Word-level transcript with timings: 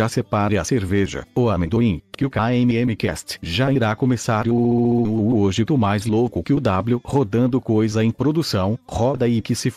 já 0.00 0.08
separe 0.08 0.56
a 0.56 0.64
cerveja, 0.64 1.26
o 1.36 1.50
amendoim, 1.50 2.00
que 2.16 2.24
o 2.24 2.30
KMM 2.30 2.96
Cast 2.96 3.38
já 3.42 3.70
irá 3.70 3.94
começar 3.94 4.48
o, 4.48 5.40
hoje 5.40 5.62
tô 5.62 5.76
mais 5.76 6.06
louco 6.06 6.42
que 6.42 6.54
o 6.54 6.60
W 6.60 7.02
rodando 7.04 7.60
coisa 7.60 8.02
em 8.02 8.10
produção, 8.10 8.78
roda 8.88 9.26
aí 9.26 9.42
que 9.42 9.54
se 9.54 9.68
f... 9.68 9.76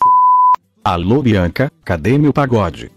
Alô 0.82 1.20
Bianca, 1.20 1.70
cadê 1.84 2.16
meu 2.16 2.32
pagode? 2.32 2.90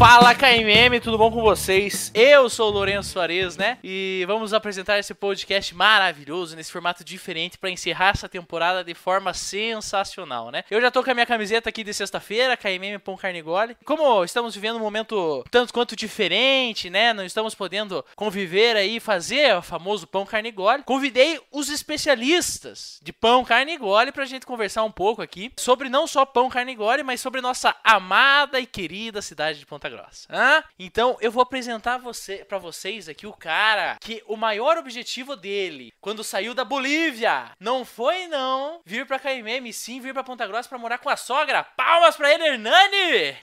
Fala 0.00 0.34
KMM, 0.34 0.98
tudo 0.98 1.18
bom 1.18 1.30
com 1.30 1.42
vocês? 1.42 2.10
Eu 2.14 2.48
sou 2.48 2.70
o 2.70 2.72
Lourenço 2.72 3.10
Soares, 3.10 3.58
né? 3.58 3.76
E 3.84 4.24
vamos 4.26 4.54
apresentar 4.54 4.98
esse 4.98 5.12
podcast 5.12 5.74
maravilhoso, 5.74 6.56
nesse 6.56 6.72
formato 6.72 7.04
diferente, 7.04 7.58
para 7.58 7.68
encerrar 7.68 8.14
essa 8.14 8.26
temporada 8.26 8.82
de 8.82 8.94
forma 8.94 9.34
sensacional, 9.34 10.50
né? 10.50 10.64
Eu 10.70 10.80
já 10.80 10.90
tô 10.90 11.04
com 11.04 11.10
a 11.10 11.14
minha 11.14 11.26
camiseta 11.26 11.68
aqui 11.68 11.84
de 11.84 11.92
sexta-feira, 11.92 12.56
KMM 12.56 12.98
Pão 12.98 13.14
Carnigole. 13.14 13.76
Como 13.84 14.24
estamos 14.24 14.54
vivendo 14.54 14.76
um 14.76 14.80
momento 14.80 15.44
tanto 15.50 15.70
quanto 15.70 15.94
diferente, 15.94 16.88
né? 16.88 17.12
Não 17.12 17.26
estamos 17.26 17.54
podendo 17.54 18.02
conviver 18.16 18.76
aí, 18.76 19.00
fazer 19.00 19.54
o 19.54 19.60
famoso 19.60 20.06
Pão 20.06 20.24
Carnigole. 20.24 20.82
Convidei 20.82 21.38
os 21.52 21.68
especialistas 21.68 22.98
de 23.02 23.12
Pão 23.12 23.44
Carnigole 23.44 24.12
pra 24.12 24.24
gente 24.24 24.46
conversar 24.46 24.82
um 24.82 24.90
pouco 24.90 25.20
aqui 25.20 25.52
sobre 25.58 25.90
não 25.90 26.06
só 26.06 26.24
Pão 26.24 26.48
Carnigole, 26.48 27.02
mas 27.02 27.20
sobre 27.20 27.42
nossa 27.42 27.76
amada 27.84 28.58
e 28.58 28.64
querida 28.64 29.20
cidade 29.20 29.58
de 29.58 29.66
Ponta 29.66 29.89
Grossa. 29.90 30.28
Hã? 30.30 30.62
Então 30.78 31.16
eu 31.20 31.30
vou 31.30 31.42
apresentar 31.42 31.98
você, 31.98 32.44
para 32.44 32.58
vocês 32.58 33.08
aqui 33.08 33.26
o 33.26 33.32
cara 33.32 33.96
que 34.00 34.22
o 34.26 34.36
maior 34.36 34.78
objetivo 34.78 35.36
dele 35.36 35.92
quando 36.00 36.24
saiu 36.24 36.54
da 36.54 36.64
Bolívia 36.64 37.50
não 37.58 37.84
foi 37.84 38.26
não 38.26 38.80
vir 38.84 39.06
para 39.06 39.18
KMM, 39.18 39.68
e 39.68 39.72
sim 39.72 40.00
vir 40.00 40.14
para 40.14 40.24
Ponta 40.24 40.46
Grossa 40.46 40.68
para 40.68 40.78
morar 40.78 40.98
com 40.98 41.10
a 41.10 41.16
sogra. 41.16 41.64
Palmas 41.64 42.16
para 42.16 42.32
ele, 42.32 42.44
Hernani! 42.44 43.36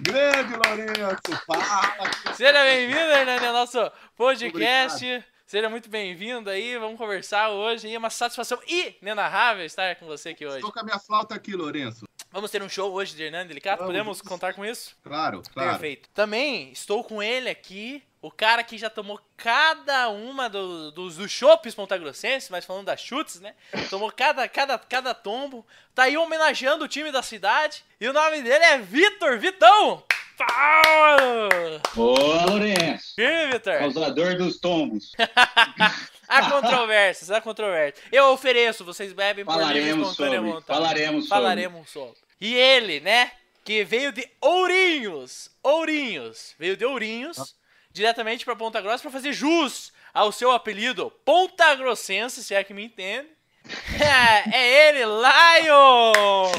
Grande 0.00 0.54
Lourenço, 0.54 1.44
fala! 1.46 2.34
Seja 2.34 2.62
bem-vindo, 2.64 2.98
Hernani, 2.98 3.46
ao 3.46 3.52
nosso 3.52 3.90
podcast. 4.14 5.04
Obrigado. 5.04 5.36
Seja 5.46 5.70
muito 5.70 5.88
bem-vindo 5.88 6.50
aí, 6.50 6.76
vamos 6.76 6.98
conversar 6.98 7.50
hoje. 7.50 7.94
É 7.94 7.96
uma 7.96 8.10
satisfação 8.10 8.58
inenarrável 8.66 9.64
estar 9.64 9.94
com 9.94 10.04
você 10.04 10.30
aqui 10.30 10.44
hoje. 10.44 10.56
Estou 10.56 10.72
com 10.72 10.80
a 10.80 10.82
minha 10.82 10.98
flauta 10.98 11.36
aqui, 11.36 11.54
Lourenço. 11.54 12.04
Vamos 12.36 12.50
ter 12.50 12.62
um 12.62 12.68
show 12.68 12.92
hoje 12.92 13.16
de 13.16 13.22
Hernando 13.22 13.48
Delicato? 13.48 13.78
Vamos. 13.78 13.94
Podemos 13.94 14.20
contar 14.20 14.52
com 14.52 14.62
isso? 14.62 14.94
Claro, 15.02 15.42
claro. 15.54 15.70
Perfeito. 15.70 16.06
Também 16.12 16.70
estou 16.70 17.02
com 17.02 17.22
ele 17.22 17.48
aqui, 17.48 18.02
o 18.20 18.30
cara 18.30 18.62
que 18.62 18.76
já 18.76 18.90
tomou 18.90 19.18
cada 19.38 20.10
uma 20.10 20.46
do, 20.46 20.90
dos, 20.90 21.16
dos 21.16 21.30
chopes 21.30 21.74
pontagrossenses, 21.74 22.50
mas 22.50 22.66
falando 22.66 22.84
das 22.84 23.00
chutes, 23.00 23.40
né? 23.40 23.54
Tomou 23.88 24.12
cada, 24.12 24.46
cada, 24.50 24.78
cada 24.78 25.14
tombo. 25.14 25.66
Tá 25.94 26.02
aí 26.02 26.18
homenageando 26.18 26.84
o 26.84 26.88
time 26.88 27.10
da 27.10 27.22
cidade. 27.22 27.82
E 27.98 28.06
o 28.06 28.12
nome 28.12 28.42
dele 28.42 28.64
é 28.66 28.78
Vitor 28.80 29.38
Vitão! 29.38 30.04
Paulo! 30.36 31.80
Ô, 31.96 32.50
Lourenço! 32.50 33.14
E 33.18 33.46
Vitor? 33.46 33.78
Causador 33.78 34.36
dos 34.36 34.60
tombos. 34.60 35.12
há 36.28 36.50
controvérsias, 36.50 37.30
há 37.30 37.40
controvérsias. 37.40 38.04
Eu 38.12 38.26
ofereço, 38.26 38.84
vocês 38.84 39.14
bebem 39.14 39.42
por 39.42 39.56
livre 39.72 39.88
espontânea 39.88 40.42
vontade. 40.42 40.66
Falaremos 40.66 41.24
sobre. 41.24 41.28
Falaremos 41.28 41.88
sobre. 41.88 42.25
E 42.40 42.54
ele, 42.54 43.00
né, 43.00 43.32
que 43.64 43.82
veio 43.82 44.12
de 44.12 44.28
Ourinhos, 44.40 45.50
Ourinhos, 45.62 46.54
veio 46.58 46.76
de 46.76 46.84
Ourinhos, 46.84 47.38
ah. 47.38 47.46
diretamente 47.90 48.44
para 48.44 48.54
Ponta 48.54 48.80
Grossa 48.80 49.02
para 49.02 49.10
fazer 49.10 49.32
jus 49.32 49.92
ao 50.12 50.30
seu 50.30 50.52
apelido 50.52 51.10
Ponta 51.24 51.74
Grossense, 51.74 52.44
se 52.44 52.54
é 52.54 52.62
que 52.62 52.74
me 52.74 52.84
entende. 52.84 53.28
é 54.52 54.88
ele, 54.88 55.04
Lion! 55.04 56.52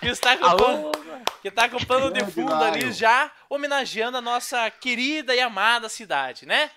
Que 0.00 0.08
está 0.08 0.36
com, 0.36 0.56
pano, 0.56 0.92
que 1.42 1.48
está 1.48 1.68
com 1.68 1.76
o 1.76 1.86
pano 1.86 2.10
de 2.10 2.24
fundo 2.30 2.54
ali 2.54 2.90
já, 2.92 3.30
homenageando 3.50 4.16
a 4.16 4.22
nossa 4.22 4.70
querida 4.70 5.34
e 5.34 5.40
amada 5.40 5.88
cidade, 5.88 6.46
né? 6.46 6.70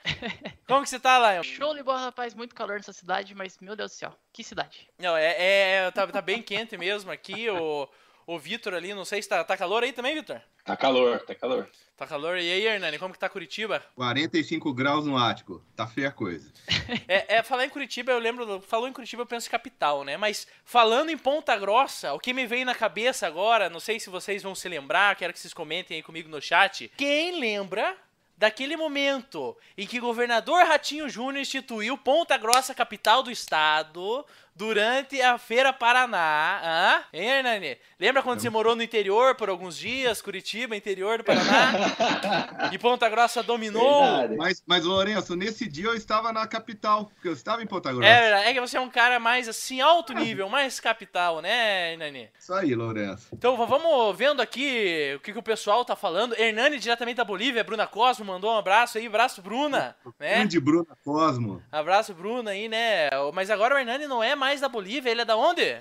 Como 0.67 0.83
que 0.83 0.89
você 0.89 0.99
tá, 0.99 1.31
Lion? 1.31 1.43
Show 1.43 1.73
de 1.73 1.83
bola, 1.83 2.01
rapaz. 2.01 2.33
Muito 2.33 2.53
calor 2.53 2.75
nessa 2.75 2.91
cidade, 2.91 3.33
mas, 3.33 3.57
meu 3.59 3.75
Deus 3.75 3.91
do 3.91 3.95
céu, 3.95 4.13
que 4.33 4.43
cidade. 4.43 4.89
Não, 4.99 5.15
é, 5.15 5.35
é 5.37 5.91
tá, 5.91 6.05
tá 6.07 6.21
bem 6.21 6.41
quente 6.41 6.77
mesmo 6.77 7.09
aqui, 7.09 7.49
o 7.49 7.87
o 8.27 8.37
Vitor 8.37 8.73
ali, 8.73 8.93
não 8.93 9.05
sei 9.05 9.21
se 9.21 9.29
tá, 9.29 9.41
tá 9.41 9.55
calor 9.55 9.83
aí 9.83 9.93
também, 9.93 10.13
Vitor? 10.13 10.41
Tá 10.65 10.75
calor, 10.75 11.21
tá 11.21 11.33
calor. 11.33 11.69
Tá 11.95 12.05
calor. 12.05 12.37
E 12.37 12.51
aí, 12.51 12.67
Hernani, 12.67 12.99
como 12.99 13.13
que 13.13 13.19
tá 13.19 13.29
Curitiba? 13.29 13.81
45 13.95 14.73
graus 14.73 15.05
no 15.05 15.17
ático. 15.17 15.63
Tá 15.77 15.87
feia 15.87 16.09
a 16.09 16.11
coisa. 16.11 16.51
é, 17.07 17.37
é, 17.37 17.41
falar 17.41 17.65
em 17.65 17.69
Curitiba, 17.69 18.11
eu 18.11 18.19
lembro, 18.19 18.59
falou 18.61 18.87
em 18.87 18.93
Curitiba, 18.93 19.21
eu 19.21 19.25
penso 19.25 19.47
em 19.47 19.51
capital, 19.51 20.03
né? 20.03 20.17
Mas 20.17 20.45
falando 20.65 21.09
em 21.09 21.17
Ponta 21.17 21.57
Grossa, 21.57 22.13
o 22.13 22.19
que 22.19 22.33
me 22.33 22.45
veio 22.45 22.65
na 22.65 22.75
cabeça 22.75 23.25
agora, 23.25 23.69
não 23.69 23.79
sei 23.79 23.97
se 23.97 24.09
vocês 24.09 24.43
vão 24.43 24.53
se 24.53 24.67
lembrar, 24.67 25.15
quero 25.15 25.31
que 25.31 25.39
vocês 25.39 25.53
comentem 25.53 25.95
aí 25.95 26.03
comigo 26.03 26.27
no 26.27 26.41
chat. 26.41 26.91
Quem 26.97 27.39
lembra 27.39 27.95
daquele 28.37 28.77
momento 28.77 29.57
em 29.77 29.87
que 29.87 29.97
o 29.97 30.01
governador 30.01 30.63
Ratinho 30.65 31.09
Júnior 31.09 31.41
instituiu 31.41 31.97
Ponta 31.97 32.37
Grossa 32.37 32.75
capital 32.75 33.23
do 33.23 33.31
estado 33.31 34.23
durante 34.57 35.21
a 35.21 35.37
Feira 35.37 35.71
Paraná. 35.71 36.59
Hã? 36.63 37.03
Hein, 37.13 37.29
Hernani? 37.29 37.77
Lembra 37.99 38.23
quando 38.23 38.39
você 38.39 38.49
morou 38.49 38.75
no 38.75 38.81
interior 38.81 39.35
por 39.35 39.49
alguns 39.49 39.77
dias, 39.77 40.21
Curitiba, 40.21 40.75
interior 40.75 41.19
do 41.19 41.23
Paraná? 41.23 41.73
e 42.73 42.77
Ponta 42.77 43.07
Grossa 43.07 43.43
dominou? 43.43 44.27
Mas, 44.37 44.63
mas, 44.65 44.83
Lourenço, 44.83 45.35
nesse 45.35 45.67
dia 45.67 45.85
eu 45.85 45.95
estava 45.95 46.33
na 46.33 46.47
capital, 46.47 47.05
porque 47.05 47.27
eu 47.27 47.33
estava 47.33 47.61
em 47.61 47.67
Ponta 47.67 47.91
Grossa. 47.93 48.07
É 48.07 48.21
verdade, 48.21 48.47
é 48.47 48.53
que 48.53 48.59
você 48.59 48.77
é 48.77 48.81
um 48.81 48.89
cara 48.89 49.19
mais, 49.19 49.47
assim, 49.47 49.79
alto 49.79 50.13
nível, 50.13 50.49
mais 50.49 50.79
capital, 50.79 51.41
né, 51.41 51.93
Hernani? 51.93 52.29
Isso 52.39 52.53
aí, 52.53 52.73
Lourenço. 52.73 53.27
Então, 53.33 53.55
vamos 53.65 54.17
vendo 54.17 54.41
aqui 54.41 55.13
o 55.15 55.19
que, 55.19 55.33
que 55.33 55.39
o 55.39 55.43
pessoal 55.43 55.85
tá 55.85 55.95
falando. 55.95 56.33
Hernani, 56.37 56.79
diretamente 56.79 57.17
da 57.17 57.23
Bolívia, 57.23 57.63
Bruna 57.63 57.85
Cosmo, 57.85 58.25
mandou 58.25 58.51
um 58.51 58.57
abraço 58.57 58.97
aí, 58.97 59.07
abraço, 59.07 59.41
Bruna. 59.41 59.95
Né? 60.19 60.35
Grande 60.35 60.59
Bruna 60.59 60.97
Cosmo. 61.03 61.61
Abraço, 61.71 62.13
Bruna 62.13 62.51
aí, 62.51 62.67
né? 62.67 63.09
Mas 63.33 63.49
agora 63.49 63.75
o 63.75 63.77
Hernani 63.77 64.07
não 64.07 64.23
é 64.23 64.35
mais 64.35 64.46
mais 64.47 64.61
da 64.61 64.69
Bolívia, 64.69 65.11
ele 65.11 65.19
é 65.19 65.25
da 65.25 65.35
onde? 65.35 65.77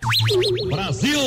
Brasil! 0.68 1.20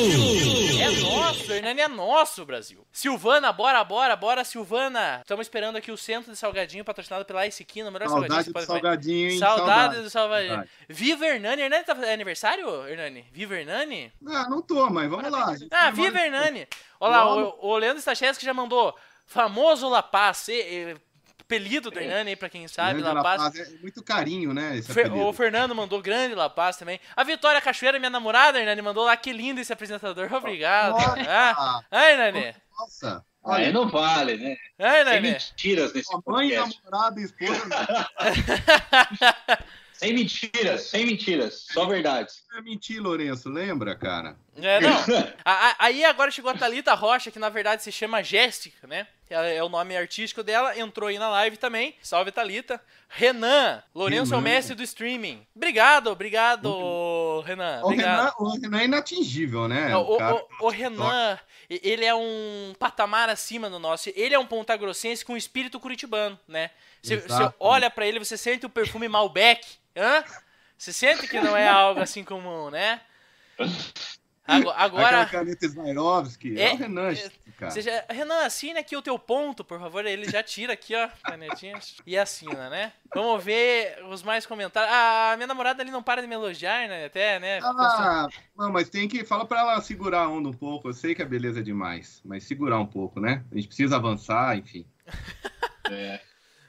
É 0.78 0.92
nosso, 1.00 1.54
Hernani 1.54 1.80
é 1.80 1.88
nosso, 1.88 2.46
Brasil. 2.46 2.86
Silvana, 2.92 3.54
bora, 3.54 3.82
bora, 3.82 4.14
bora, 4.18 4.44
Silvana. 4.44 5.20
Estamos 5.22 5.46
esperando 5.46 5.78
aqui 5.78 5.90
o 5.90 5.96
centro 5.96 6.34
de 6.34 6.38
salgadinho 6.38 6.84
patrocinado 6.84 7.24
pela 7.24 7.48
Ice 7.48 7.64
Kino, 7.64 7.90
melhor 7.92 8.10
saudade 8.10 8.44
salgadinho. 8.44 8.68
salgadinho, 8.68 9.30
hein? 9.30 9.40
Saudade, 9.40 9.68
saudade 9.70 10.02
do 10.02 10.10
salgadinho. 10.10 10.70
Viva 10.90 11.28
Hernani. 11.28 11.62
Hernani 11.62 11.84
tá 11.86 11.98
é 12.02 12.14
aniversário, 12.14 12.86
Hernani? 12.86 13.26
Viva 13.32 13.56
Hernani? 13.56 14.12
Ah, 14.28 14.50
não 14.50 14.62
tô, 14.62 14.90
mas 14.90 15.10
vamos 15.10 15.32
lá. 15.32 15.56
Ah, 15.72 15.92
viva 15.92 16.20
Hernani. 16.20 16.68
Olha 17.00 17.10
lá, 17.10 17.36
o, 17.38 17.70
o 17.70 17.78
Leandro 17.78 18.02
Stachewski 18.02 18.44
já 18.44 18.54
mandou 18.54 18.94
famoso 19.26 19.88
La 19.88 20.04
Paz, 20.04 20.50
apelido 21.50 21.90
do 21.90 22.00
Hernani 22.00 22.30
aí, 22.30 22.36
pra 22.36 22.48
quem 22.48 22.68
sabe, 22.68 23.02
La 23.02 23.24
Paz. 23.24 23.42
La 23.42 23.52
Paz. 23.52 23.74
É 23.74 23.78
muito 23.82 24.04
carinho, 24.04 24.54
né? 24.54 24.80
Fer, 24.84 25.12
o 25.12 25.34
Fernando 25.34 25.74
mandou 25.74 26.00
grande 26.00 26.36
La 26.36 26.48
Paz 26.48 26.78
também. 26.78 27.00
A 27.16 27.24
Vitória 27.24 27.60
Cachoeira, 27.60 27.98
minha 27.98 28.12
namorada, 28.12 28.60
Hernani, 28.60 28.82
mandou 28.84 29.06
lá, 29.06 29.18
que 29.18 29.34
lindo 29.34 29.60
esse 29.60 29.74
apresentador. 29.74 30.30
Obrigado. 30.32 30.96
Ah, 31.28 31.82
ah, 31.90 32.12
Hernani. 32.12 32.56
Nossa. 32.78 33.26
Olha, 33.42 33.68
aí 33.68 33.74
não 33.74 33.90
vale, 33.90 34.38
né? 34.38 34.56
É, 34.78 35.04
Tem 35.04 35.22
mentiras 35.22 35.94
nesse 35.94 36.14
a 36.14 36.18
mãe, 36.18 36.50
podcast. 36.50 36.82
namorada, 36.86 37.22
esposa. 37.22 38.10
sem 39.94 40.14
mentiras, 40.14 40.82
sem 40.84 41.06
mentiras, 41.06 41.66
só 41.72 41.86
verdades. 41.86 42.44
É 42.56 42.62
mentir, 42.62 43.02
Lourenço, 43.02 43.50
lembra, 43.50 43.96
cara? 43.96 44.36
É, 44.58 44.82
não. 44.82 44.94
aí 45.80 46.04
agora 46.04 46.30
chegou 46.30 46.52
a 46.52 46.54
Thalita 46.54 46.94
Rocha, 46.94 47.32
que 47.32 47.40
na 47.40 47.50
verdade 47.50 47.82
se 47.82 47.92
chama 47.92 48.22
Jéssica, 48.22 48.86
né? 48.86 49.08
É 49.30 49.64
o 49.64 49.70
nome 49.70 49.96
artístico 49.96 50.42
dela, 50.42 50.78
entrou 50.78 51.10
aí 51.10 51.20
na 51.20 51.30
live 51.30 51.58
também. 51.58 51.96
Salve, 52.02 52.32
Thalita. 52.32 52.82
Renan, 53.08 53.84
Lourenço 53.94 54.32
Renan. 54.32 54.36
é 54.36 54.40
o 54.40 54.42
mestre 54.42 54.76
do 54.76 54.84
streaming. 54.84 55.46
Obrigado, 55.56 56.08
obrigado, 56.08 56.66
o... 56.68 57.42
Renan. 57.42 57.82
O, 57.84 57.90
Renan. 57.90 58.34
o 58.38 58.50
Renan 58.60 58.80
é 58.80 58.86
inatingível, 58.86 59.68
né? 59.68 59.96
o, 59.96 60.18
o, 60.18 60.68
o, 60.68 60.70
Renan, 60.70 61.38
ele 61.70 62.06
é 62.06 62.14
um 62.14 62.74
patamar 62.78 63.30
acima 63.30 63.70
do 63.70 63.80
nosso. 63.80 64.12
Ele 64.16 64.36
é 64.36 64.40
um 64.40 64.46
pontagrossense 64.46 65.26
com 65.26 65.38
espírito 65.38 65.80
curitibano, 65.80 66.40
né? 66.48 66.72
Você 67.02 67.22
olha 67.60 67.90
para 67.90 68.06
ele, 68.06 68.20
você 68.20 68.38
sente 68.38 68.66
o 68.66 68.70
perfume 68.70 69.08
Malbec. 69.08 69.66
Hã? 69.96 70.24
Você 70.78 70.94
sente 70.94 71.28
que 71.28 71.40
não 71.42 71.58
é 71.58 71.68
algo 71.68 72.02
assim 72.02 72.24
comum, 72.24 72.70
né? 72.70 73.02
Ago- 74.50 74.70
Agora, 74.72 75.22
Aquela 75.22 75.26
caneta 75.26 75.70
Swarovski. 75.70 76.60
É, 76.60 76.70
É, 76.70 76.74
o 76.74 76.78
Renan, 76.78 77.12
é, 77.12 77.30
cara. 77.58 77.82
Já- 77.82 78.06
Renan, 78.10 78.46
assina 78.46 78.80
aqui 78.80 78.96
o 78.96 79.02
teu 79.02 79.18
ponto, 79.20 79.64
por 79.64 79.80
favor. 79.80 80.06
Ele 80.06 80.30
já 80.30 80.42
tira 80.44 80.74
aqui, 80.74 80.96
ó, 80.96 81.08
canetinha. 81.24 81.78
E 82.06 82.18
assina, 82.18 82.70
né? 82.70 82.92
Vamos 83.14 83.44
ver 83.44 84.04
os 84.10 84.24
mais 84.24 84.46
comentários. 84.46 84.92
Ah, 84.94 85.32
a 85.34 85.38
minha 85.38 85.48
namorada 85.48 85.82
ali 85.84 85.92
não 85.92 86.02
para 86.04 86.22
de 86.22 86.28
me 86.28 86.36
elogiar, 86.36 86.88
né? 86.88 87.06
Até, 87.06 87.40
né? 87.40 87.60
Ah, 87.64 88.28
não, 88.58 88.72
mas 88.72 88.90
tem 88.90 89.08
que. 89.08 89.24
Fala 89.26 89.46
pra 89.46 89.60
ela 89.60 89.82
segurar 89.82 90.22
a 90.24 90.30
onda 90.30 90.50
um 90.50 90.54
pouco. 90.54 90.90
Eu 90.90 90.94
sei 90.94 91.14
que 91.16 91.22
a 91.22 91.26
beleza 91.26 91.60
é 91.60 91.64
demais, 91.64 92.22
mas 92.26 92.44
segurar 92.44 92.80
um 92.80 92.86
pouco, 92.86 93.20
né? 93.20 93.44
A 93.52 93.56
gente 93.56 93.68
precisa 93.68 93.96
avançar, 93.98 94.58
enfim. 94.58 94.86
É. 95.92 96.20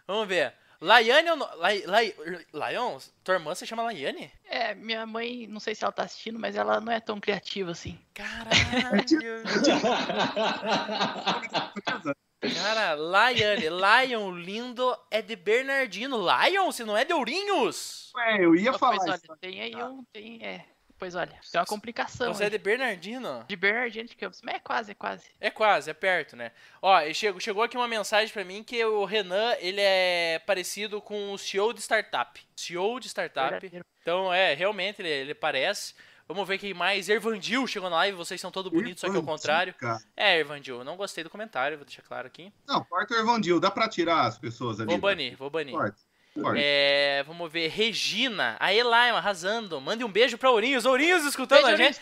Vamos 0.07 0.27
ver. 0.27 0.55
Laiane 0.81 1.29
é. 1.29 1.35
Lai... 1.35 1.83
Lai... 1.87 2.15
Laion? 2.53 2.99
Tua 3.23 3.35
irmã 3.35 3.55
se 3.55 3.67
chama 3.67 3.83
Laiane? 3.83 4.33
É, 4.47 4.75
minha 4.75 5.05
mãe, 5.07 5.47
não 5.47 5.61
sei 5.61 5.75
se 5.75 5.85
ela 5.85 5.93
tá 5.93 6.05
assistindo, 6.05 6.39
mas 6.39 6.57
ela 6.57 6.81
não 6.81 6.91
é 6.91 7.01
tão 7.01 7.21
criativa 7.21 7.71
assim. 7.71 7.99
Caralho. 8.15 8.51
Cara, 12.41 12.95
Laiane. 12.95 13.67
Lion 13.69 14.33
lindo 14.33 14.97
é 15.11 15.21
de 15.21 15.37
Bernardino. 15.37 16.19
Lion? 16.19 16.73
Se 16.73 16.85
não 16.85 16.97
é 16.97 17.05
de 17.05 17.13
Ourinhos? 17.13 18.11
Ué, 18.17 18.45
eu 18.45 18.57
ia 18.57 18.73
falar 18.73 18.97
pois 18.97 19.11
olha, 19.11 19.21
isso. 19.23 19.37
tem 19.39 19.61
aí 19.61 19.77
um. 19.77 20.03
Tem, 20.11 20.43
é. 20.43 20.65
Pois 21.01 21.15
olha, 21.15 21.33
tem 21.51 21.59
uma 21.59 21.67
complicação. 21.67 22.35
Você 22.35 22.45
é 22.45 22.51
de 22.51 22.59
Bernardino? 22.59 23.43
De 23.49 23.57
Bernardino 23.57 24.07
de 24.07 24.15
Campos. 24.15 24.43
Mas 24.43 24.57
é 24.57 24.59
quase, 24.59 24.91
é 24.91 24.95
quase. 24.95 25.25
É 25.41 25.51
quase, 25.51 25.91
é 25.91 25.95
perto, 25.95 26.37
né? 26.37 26.53
Ó, 26.83 27.01
chegou, 27.15 27.41
chegou 27.41 27.63
aqui 27.63 27.75
uma 27.75 27.89
mensagem 27.89 28.31
pra 28.31 28.45
mim 28.45 28.63
que 28.63 28.85
o 28.85 29.07
Renan, 29.07 29.55
ele 29.61 29.81
é 29.81 30.39
parecido 30.41 31.01
com 31.01 31.33
o 31.33 31.39
CEO 31.39 31.73
de 31.73 31.81
startup. 31.81 32.39
CEO 32.55 33.01
de 33.01 33.09
startup. 33.09 33.49
Verdadeiro. 33.49 33.87
Então, 34.03 34.31
é, 34.31 34.53
realmente 34.53 35.01
ele, 35.01 35.09
ele 35.09 35.35
parece. 35.35 35.95
Vamos 36.29 36.47
ver 36.47 36.59
quem 36.59 36.75
mais. 36.75 37.09
Ervandil 37.09 37.67
chegou 37.67 37.89
na 37.89 37.97
live, 37.97 38.19
vocês 38.19 38.39
são 38.39 38.51
todos 38.51 38.71
bonitos, 38.71 39.01
só 39.01 39.09
que 39.09 39.17
ao 39.17 39.23
contrário. 39.23 39.73
cara. 39.73 39.99
É, 40.15 40.39
Ervandil, 40.39 40.81
eu 40.81 40.85
não 40.85 40.99
gostei 40.99 41.25
do 41.25 41.31
comentário, 41.31 41.79
vou 41.79 41.87
deixar 41.87 42.03
claro 42.03 42.27
aqui. 42.27 42.53
Não, 42.69 42.85
corta 42.85 43.15
o 43.15 43.17
Ervandil. 43.17 43.59
Dá 43.59 43.71
pra 43.71 43.89
tirar 43.89 44.27
as 44.27 44.39
pessoas 44.39 44.79
ali? 44.79 44.87
Vou 44.87 44.97
né? 44.97 45.01
banir, 45.01 45.37
vou 45.39 45.49
banir. 45.49 45.75
Corta. 45.75 46.10
É, 46.57 47.23
vamos 47.27 47.51
ver, 47.51 47.69
Regina, 47.69 48.57
a 48.61 48.73
Elaima 48.73 49.19
arrasando. 49.19 49.81
Mande 49.81 50.05
um 50.05 50.11
beijo 50.11 50.37
pra 50.39 50.51
Ourinhos. 50.51 50.85
Ourinhos 50.85 51.25
escutando 51.25 51.65
Beijo, 51.67 51.75
a 51.75 51.77
gente. 51.77 52.01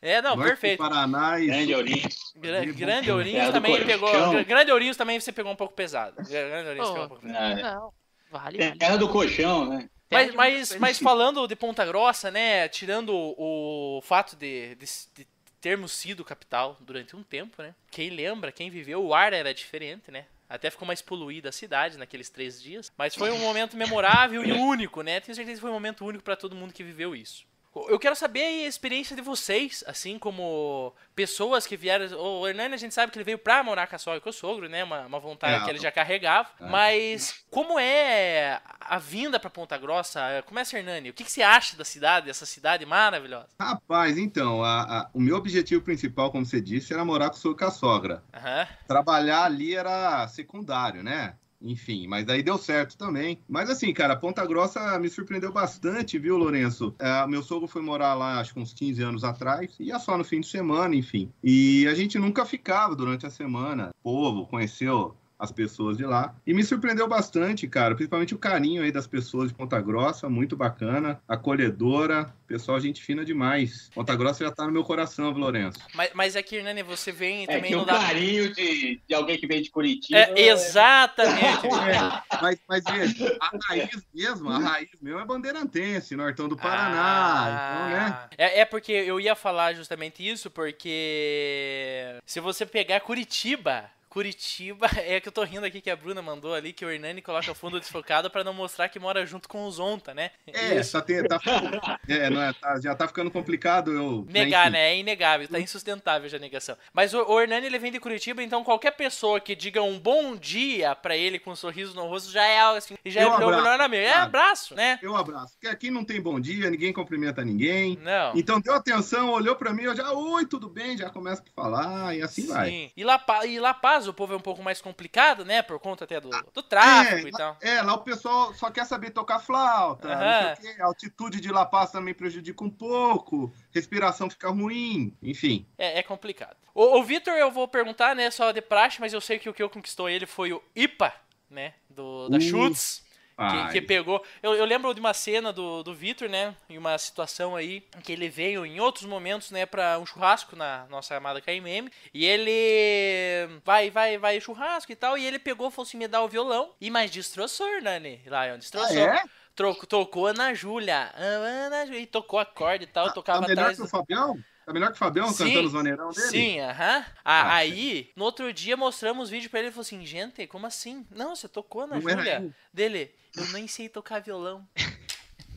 É, 0.00 0.22
não, 0.22 0.36
Norte 0.36 0.48
perfeito. 0.50 0.78
Paraná 0.78 1.40
e 1.40 1.46
Grande 1.46 1.74
Ourinhos. 1.74 2.32
Gra- 2.36 2.64
grande. 2.66 3.10
Ourinhos 3.10 3.48
É, 3.48 3.52
também 3.52 3.84
pegou. 3.84 4.10
Gra- 4.30 4.42
Grande 4.44 4.70
Ourinhos 4.72 4.96
também 4.96 5.18
você 5.18 5.32
pegou 5.32 5.50
um 5.52 5.56
pouco 5.56 5.74
pesado. 5.74 6.16
Grande 6.22 6.68
Ourinhos 6.68 6.88
Oh. 6.88 6.92
pegou 6.92 7.04
um 7.04 7.08
pouco 7.08 7.22
pesado. 7.26 7.58
É. 7.58 7.62
Não, 7.62 7.92
vale, 8.30 8.58
vale. 8.58 8.78
Terra 8.78 8.96
do 8.96 9.08
colchão, 9.08 9.66
né? 9.68 9.88
Mas, 10.10 10.34
mas, 10.34 10.76
mas 10.76 10.98
falando 10.98 11.46
de 11.46 11.54
Ponta 11.56 11.84
Grossa, 11.84 12.30
né? 12.30 12.68
Tirando 12.68 13.10
o, 13.12 13.98
o 13.98 14.02
fato 14.02 14.36
de, 14.36 14.74
de, 14.76 14.86
de 15.16 15.26
termos 15.60 15.92
sido 15.92 16.24
capital 16.24 16.76
durante 16.80 17.14
um 17.16 17.22
tempo, 17.22 17.60
né? 17.60 17.74
Quem 17.90 18.08
lembra, 18.10 18.52
quem 18.52 18.70
viveu, 18.70 19.04
o 19.04 19.12
ar 19.12 19.32
era 19.32 19.52
diferente, 19.52 20.10
né? 20.10 20.24
Até 20.48 20.70
ficou 20.70 20.86
mais 20.86 21.02
poluída 21.02 21.50
a 21.50 21.52
cidade 21.52 21.98
naqueles 21.98 22.30
três 22.30 22.60
dias. 22.60 22.90
Mas 22.96 23.14
foi 23.14 23.30
um 23.30 23.38
momento 23.38 23.76
memorável 23.76 24.44
e 24.44 24.52
único, 24.52 25.02
né? 25.02 25.20
Tenho 25.20 25.34
certeza 25.34 25.56
que 25.56 25.60
foi 25.60 25.70
um 25.70 25.74
momento 25.74 26.04
único 26.04 26.24
para 26.24 26.36
todo 26.36 26.56
mundo 26.56 26.72
que 26.72 26.82
viveu 26.82 27.14
isso. 27.14 27.46
Eu 27.88 27.98
quero 27.98 28.16
saber 28.16 28.40
aí 28.42 28.64
a 28.64 28.68
experiência 28.68 29.14
de 29.14 29.22
vocês, 29.22 29.84
assim 29.86 30.18
como 30.18 30.94
pessoas 31.14 31.66
que 31.66 31.76
vieram. 31.76 32.06
O 32.18 32.46
Hernani, 32.46 32.74
a 32.74 32.78
gente 32.78 32.94
sabe 32.94 33.12
que 33.12 33.18
ele 33.18 33.24
veio 33.24 33.38
pra 33.38 33.62
morar 33.62 33.86
com 33.86 33.96
a 33.96 33.98
sogra 33.98 34.18
e 34.18 34.20
com 34.20 34.30
o 34.30 34.32
sogro, 34.32 34.68
né? 34.68 34.82
Uma, 34.84 35.06
uma 35.06 35.20
vontade 35.20 35.62
É. 35.62 35.64
que 35.64 35.70
ele 35.70 35.78
já 35.78 35.90
carregava. 35.92 36.48
É. 36.60 36.66
Mas 36.66 37.44
como 37.50 37.78
é 37.78 38.60
a 38.80 38.98
vinda 38.98 39.38
pra 39.38 39.50
Ponta 39.50 39.76
Grossa? 39.76 40.42
Começa, 40.46 40.78
Hernani. 40.78 41.10
O 41.10 41.14
que, 41.14 41.24
que 41.24 41.30
você 41.32 41.42
acha 41.42 41.76
da 41.76 41.84
cidade, 41.84 42.26
dessa 42.26 42.46
cidade 42.46 42.84
maravilhosa? 42.86 43.48
Rapaz, 43.60 44.16
então, 44.18 44.62
a- 44.64 44.82
a- 44.82 45.10
o 45.12 45.20
meu 45.20 45.36
objetivo 45.36 45.82
principal, 45.82 46.30
como 46.30 46.46
você 46.46 46.60
disse, 46.60 46.92
era 46.92 47.04
morar 47.04 47.30
com, 47.30 47.36
o 47.36 47.38
so- 47.38 47.54
com 47.56 47.64
a 47.64 47.70
sogra. 47.70 48.22
Aham. 48.34 48.66
Trabalhar 48.86 49.44
ali 49.44 49.74
era 49.74 50.26
secundário, 50.28 51.02
né? 51.02 51.34
Enfim, 51.60 52.06
mas 52.06 52.24
daí 52.24 52.42
deu 52.42 52.56
certo 52.56 52.96
também. 52.96 53.40
Mas 53.48 53.68
assim, 53.68 53.92
cara, 53.92 54.16
Ponta 54.16 54.44
Grossa 54.46 54.98
me 54.98 55.08
surpreendeu 55.08 55.52
bastante, 55.52 56.18
viu, 56.18 56.36
Lourenço? 56.36 56.94
É, 56.98 57.26
meu 57.26 57.42
sogro 57.42 57.66
foi 57.66 57.82
morar 57.82 58.14
lá, 58.14 58.40
acho 58.40 58.54
que 58.54 58.60
uns 58.60 58.72
15 58.72 59.02
anos 59.02 59.24
atrás, 59.24 59.74
ia 59.80 59.98
só 59.98 60.16
no 60.16 60.24
fim 60.24 60.40
de 60.40 60.46
semana, 60.46 60.94
enfim. 60.94 61.32
E 61.42 61.86
a 61.88 61.94
gente 61.94 62.18
nunca 62.18 62.44
ficava 62.44 62.94
durante 62.94 63.26
a 63.26 63.30
semana. 63.30 63.90
O 64.00 64.02
povo 64.02 64.46
conheceu 64.46 65.16
as 65.38 65.52
pessoas 65.52 65.96
de 65.96 66.04
lá. 66.04 66.34
E 66.46 66.52
me 66.52 66.64
surpreendeu 66.64 67.06
bastante, 67.06 67.68
cara, 67.68 67.94
principalmente 67.94 68.34
o 68.34 68.38
carinho 68.38 68.82
aí 68.82 68.90
das 68.90 69.06
pessoas 69.06 69.48
de 69.50 69.54
Ponta 69.54 69.80
Grossa, 69.80 70.28
muito 70.28 70.56
bacana, 70.56 71.20
acolhedora, 71.28 72.34
pessoal, 72.46 72.80
gente 72.80 73.02
fina 73.02 73.24
demais. 73.24 73.88
Ponta 73.94 74.16
Grossa 74.16 74.44
já 74.44 74.50
tá 74.50 74.66
no 74.66 74.72
meu 74.72 74.82
coração, 74.82 75.32
viu, 75.32 75.40
Lourenço? 75.40 75.78
Mas, 75.94 76.10
mas 76.14 76.36
é 76.36 76.42
que, 76.42 76.56
Hernani, 76.56 76.82
você 76.82 77.12
vem 77.12 77.44
É 77.44 77.46
também 77.46 77.70
que 77.70 77.76
não 77.76 77.82
o 77.82 77.86
dá. 77.86 77.98
carinho 77.98 78.52
de, 78.52 79.00
de 79.06 79.14
alguém 79.14 79.38
que 79.38 79.46
vem 79.46 79.62
de 79.62 79.70
Curitiba. 79.70 80.18
É, 80.18 80.48
exatamente. 80.48 81.68
É, 81.88 82.36
mas, 82.42 82.58
mas 82.68 82.84
veja, 82.84 83.36
a 83.40 83.50
raiz 83.68 83.88
mesmo, 84.14 84.50
a 84.50 84.58
raiz 84.58 84.88
mesmo 85.00 85.20
é 85.20 85.24
bandeirantense, 85.24 86.14
Nortão 86.16 86.48
do 86.48 86.56
Paraná. 86.56 87.46
Então, 87.48 87.88
né? 87.88 88.06
Ah, 88.10 88.28
é, 88.36 88.60
é 88.60 88.64
porque 88.64 88.92
eu 88.92 89.18
ia 89.20 89.34
falar 89.34 89.74
justamente 89.74 90.26
isso, 90.26 90.50
porque 90.50 92.18
se 92.26 92.40
você 92.40 92.66
pegar 92.66 93.00
Curitiba. 93.00 93.90
Curitiba, 94.18 94.88
é 95.06 95.20
que 95.20 95.28
eu 95.28 95.32
tô 95.32 95.44
rindo 95.44 95.64
aqui 95.64 95.80
que 95.80 95.88
a 95.88 95.94
Bruna 95.94 96.20
mandou 96.20 96.52
ali 96.52 96.72
que 96.72 96.84
o 96.84 96.90
Hernani 96.90 97.22
coloca 97.22 97.54
fundo 97.54 97.78
desfocado 97.78 98.28
pra 98.28 98.42
não 98.42 98.52
mostrar 98.52 98.88
que 98.88 98.98
mora 98.98 99.24
junto 99.24 99.48
com 99.48 99.64
os 99.64 99.78
Onta, 99.78 100.12
né? 100.12 100.32
É, 100.52 100.74
Isso. 100.80 100.90
tá, 100.92 101.02
te- 101.02 101.22
tá, 101.22 101.38
é, 102.08 102.28
não 102.28 102.42
é, 102.42 102.52
tá- 102.52 102.80
já 102.80 102.96
tá 102.96 103.06
ficando 103.06 103.30
complicado 103.30 103.92
eu. 103.92 104.26
Negar, 104.28 104.64
enfim. 104.64 104.72
né? 104.72 104.90
É 104.90 104.98
inegável, 104.98 105.46
tá 105.46 105.60
insustentável 105.60 106.28
já 106.28 106.36
a 106.36 106.40
negação. 106.40 106.76
Mas 106.92 107.14
o, 107.14 107.22
o 107.22 107.40
Hernani 107.40 107.66
ele 107.66 107.78
vem 107.78 107.92
de 107.92 108.00
Curitiba, 108.00 108.42
então 108.42 108.64
qualquer 108.64 108.90
pessoa 108.90 109.38
que 109.38 109.54
diga 109.54 109.80
um 109.84 110.00
bom 110.00 110.34
dia 110.34 110.96
pra 110.96 111.16
ele 111.16 111.38
com 111.38 111.52
um 111.52 111.56
sorriso 111.56 111.94
no 111.94 112.06
rosto 112.08 112.32
já 112.32 112.44
é 112.44 112.58
algo 112.58 112.78
assim, 112.78 112.96
já 113.06 113.22
Eu 113.22 113.28
é 113.32 113.36
o 113.36 113.38
melhor 113.38 113.80
amigo. 113.80 114.02
É 114.02 114.08
sabe? 114.10 114.22
abraço, 114.24 114.74
né? 114.74 114.98
Eu 115.00 115.14
abraço. 115.14 115.52
Porque 115.54 115.68
aqui 115.68 115.92
não 115.92 116.02
tem 116.04 116.20
bom 116.20 116.40
dia, 116.40 116.68
ninguém 116.70 116.92
cumprimenta 116.92 117.44
ninguém. 117.44 117.96
Não. 118.02 118.32
Então 118.34 118.60
deu 118.60 118.74
atenção, 118.74 119.30
olhou 119.30 119.54
pra 119.54 119.72
mim, 119.72 119.84
eu 119.84 119.94
já, 119.94 120.10
oi, 120.12 120.44
tudo 120.44 120.68
bem, 120.68 120.96
já 120.98 121.08
começa 121.08 121.40
a 121.42 121.62
falar 121.62 122.16
e 122.16 122.22
assim 122.22 122.48
vai. 122.48 122.68
Sim. 122.68 122.90
E 122.96 123.04
La, 123.04 123.16
Pa- 123.18 123.46
e 123.46 123.60
La 123.60 123.72
Paz, 123.74 124.07
o 124.08 124.14
povo 124.14 124.34
é 124.34 124.36
um 124.36 124.40
pouco 124.40 124.62
mais 124.62 124.80
complicado, 124.80 125.44
né? 125.44 125.62
Por 125.62 125.78
conta 125.78 126.04
até 126.04 126.20
do, 126.20 126.30
do 126.52 126.62
tráfico 126.62 127.26
É, 127.26 127.30
e 127.30 127.32
tal. 127.32 127.56
É, 127.60 127.82
lá 127.82 127.94
o 127.94 128.02
pessoal 128.02 128.52
só 128.54 128.70
quer 128.70 128.84
saber 128.84 129.10
tocar 129.10 129.38
flauta, 129.38 130.08
Aham. 130.08 130.48
não 130.48 130.56
sei 130.56 130.70
o 130.70 130.74
quê. 130.76 130.82
A 130.82 130.86
altitude 130.86 131.40
de 131.40 131.52
La 131.52 131.66
Paz 131.66 131.90
também 131.90 132.14
prejudica 132.14 132.64
um 132.64 132.70
pouco, 132.70 133.52
respiração 133.72 134.28
fica 134.28 134.48
ruim, 134.50 135.16
enfim. 135.22 135.66
É, 135.78 135.98
é 135.98 136.02
complicado. 136.02 136.56
O, 136.74 136.98
o 136.98 137.02
Vitor, 137.02 137.34
eu 137.34 137.50
vou 137.50 137.68
perguntar, 137.68 138.14
né? 138.16 138.30
Só 138.30 138.50
de 138.52 138.60
praxe, 138.60 139.00
mas 139.00 139.12
eu 139.12 139.20
sei 139.20 139.38
que 139.38 139.48
o 139.48 139.54
que 139.54 139.62
eu 139.62 139.70
conquistou 139.70 140.08
ele 140.08 140.26
foi 140.26 140.52
o 140.52 140.62
IPA, 140.74 141.12
né? 141.50 141.74
Do, 141.88 142.28
da 142.28 142.38
Uh, 142.38 142.40
Schutz. 142.40 143.02
Que, 143.38 143.72
que 143.74 143.82
pegou. 143.82 144.20
Eu, 144.42 144.54
eu 144.54 144.64
lembro 144.64 144.92
de 144.92 144.98
uma 144.98 145.14
cena 145.14 145.52
do, 145.52 145.82
do 145.84 145.94
Vitor, 145.94 146.28
né? 146.28 146.56
Em 146.68 146.76
uma 146.76 146.98
situação 146.98 147.54
aí 147.54 147.84
em 147.96 148.00
que 148.00 148.10
ele 148.10 148.28
veio 148.28 148.66
em 148.66 148.80
outros 148.80 149.04
momentos, 149.04 149.52
né? 149.52 149.64
Pra 149.64 149.96
um 150.00 150.04
churrasco 150.04 150.56
na 150.56 150.86
nossa 150.90 151.14
amada 151.16 151.40
KMM. 151.40 151.88
E 152.12 152.26
ele 152.26 153.60
vai, 153.64 153.90
vai, 153.90 154.18
vai 154.18 154.40
churrasco 154.40 154.90
e 154.90 154.96
tal. 154.96 155.16
E 155.16 155.24
ele 155.24 155.38
pegou, 155.38 155.70
falou 155.70 155.86
assim: 155.86 155.96
me 155.98 156.08
dá 156.08 156.22
o 156.22 156.28
violão. 156.28 156.72
E 156.80 156.90
mais 156.90 157.10
destroçou, 157.10 157.80
Nani. 157.80 158.20
Lion, 158.24 158.54
Ah, 158.54 158.56
destroçou. 158.56 158.96
é? 158.98 159.22
Troco- 159.54 159.86
tocou 159.86 160.32
na 160.32 160.54
Júlia. 160.54 161.10
Ah, 161.14 161.20
Ana 161.66 161.86
Júlia. 161.86 162.00
E 162.00 162.06
tocou 162.06 162.38
acorde 162.38 162.84
e 162.84 162.86
tal. 162.88 163.06
Tá- 163.06 163.12
tocava 163.12 163.40
tá 163.42 163.48
melhor 163.48 163.60
atrás. 163.62 163.78
que 163.78 163.84
o 163.84 163.88
Fabião? 163.88 164.38
Tá 164.64 164.72
melhor 164.74 164.88
que 164.90 164.96
o 164.96 164.98
Fabião 164.98 165.28
Sim, 165.28 165.44
cantando 165.46 165.66
os 165.68 165.72
maneirão 165.72 166.10
dele? 166.10 166.26
Sim, 166.28 166.60
aham. 166.60 167.04
Ah, 167.24 167.42
Ah, 167.42 167.54
aí, 167.54 168.10
no 168.14 168.24
outro 168.24 168.52
dia, 168.52 168.76
mostramos 168.76 169.30
vídeo 169.30 169.48
pra 169.48 169.60
ele 169.60 169.68
e 169.68 169.72
falou 169.72 169.80
assim: 169.82 170.04
gente, 170.04 170.46
como 170.46 170.66
assim? 170.66 171.06
Não, 171.10 171.34
você 171.34 171.48
tocou 171.48 171.86
na 171.86 171.98
Júlia. 171.98 172.52
Dele, 172.72 173.10
eu 173.38 173.52
nem 173.52 173.66
sei 173.68 173.88
tocar 173.88 174.20
violão. 174.20 174.66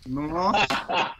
Nossa. 0.06 1.16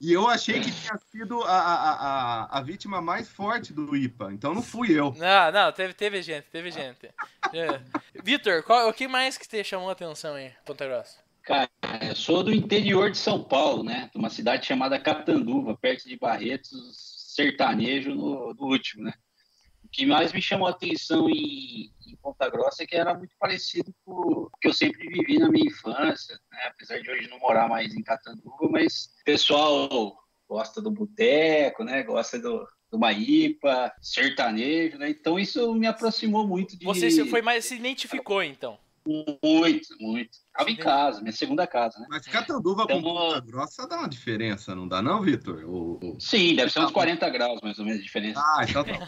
E 0.00 0.12
eu 0.12 0.28
achei 0.28 0.60
que 0.60 0.70
tinha 0.70 0.96
sido 1.10 1.42
a, 1.42 1.58
a, 1.58 1.92
a, 1.92 2.58
a 2.58 2.62
vítima 2.62 3.02
mais 3.02 3.28
forte 3.28 3.72
do 3.72 3.96
IPA, 3.96 4.32
então 4.32 4.54
não 4.54 4.62
fui 4.62 4.92
eu. 4.92 5.12
Não, 5.18 5.50
não, 5.50 5.72
teve, 5.72 5.92
teve 5.92 6.22
gente, 6.22 6.44
teve 6.44 6.70
gente. 6.70 7.06
É. 7.52 7.80
Vitor, 8.22 8.64
o 8.88 8.92
que 8.92 9.08
mais 9.08 9.36
que 9.36 9.48
te 9.48 9.64
chamou 9.64 9.88
a 9.88 9.92
atenção 9.92 10.34
aí, 10.34 10.52
Ponta 10.64 10.86
Grossa? 10.86 11.18
Cara, 11.42 11.68
eu 12.02 12.14
sou 12.14 12.44
do 12.44 12.52
interior 12.52 13.10
de 13.10 13.18
São 13.18 13.42
Paulo, 13.42 13.82
né? 13.82 14.08
De 14.12 14.18
uma 14.18 14.30
cidade 14.30 14.66
chamada 14.66 15.00
Catanduva, 15.00 15.76
perto 15.76 16.08
de 16.08 16.16
Barretos, 16.16 17.34
sertanejo 17.34 18.14
no, 18.14 18.54
no 18.54 18.66
último, 18.66 19.04
né? 19.04 19.14
O 19.88 19.90
que 19.90 20.04
mais 20.04 20.34
me 20.34 20.42
chamou 20.42 20.68
a 20.68 20.70
atenção 20.70 21.30
em, 21.30 21.90
em 22.06 22.16
Ponta 22.22 22.48
Grossa 22.50 22.82
é 22.82 22.86
que 22.86 22.94
era 22.94 23.14
muito 23.14 23.34
parecido 23.38 23.90
com 24.04 24.12
o 24.12 24.50
que 24.60 24.68
eu 24.68 24.72
sempre 24.74 25.08
vivi 25.08 25.38
na 25.38 25.48
minha 25.48 25.66
infância, 25.66 26.38
né? 26.52 26.58
Apesar 26.66 27.00
de 27.00 27.10
hoje 27.10 27.28
não 27.28 27.38
morar 27.38 27.68
mais 27.68 27.94
em 27.94 28.02
Catanduva, 28.02 28.68
mas 28.70 29.06
o 29.22 29.24
pessoal 29.24 30.14
gosta 30.46 30.82
do 30.82 30.90
boteco, 30.90 31.84
né? 31.84 32.02
Gosta 32.02 32.38
do, 32.38 32.68
do 32.92 32.98
Maípa, 32.98 33.90
sertanejo, 34.02 34.98
né? 34.98 35.08
Então 35.08 35.38
isso 35.38 35.74
me 35.74 35.86
aproximou 35.86 36.46
muito 36.46 36.78
de... 36.78 36.84
Você 36.84 37.24
foi 37.24 37.40
mais, 37.40 37.64
se 37.64 37.74
identificou, 37.74 38.42
então. 38.42 38.78
Muito, 39.42 39.88
muito. 39.98 40.38
Tava 40.54 40.70
em 40.70 40.76
casa, 40.76 41.22
minha 41.22 41.32
segunda 41.32 41.66
casa, 41.66 41.98
né? 41.98 42.06
Mas 42.10 42.26
Catanduva 42.26 42.86
com 42.86 42.92
Então, 42.92 43.02
Ponta 43.02 43.40
Grossa 43.40 43.88
dá 43.88 43.98
uma 43.98 44.08
diferença, 44.08 44.74
não 44.74 44.86
dá 44.86 45.00
não, 45.00 45.22
Vitor? 45.22 45.62
Sim, 46.18 46.54
deve 46.54 46.70
ser 46.70 46.80
uns 46.80 46.90
40 46.90 47.28
graus, 47.30 47.58
mais 47.62 47.78
ou 47.78 47.86
menos, 47.86 48.00
de 48.00 48.04
diferença. 48.04 48.38
Ah, 48.38 48.66
então 48.68 48.84
tá 48.84 48.92
bom. 48.92 49.06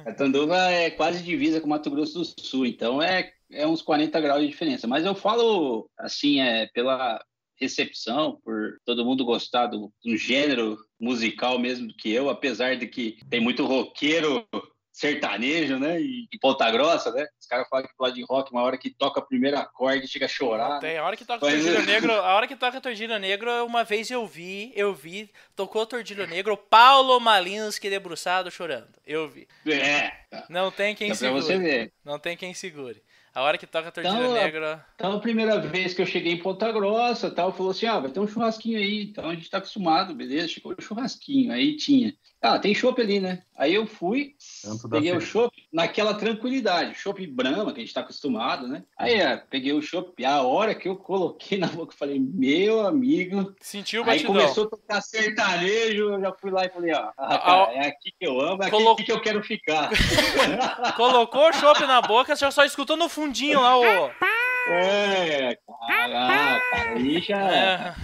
Catanduva 0.04 0.56
é 0.56 0.90
quase 0.90 1.22
divisa 1.22 1.60
com 1.60 1.68
Mato 1.68 1.90
Grosso 1.90 2.18
do 2.18 2.24
Sul, 2.24 2.64
então 2.64 3.02
é, 3.02 3.32
é 3.50 3.66
uns 3.66 3.82
40 3.82 4.18
graus 4.20 4.40
de 4.40 4.48
diferença. 4.48 4.88
Mas 4.88 5.04
eu 5.04 5.14
falo, 5.14 5.90
assim, 5.98 6.40
é 6.40 6.66
pela 6.68 7.22
recepção, 7.60 8.40
por 8.42 8.78
todo 8.84 9.04
mundo 9.04 9.24
gostar 9.24 9.66
do, 9.66 9.92
do 10.02 10.16
gênero 10.16 10.76
musical 10.98 11.58
mesmo 11.58 11.92
que 11.96 12.10
eu, 12.10 12.28
apesar 12.28 12.76
de 12.76 12.86
que 12.86 13.18
tem 13.28 13.40
muito 13.40 13.64
roqueiro 13.64 14.46
sertanejo, 14.94 15.76
né? 15.76 16.00
E, 16.00 16.28
e 16.32 16.38
Ponta 16.38 16.70
Grossa, 16.70 17.10
né? 17.10 17.26
Os 17.38 17.46
caras 17.48 17.66
falam 17.68 17.84
que 17.84 18.12
de 18.12 18.24
rock, 18.24 18.52
uma 18.52 18.62
hora 18.62 18.78
que 18.78 18.90
toca 18.90 19.18
o 19.18 19.26
primeiro 19.26 19.58
acorde 19.58 20.06
chega 20.06 20.26
a 20.26 20.28
chorar. 20.28 20.78
Tem, 20.78 20.96
a 20.96 21.04
hora 21.04 21.16
que 21.16 21.24
toca 21.24 21.44
Mas- 21.44 21.62
Tordilho 21.64 21.84
Negro, 21.84 22.12
a 22.12 22.34
hora 22.34 22.46
que 22.46 22.54
toca 22.54 22.80
Tordilho 22.80 23.18
Negro, 23.18 23.50
uma 23.66 23.82
vez 23.82 24.08
eu 24.08 24.24
vi, 24.24 24.72
eu 24.76 24.94
vi, 24.94 25.28
tocou 25.56 25.84
Tordilho 25.84 26.26
Negro, 26.28 26.56
Paulo 26.56 27.18
Malinsky 27.18 27.90
debruçado 27.90 28.52
chorando. 28.52 28.94
Eu 29.04 29.28
vi. 29.28 29.48
É, 29.66 30.12
Não 30.48 30.70
tem 30.70 30.94
quem 30.94 31.08
dá 31.10 31.16
pra 31.16 31.30
você 31.32 31.46
segure. 31.48 31.68
ver. 31.68 31.92
Não 32.04 32.18
tem 32.18 32.36
quem 32.36 32.54
segure. 32.54 33.02
A 33.34 33.42
hora 33.42 33.58
que 33.58 33.66
toca 33.66 33.90
Tordilho 33.90 34.16
Então, 34.16 34.32
Negro. 34.32 34.80
Então, 34.94 35.12
a 35.16 35.20
primeira 35.20 35.58
vez 35.58 35.92
que 35.92 36.00
eu 36.00 36.06
cheguei 36.06 36.32
em 36.32 36.38
Ponta 36.38 36.70
Grossa, 36.70 37.30
tal, 37.30 37.52
falou 37.52 37.72
assim: 37.72 37.86
ah, 37.86 37.98
vai 37.98 38.10
ter 38.10 38.20
um 38.20 38.28
churrasquinho 38.28 38.78
aí. 38.78 39.02
Então 39.04 39.28
a 39.28 39.34
gente 39.34 39.50
tá 39.50 39.58
acostumado, 39.58 40.14
beleza? 40.14 40.46
Chegou 40.48 40.72
o 40.78 40.80
churrasquinho. 40.82 41.52
Aí 41.52 41.76
tinha. 41.76 42.14
Ah, 42.40 42.58
tem 42.58 42.74
chopp 42.74 43.00
ali, 43.00 43.20
né? 43.20 43.42
Aí 43.56 43.72
eu 43.74 43.86
fui, 43.86 44.34
Tanto 44.62 44.86
peguei 44.88 45.12
o 45.16 45.20
chopp 45.20 45.50
naquela 45.72 46.12
tranquilidade. 46.12 46.94
Chopp 46.94 47.26
Brahma, 47.26 47.72
que 47.72 47.80
a 47.80 47.82
gente 47.84 47.94
tá 47.94 48.00
acostumado, 48.02 48.68
né? 48.68 48.82
Aí 48.98 49.14
é, 49.14 49.36
peguei 49.38 49.72
o 49.72 49.80
chopp. 49.80 50.12
E 50.18 50.24
a 50.26 50.42
hora 50.42 50.74
que 50.74 50.86
eu 50.86 50.94
coloquei 50.94 51.56
na 51.58 51.68
boca, 51.68 51.92
eu 51.94 51.98
falei: 51.98 52.20
meu 52.20 52.86
amigo. 52.86 53.54
Sentiu 53.60 54.02
o 54.02 54.04
Aí 54.04 54.18
batidão. 54.22 54.34
começou 54.34 54.64
a 54.64 54.68
tocar 54.68 55.00
sertanejo, 55.00 56.12
eu 56.12 56.20
já 56.20 56.32
fui 56.32 56.50
lá 56.50 56.66
e 56.66 56.68
falei: 56.68 56.92
ó, 56.94 57.10
ah, 57.16 57.34
A- 57.34 57.38
cara, 57.38 57.72
é 57.72 57.86
aqui 57.88 58.12
que 58.18 58.26
eu 58.26 58.38
amo, 58.40 58.62
é 58.62 58.66
aqui 58.66 58.76
Colo- 58.76 58.96
que 58.96 59.10
eu 59.12 59.20
quero 59.20 59.42
ficar. 59.42 59.90
Colocou 60.96 61.48
o 61.48 61.52
chopp 61.54 61.80
na 61.86 62.00
boca, 62.02 62.36
você 62.36 62.50
só 62.52 62.64
escutou 62.64 62.96
no 62.96 63.08
fundinho 63.24 63.60
lá 63.60 63.78
o. 63.78 63.84
é, 64.68 65.58
cara, 65.86 66.12
cara, 66.12 66.62
aí 66.94 67.20
já. 67.20 67.52
É. 67.54 67.94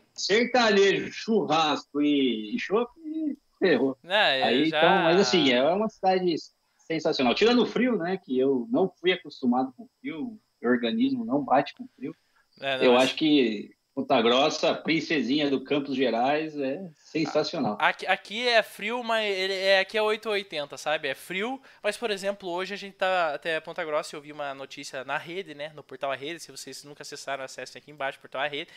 sertanejo, 0.14 1.12
churrasco 1.12 2.00
e, 2.00 2.54
e 2.54 2.58
chopp, 2.58 2.92
e 3.04 3.36
ferrou. 3.58 3.96
Né, 4.02 4.42
Aí, 4.42 4.66
já- 4.66 4.78
então, 4.78 5.02
mas 5.02 5.20
assim, 5.20 5.50
é 5.52 5.62
uma 5.72 5.88
cidade 5.88 6.34
sensacional. 6.78 7.34
Tirando 7.34 7.62
o 7.62 7.66
frio, 7.66 7.96
né, 7.96 8.16
que 8.16 8.38
eu 8.38 8.66
não 8.70 8.88
fui 9.00 9.12
acostumado 9.12 9.72
com 9.76 9.88
frio, 10.00 10.38
o 10.62 10.68
organismo 10.68 11.24
não 11.24 11.42
bate 11.44 11.74
com 11.74 11.88
frio. 11.96 12.14
É, 12.60 12.78
não, 12.78 12.84
eu 12.84 12.92
mas- 12.92 13.04
acho 13.04 13.16
que 13.16 13.73
Ponta 13.94 14.20
Grossa, 14.20 14.74
princesinha 14.74 15.48
do 15.48 15.60
Campos 15.62 15.94
Gerais, 15.94 16.58
é 16.58 16.80
sensacional. 16.98 17.76
Aqui, 17.80 18.04
aqui 18.08 18.48
é 18.48 18.60
frio, 18.60 19.04
mas 19.04 19.24
ele 19.24 19.52
é, 19.54 19.78
aqui 19.78 19.96
é 19.96 20.02
880, 20.02 20.76
sabe? 20.76 21.06
É 21.06 21.14
frio, 21.14 21.62
mas 21.80 21.96
por 21.96 22.10
exemplo, 22.10 22.48
hoje 22.48 22.74
a 22.74 22.76
gente 22.76 22.94
tá 22.96 23.34
até 23.34 23.60
Ponta 23.60 23.84
Grossa, 23.84 24.16
eu 24.16 24.20
vi 24.20 24.32
uma 24.32 24.52
notícia 24.52 25.04
na 25.04 25.16
rede, 25.16 25.54
né? 25.54 25.70
No 25.76 25.82
portal 25.84 26.10
A 26.10 26.16
Rede, 26.16 26.40
se 26.40 26.50
vocês 26.50 26.82
nunca 26.82 27.02
acessaram, 27.02 27.44
acessem 27.44 27.80
aqui 27.80 27.92
embaixo, 27.92 28.18
portal 28.18 28.40
A 28.40 28.48
Rede. 28.48 28.68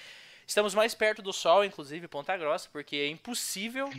Estamos 0.45 0.75
mais 0.75 0.93
perto 0.93 1.21
do 1.23 1.33
sol, 1.33 1.65
inclusive, 1.65 2.07
Ponta 2.07 2.37
Grossa, 2.37 2.69
porque 2.71 2.95
é 2.97 3.07
impossível 3.07 3.89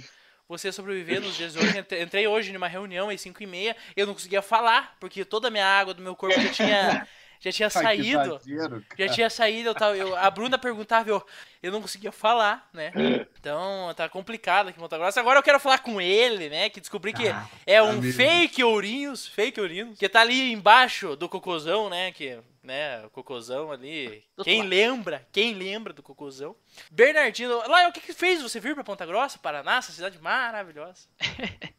você 0.49 0.71
sobreviver 0.71 1.21
nos 1.21 1.37
dias 1.37 1.53
de 1.53 1.59
hoje. 1.59 1.79
Entre- 1.79 2.01
Entrei 2.01 2.27
hoje 2.29 2.53
numa 2.53 2.69
reunião 2.69 3.11
às 3.11 3.21
5 3.21 3.43
e 3.43 3.47
meia, 3.47 3.77
eu 3.97 4.07
não 4.07 4.15
conseguia 4.15 4.41
falar, 4.41 4.97
porque 5.01 5.25
toda 5.25 5.49
a 5.49 5.51
minha 5.51 5.67
água 5.67 5.93
do 5.93 6.01
meu 6.01 6.15
corpo 6.15 6.41
já 6.41 6.53
tinha, 6.53 7.09
já 7.41 7.53
tinha 7.53 7.67
Ai, 7.75 7.83
saído. 7.83 8.41
exagero, 8.45 8.85
Já 8.99 9.09
tinha 9.09 9.31
saído, 9.31 9.69
eu 9.71 9.75
tava, 9.75 9.97
eu- 9.97 10.17
a 10.17 10.31
Bruna 10.31 10.59
perguntava, 10.59 11.09
eu, 11.09 11.25
eu 11.63 11.71
não 11.73 11.81
conseguia 11.83 12.13
falar, 12.13 12.69
né? 12.73 12.93
Então 13.39 13.95
tá 13.95 14.09
complicado 14.09 14.69
aqui 14.69 14.79
em 14.79 14.83
Ponta 14.83 14.99
Grossa. 14.99 15.21
Agora 15.21 15.39
eu 15.39 15.43
quero 15.43 15.61
falar 15.61 15.79
com 15.79 16.01
ele, 16.01 16.49
né? 16.51 16.69
Que 16.69 16.81
descobri 16.81 17.13
que 17.13 17.25
é 17.65 17.83
um 17.83 17.91
amigo. 17.91 18.13
fake 18.17 18.63
Ourinhos, 18.65 19.27
fake 19.29 19.61
Ourinhos, 19.61 19.97
que 19.99 20.09
tá 20.09 20.21
ali 20.21 20.53
embaixo 20.53 21.15
do 21.17 21.29
cocôzão, 21.29 21.89
né? 21.89 22.11
Que, 22.13 22.39
né, 22.63 23.05
o 23.07 23.11
cocôzão 23.11 23.71
ali. 23.71 24.25
Do 24.37 24.43
Quem 24.45 24.59
lado. 24.59 24.69
lembra, 24.69 25.27
quem 25.33 25.55
lembra 25.55 25.93
do 25.93 26.03
cocôzão? 26.03 26.57
Bernardino, 26.91 27.57
lá, 27.69 27.89
o 27.89 27.93
que 27.93 28.01
que 28.01 28.13
fez 28.13 28.43
você 28.43 28.59
vir 28.59 28.75
pra 28.75 28.83
Ponta 28.85 29.07
Grossa, 29.07 29.39
Paraná, 29.39 29.77
essa 29.77 29.93
cidade 29.93 30.19
maravilhosa? 30.21 31.09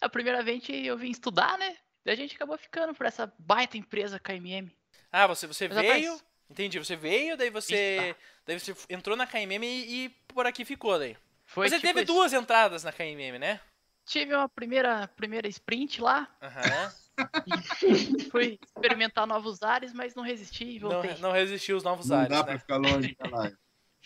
A 0.00 0.08
primeira 0.08 0.42
vez 0.42 0.62
eu 0.68 0.96
vim 0.96 1.10
estudar, 1.10 1.58
né? 1.58 1.76
Daí 2.04 2.14
a 2.14 2.16
gente 2.16 2.34
acabou 2.36 2.56
ficando 2.56 2.94
por 2.94 3.06
essa 3.06 3.32
baita 3.38 3.76
empresa 3.76 4.18
KMM. 4.18 4.70
Ah, 5.12 5.26
você, 5.26 5.46
você 5.46 5.68
Mas, 5.68 5.76
rapaz, 5.76 6.02
veio, 6.02 6.20
entendi, 6.48 6.78
você 6.78 6.96
veio, 6.96 7.36
daí 7.36 7.50
você, 7.50 8.14
daí 8.46 8.58
você 8.58 8.74
entrou 8.88 9.16
na 9.16 9.26
KMM 9.26 9.64
e, 9.66 10.04
e 10.04 10.08
por 10.28 10.46
aqui 10.46 10.64
ficou 10.64 10.98
daí. 10.98 11.16
Foi 11.46 11.68
Você 11.68 11.76
tipo 11.76 11.86
teve 11.88 12.02
isso. 12.02 12.12
duas 12.12 12.32
entradas 12.32 12.84
na 12.84 12.92
KMM, 12.92 13.38
né? 13.38 13.60
Tive 14.06 14.34
uma 14.34 14.48
primeira, 14.48 15.06
primeira 15.08 15.46
sprint 15.48 16.00
lá, 16.00 16.28
Aham. 16.42 16.92
fui 18.30 18.58
experimentar 18.64 19.26
novos 19.26 19.62
ares, 19.62 19.92
mas 19.92 20.14
não 20.14 20.22
resisti 20.22 20.64
e 20.64 20.80
não, 20.80 20.90
voltei. 20.90 21.14
não 21.20 21.32
resistiu 21.32 21.76
os 21.76 21.84
novos 21.84 22.08
Não 22.08 22.16
ares, 22.16 22.30
dá 22.30 22.42
pra 22.42 22.52
né? 22.54 22.58
ficar 22.58 22.76
longe 22.76 23.14
da 23.14 23.28
live. 23.28 23.56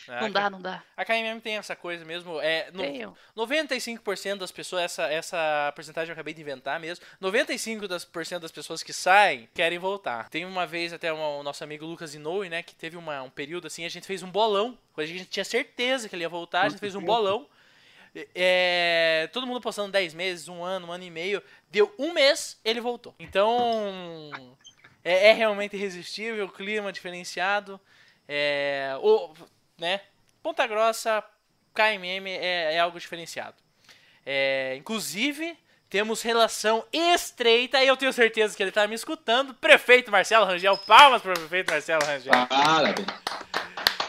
Ah, 0.09 0.23
Não 0.23 0.31
dá, 0.31 0.51
não 0.51 0.61
dá. 0.61 0.83
A 0.97 1.05
KMM 1.05 1.41
tem 1.41 1.57
essa 1.57 1.77
coisa 1.77 2.05
mesmo. 2.05 2.41
É, 2.41 2.71
no, 2.73 2.83
Tenho. 2.83 3.17
95% 3.37 4.37
das 4.39 4.51
pessoas, 4.51 4.83
essa, 4.83 5.05
essa 5.05 5.73
porcentagem 5.75 6.11
eu 6.11 6.13
acabei 6.15 6.35
de 6.35 6.41
inventar 6.43 6.81
mesmo. 6.81 7.05
95% 7.23 7.87
das, 7.87 8.05
por 8.05 8.27
cento 8.27 8.43
das 8.43 8.51
pessoas 8.53 8.83
que 8.83 8.93
saem 8.93 9.49
querem 9.55 9.79
voltar. 9.79 10.29
Tem 10.29 10.45
uma 10.45 10.67
vez 10.67 10.93
até 10.93 11.13
uma- 11.13 11.29
o 11.39 11.43
nosso 11.43 11.63
amigo 11.63 11.87
Lucas 11.87 12.15
Inoue, 12.15 12.49
né? 12.49 12.63
Que 12.63 12.75
teve 12.75 12.97
uma- 12.97 13.23
um 13.23 13.31
período 13.31 13.67
assim, 13.69 13.85
a 13.85 13.89
gente 13.89 14.07
fez 14.07 14.23
um 14.23 14.31
bolão. 14.31 14.77
A 14.97 15.05
gente 15.05 15.27
tinha 15.27 15.45
certeza 15.45 16.09
que 16.09 16.15
ele 16.17 16.25
ia 16.25 16.29
voltar, 16.29 16.63
a 16.63 16.69
gente 16.69 16.81
fez 16.81 16.95
um 16.95 17.01
bolão. 17.03 17.47
É, 18.35 19.29
todo 19.33 19.47
mundo 19.47 19.61
postando 19.61 19.91
10 19.91 20.15
meses, 20.15 20.49
um 20.49 20.63
ano, 20.63 20.89
um 20.89 20.93
ano 20.93 21.05
e 21.05 21.11
meio. 21.11 21.43
Deu 21.71 21.93
um 21.99 22.13
mês, 22.13 22.59
ele 22.65 22.81
voltou. 22.81 23.15
Então. 23.19 24.31
É, 25.05 25.29
é 25.29 25.33
realmente 25.33 25.77
irresistível, 25.77 26.49
clima 26.49 26.93
diferenciado. 26.93 27.79
É, 28.27 28.97
o, 29.03 29.35
né? 29.85 30.01
Ponta 30.43 30.67
Grossa, 30.67 31.23
KMM 31.75 32.27
é, 32.31 32.75
é 32.75 32.79
algo 32.81 32.99
diferenciado. 32.99 33.55
É, 34.25 34.75
inclusive, 34.79 35.57
temos 35.91 36.23
relação 36.23 36.85
estreita, 36.93 37.83
e 37.85 37.87
eu 37.87 37.97
tenho 37.97 38.13
certeza 38.13 38.57
que 38.57 38.63
ele 38.63 38.71
está 38.71 38.87
me 38.87 38.95
escutando. 38.95 39.53
Prefeito 39.55 40.11
Marcelo 40.11 40.47
Rangel, 40.47 40.77
palmas 40.79 41.21
para 41.21 41.33
o 41.33 41.39
prefeito 41.39 41.71
Marcelo 41.71 42.05
Rangel. 42.05 42.33
Parabéns. 42.49 43.07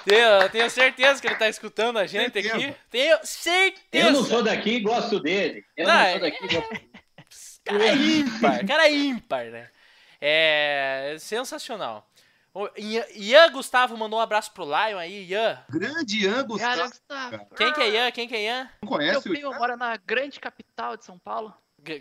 Tenho, 0.06 0.50
tenho 0.50 0.70
certeza 0.70 1.20
que 1.20 1.28
ele 1.28 1.34
está 1.34 1.50
escutando 1.50 1.98
a 1.98 2.06
gente 2.06 2.38
aqui. 2.40 2.76
Tenho 2.90 3.18
certeza. 3.24 4.08
Eu 4.08 4.12
não 4.14 4.24
sou 4.24 4.44
daqui 4.44 4.76
e 4.76 4.80
gosto 4.80 5.20
dele. 5.20 5.66
Eu 5.76 5.88
Não, 5.88 5.94
não 5.94 6.00
é- 6.02 6.12
sou 6.12 6.20
daqui 6.22 6.46
e 6.46 6.48
gosto 6.48 6.70
dele. 6.70 6.90
Cara 7.66 7.94
ímpar, 7.94 8.66
cara 8.68 8.90
ímpar, 8.90 9.46
né? 9.46 9.70
É 10.22 11.16
sensacional. 11.20 12.08
O 12.56 12.70
Ian, 12.78 13.52
Gustavo 13.52 13.98
mandou 13.98 14.18
um 14.18 14.22
abraço 14.22 14.50
pro 14.54 14.64
Lion 14.64 14.98
aí, 14.98 15.26
Ian. 15.26 15.62
Grande 15.70 16.24
Ian 16.24 16.48
Cara, 16.58 16.88
Gustavo. 16.88 17.32
Cara. 17.32 17.48
Quem 17.58 17.74
que 17.74 17.82
é 17.82 17.90
Ian? 17.90 18.12
Quem 18.12 18.28
que 18.30 18.36
é 18.36 18.44
Ian? 18.46 18.64
Não 18.82 18.90
meu 18.90 18.98
conhece 18.98 19.20
o 19.20 19.22
primo 19.24 19.52
Ian? 19.52 19.60
mora 19.60 19.76
na 19.76 19.98
grande 19.98 20.40
capital 20.40 20.96
de 20.96 21.04
São 21.04 21.20
Paulo. 21.20 21.54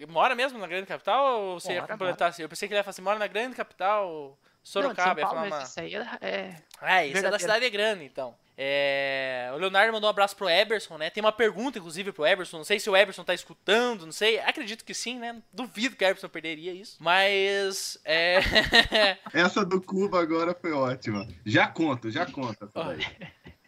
Mora 0.09 0.37
mesmo 0.37 0.57
na 0.57 0.69
grande 0.69 0.87
capital 0.87 1.41
ou 1.41 1.61
você 1.61 1.73
ia 1.73 1.81
Mora, 1.81 1.93
completar 1.93 2.29
assim? 2.31 2.43
Eu 2.43 2.49
pensei 2.49 2.69
que 2.69 2.73
ele 2.73 2.79
ia 2.79 2.85
falar 2.85 2.93
assim, 2.93 3.03
mora 3.03 3.19
na 3.19 3.27
grande 3.27 3.57
capital, 3.57 4.39
Sorocaba, 4.64 5.09
não, 5.09 5.14
de 5.14 5.21
ia 5.21 5.26
São 5.26 5.35
Paulo, 5.35 5.37
falar 5.37 5.50
mas 5.50 5.59
uma... 5.59 5.62
isso 5.68 5.80
aí 5.80 5.94
é, 5.94 6.26
é- 6.26 6.56
Ah, 6.80 7.06
isso 7.06 7.25
é 7.26 7.30
da 7.30 7.38
cidade 7.38 7.68
grande, 7.71 8.04
então. 8.04 8.35
É... 8.56 9.50
O 9.52 9.56
Leonardo 9.56 9.92
mandou 9.92 10.09
um 10.09 10.11
abraço 10.11 10.37
pro 10.37 10.49
Eberson, 10.49 10.97
né? 10.97 11.11
Tem 11.11 11.21
uma 11.23 11.33
pergunta, 11.33 11.78
inclusive, 11.78 12.12
pro 12.12 12.25
Eberson. 12.26 12.59
Não 12.59 12.64
sei 12.64 12.78
se 12.78 12.88
o 12.88 12.97
Eberson 12.97 13.25
tá 13.25 13.35
escutando, 13.35 14.04
não 14.06 14.12
sei. 14.12 14.38
Acredito 14.40 14.85
que 14.85 14.94
sim, 14.94 15.18
né? 15.18 15.42
Duvido 15.52 15.97
que 15.97 16.04
o 16.04 16.06
Eberson 16.06 16.28
perderia 16.28 16.73
isso. 16.73 16.97
Mas. 17.00 17.99
É. 18.04 18.38
Essa 19.35 19.64
do 19.64 19.80
Cuba 19.80 20.23
agora 20.23 20.56
foi 20.59 20.73
ótima. 20.73 21.26
Já 21.44 21.66
conto, 21.66 22.11
já 22.11 22.26
conta. 22.26 22.71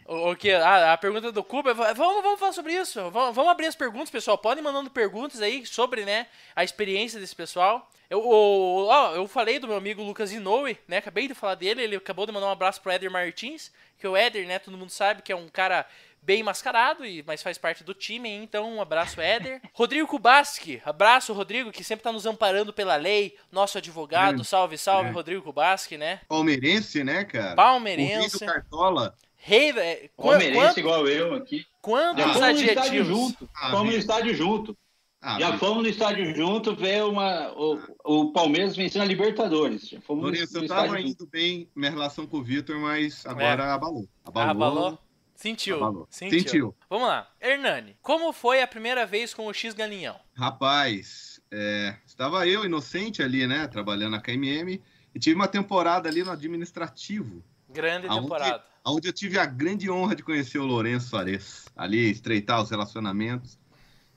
O, 0.08 0.30
o 0.30 0.36
que? 0.36 0.50
A, 0.52 0.92
a 0.92 0.96
pergunta 0.98 1.32
do 1.32 1.42
Cuba. 1.42 1.74
va- 1.74 1.92
Vamos, 1.92 2.22
vamos 2.22 2.38
falar 2.40 2.52
sobre 2.52 2.72
isso. 2.74 3.10
Vamos, 3.10 3.34
vamos 3.34 3.50
abrir 3.50 3.66
as 3.66 3.74
perguntas, 3.74 4.10
pessoal. 4.10 4.38
Podem 4.38 4.62
mandando 4.62 4.90
perguntas 4.90 5.42
aí 5.42 5.66
sobre, 5.66 6.04
né, 6.04 6.26
a 6.54 6.62
experiência 6.62 7.18
desse 7.20 7.34
pessoal. 7.34 7.90
Eu, 8.08 8.20
o- 8.24 8.86
ó, 8.86 9.14
eu 9.14 9.26
falei 9.26 9.58
do 9.58 9.66
meu 9.66 9.76
amigo 9.76 10.02
Lucas 10.02 10.30
Inoue, 10.32 10.78
né? 10.86 10.98
Acabei 10.98 11.26
de 11.26 11.34
falar 11.34 11.56
dele. 11.56 11.82
Ele 11.82 11.96
acabou 11.96 12.24
de 12.24 12.32
mandar 12.32 12.46
um 12.46 12.50
abraço 12.52 12.80
pro 12.80 12.92
Éder 12.92 13.10
Martins. 13.10 13.72
Que 13.98 14.06
o 14.06 14.16
Éder, 14.16 14.46
né, 14.46 14.58
todo 14.58 14.76
mundo 14.76 14.90
sabe 14.90 15.22
que 15.22 15.32
é 15.32 15.36
um 15.36 15.48
cara 15.48 15.84
bem 16.26 16.42
mascarado, 16.42 17.06
e, 17.06 17.22
mas 17.24 17.40
faz 17.42 17.56
parte 17.56 17.84
do 17.84 17.94
time, 17.94 18.28
então 18.28 18.68
um 18.74 18.82
abraço, 18.82 19.20
Éder. 19.20 19.60
Rodrigo 19.72 20.08
Kubaski, 20.08 20.82
abraço, 20.84 21.32
Rodrigo, 21.32 21.70
que 21.70 21.84
sempre 21.84 22.02
tá 22.02 22.10
nos 22.10 22.26
amparando 22.26 22.72
pela 22.72 22.96
lei, 22.96 23.36
nosso 23.50 23.78
advogado, 23.78 24.30
Grande, 24.34 24.44
salve, 24.44 24.76
salve, 24.76 25.02
grande. 25.04 25.14
Rodrigo 25.16 25.42
Kubaski, 25.42 25.96
né? 25.96 26.20
Palmeirense, 26.28 27.04
né, 27.04 27.24
cara? 27.24 27.54
Palmeirense, 27.54 28.40
do 28.40 28.44
Cartola. 28.44 29.14
rei, 29.36 29.70
é, 29.70 30.10
Palmeirense 30.16 30.58
quant- 30.58 30.76
igual 30.78 31.06
eu 31.06 31.34
aqui. 31.36 31.64
quantos 31.80 32.24
Já 32.24 32.32
fomos 32.34 32.40
no 32.40 32.66
estádio 32.66 32.80
adjetivos? 32.80 33.06
junto. 33.08 33.50
Ah, 33.54 33.70
Fomos 33.70 33.92
no 33.94 33.98
estádio 34.00 34.34
junto. 34.34 34.76
Ah, 35.22 35.40
Já 35.40 35.50
mas- 35.50 35.60
fomos 35.60 35.82
no 35.84 35.88
estádio 35.88 36.34
junto 36.34 36.74
ver 36.76 37.04
uma, 37.04 37.52
o, 37.56 37.78
o 38.04 38.32
Palmeiras 38.32 38.76
vencendo 38.76 39.02
a 39.02 39.06
Libertadores. 39.06 39.88
Já 39.88 40.00
fomos 40.00 40.24
no- 40.24 40.30
Lourenço, 40.30 40.56
eu 40.58 40.62
estádio 40.64 40.84
tava 40.90 40.98
junto. 41.00 41.08
indo 41.22 41.26
bem 41.30 41.68
minha 41.74 41.90
relação 41.90 42.26
com 42.26 42.38
o 42.38 42.42
Vitor, 42.42 42.76
mas 42.78 43.24
agora 43.24 43.72
abalou. 43.72 44.08
Abalou. 44.24 44.48
Ah, 44.48 44.50
abalou? 44.50 44.98
Sentiu. 45.36 45.76
Abalou. 45.76 46.06
Sentiu. 46.10 46.38
Sentiu. 46.40 46.74
Vamos 46.90 47.06
lá. 47.08 47.30
Hernani, 47.40 47.96
como 48.02 48.32
foi 48.32 48.60
a 48.62 48.66
primeira 48.66 49.06
vez 49.06 49.32
com 49.32 49.46
o 49.46 49.52
X 49.52 49.74
Galinhão? 49.74 50.18
Rapaz, 50.34 51.40
é, 51.50 51.94
estava 52.06 52.46
eu, 52.48 52.64
inocente 52.64 53.22
ali, 53.22 53.46
né, 53.46 53.66
trabalhando 53.68 54.12
na 54.12 54.20
KMM, 54.20 54.80
e 55.14 55.18
tive 55.18 55.36
uma 55.36 55.46
temporada 55.48 56.08
ali 56.08 56.22
no 56.24 56.30
administrativo, 56.30 57.42
Grande 57.68 58.06
Aonde- 58.06 58.22
temporada. 58.22 58.64
onde 58.84 59.08
eu 59.08 59.12
tive 59.12 59.38
a 59.38 59.44
grande 59.44 59.90
honra 59.90 60.14
de 60.16 60.22
conhecer 60.22 60.58
o 60.58 60.64
Lourenço 60.66 61.08
Soares, 61.10 61.66
ali 61.76 62.10
estreitar 62.10 62.62
os 62.62 62.70
relacionamentos. 62.70 63.58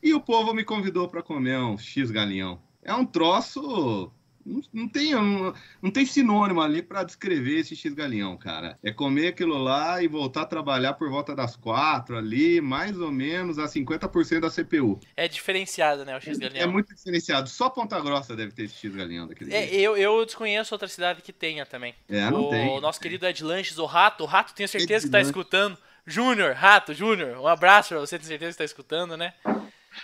E 0.01 0.13
o 0.13 0.21
povo 0.21 0.53
me 0.53 0.63
convidou 0.63 1.07
para 1.09 1.21
comer 1.21 1.57
um 1.59 1.77
X 1.77 2.09
galinhão. 2.11 2.61
É 2.81 2.93
um 2.93 3.05
troço. 3.05 4.11
Não, 4.49 4.61
não 4.73 4.87
tem, 4.89 5.13
não, 5.13 5.53
não 5.81 5.91
tem 5.91 6.05
sinônimo 6.05 6.61
ali 6.61 6.81
para 6.81 7.03
descrever 7.03 7.59
esse 7.59 7.75
X 7.75 7.93
galinhão, 7.93 8.35
cara. 8.37 8.77
É 8.83 8.91
comer 8.91 9.27
aquilo 9.27 9.57
lá 9.57 10.01
e 10.01 10.07
voltar 10.07 10.41
a 10.41 10.45
trabalhar 10.45 10.93
por 10.93 11.09
volta 11.09 11.35
das 11.35 11.55
quatro 11.55 12.17
ali, 12.17 12.59
mais 12.61 12.99
ou 12.99 13.11
menos 13.11 13.59
a 13.59 13.67
50% 13.67 14.39
da 14.41 14.49
CPU. 14.49 14.99
É 15.15 15.27
diferenciado, 15.27 16.03
né, 16.03 16.17
o 16.17 16.21
X 16.21 16.37
É 16.37 16.41
Galinhão? 16.41 16.71
muito 16.71 16.93
diferenciado. 16.95 17.47
Só 17.49 17.69
Ponta 17.69 17.99
Grossa 18.01 18.35
deve 18.35 18.51
ter 18.51 18.63
esse 18.63 18.75
X 18.75 18.95
galinhão 18.95 19.27
daquele 19.27 19.53
É, 19.53 19.73
eu, 19.75 19.95
eu 19.95 20.25
desconheço 20.25 20.73
outra 20.73 20.87
cidade 20.87 21.21
que 21.21 21.31
tenha 21.31 21.65
também. 21.65 21.93
É, 22.09 22.29
não 22.29 22.45
o 22.45 22.49
tem. 22.49 22.81
nosso 22.81 22.99
querido 22.99 23.25
Ed 23.27 23.43
Lanches, 23.43 23.77
o 23.77 23.85
Rato. 23.85 24.23
O 24.23 24.27
Rato, 24.27 24.53
tenho 24.53 24.67
certeza 24.67 25.05
que 25.05 25.11
tá 25.11 25.17
Lanches. 25.19 25.29
escutando. 25.29 25.77
Júnior, 26.07 26.55
Rato, 26.55 26.91
Júnior, 26.93 27.37
um 27.37 27.45
abraço 27.47 27.89
pra 27.89 27.99
você, 27.99 28.17
tenho 28.17 28.27
certeza 28.27 28.53
que 28.53 28.57
tá 28.57 28.63
escutando, 28.65 29.15
né? 29.15 29.33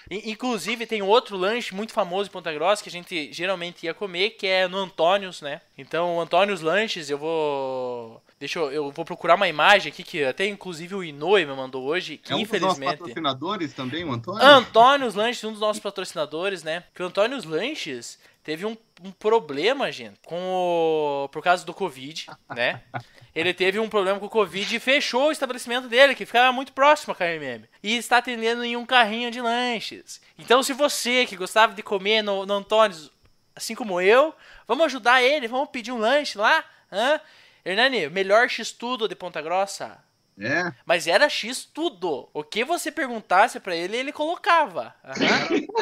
Inclusive, 0.09 0.85
tem 0.85 1.01
outro 1.01 1.37
lanche 1.37 1.73
muito 1.73 1.93
famoso 1.93 2.29
em 2.29 2.31
Ponta 2.31 2.51
Grossa 2.53 2.83
que 2.83 2.89
a 2.89 2.91
gente 2.91 3.31
geralmente 3.31 3.85
ia 3.85 3.93
comer, 3.93 4.31
que 4.31 4.47
é 4.47 4.67
no 4.67 4.77
Antônios, 4.77 5.41
né? 5.41 5.61
Então, 5.77 6.17
o 6.17 6.21
Antônios 6.21 6.61
Lanches, 6.61 7.09
eu 7.09 7.17
vou. 7.17 8.21
Deixa 8.39 8.59
eu. 8.59 8.71
Eu 8.71 8.91
vou 8.91 9.05
procurar 9.05 9.35
uma 9.35 9.47
imagem 9.47 9.91
aqui 9.91 10.03
que 10.03 10.23
até 10.23 10.45
inclusive 10.45 10.93
o 10.95 11.03
Inoue 11.03 11.45
me 11.45 11.53
mandou 11.55 11.83
hoje, 11.85 12.17
que 12.17 12.31
É 12.33 12.35
um 12.35 12.39
dos 12.41 12.49
nossos 12.49 12.59
infelizmente. 12.59 12.97
patrocinadores 12.99 13.73
também, 13.73 14.03
o 14.03 14.11
Antônio? 14.11 14.43
Antônios 14.43 15.15
Lanches, 15.15 15.43
um 15.43 15.51
dos 15.51 15.61
nossos 15.61 15.81
patrocinadores, 15.81 16.63
né? 16.63 16.83
Que 16.93 17.01
o 17.01 17.05
Antônios 17.05 17.45
Lanches 17.45 18.19
teve 18.45 18.63
um, 18.63 18.77
um 19.03 19.11
problema, 19.11 19.91
gente, 19.91 20.19
com 20.23 20.37
o, 20.37 21.29
por 21.29 21.41
causa 21.41 21.65
do 21.65 21.73
Covid, 21.73 22.27
né? 22.55 22.83
Ele 23.33 23.53
teve 23.53 23.79
um 23.79 23.89
problema 23.89 24.19
com 24.19 24.27
o 24.27 24.29
Covid 24.29 24.73
e 24.73 24.79
fechou 24.79 25.27
o 25.27 25.31
estabelecimento 25.31 25.89
dele, 25.89 26.13
que 26.13 26.27
ficava 26.27 26.53
muito 26.53 26.71
próximo 26.71 27.11
a 27.11 27.15
KMM. 27.15 27.67
E 27.81 27.97
está 27.97 28.19
atendendo 28.19 28.63
em 28.63 28.77
um 28.77 28.85
carrinho 28.85 29.31
de 29.31 29.41
lanches. 29.41 30.21
Então, 30.37 30.61
se 30.61 30.73
você 30.73 31.25
que 31.25 31.35
gostava 31.35 31.73
de 31.73 31.81
comer 31.81 32.21
no, 32.21 32.45
no 32.45 32.53
Antônios, 32.53 33.11
assim 33.55 33.73
como 33.73 33.99
eu, 33.99 34.33
vamos 34.67 34.85
ajudar 34.85 35.23
ele, 35.23 35.47
vamos 35.47 35.69
pedir 35.69 35.91
um 35.91 35.97
lanche 35.97 36.37
lá. 36.37 36.63
Hã? 36.91 37.19
Hernani, 37.65 38.07
melhor 38.09 38.47
X-Tudo 38.47 39.07
de 39.07 39.15
Ponta 39.15 39.41
Grossa. 39.41 39.97
É, 40.37 40.71
Mas 40.85 41.07
era 41.07 41.29
X 41.29 41.63
tudo. 41.63 42.29
O 42.33 42.43
que 42.43 42.65
você 42.65 42.91
perguntasse 42.91 43.59
pra 43.59 43.75
ele, 43.75 43.95
ele 43.95 44.11
colocava. 44.11 44.93
Aham. 45.03 45.15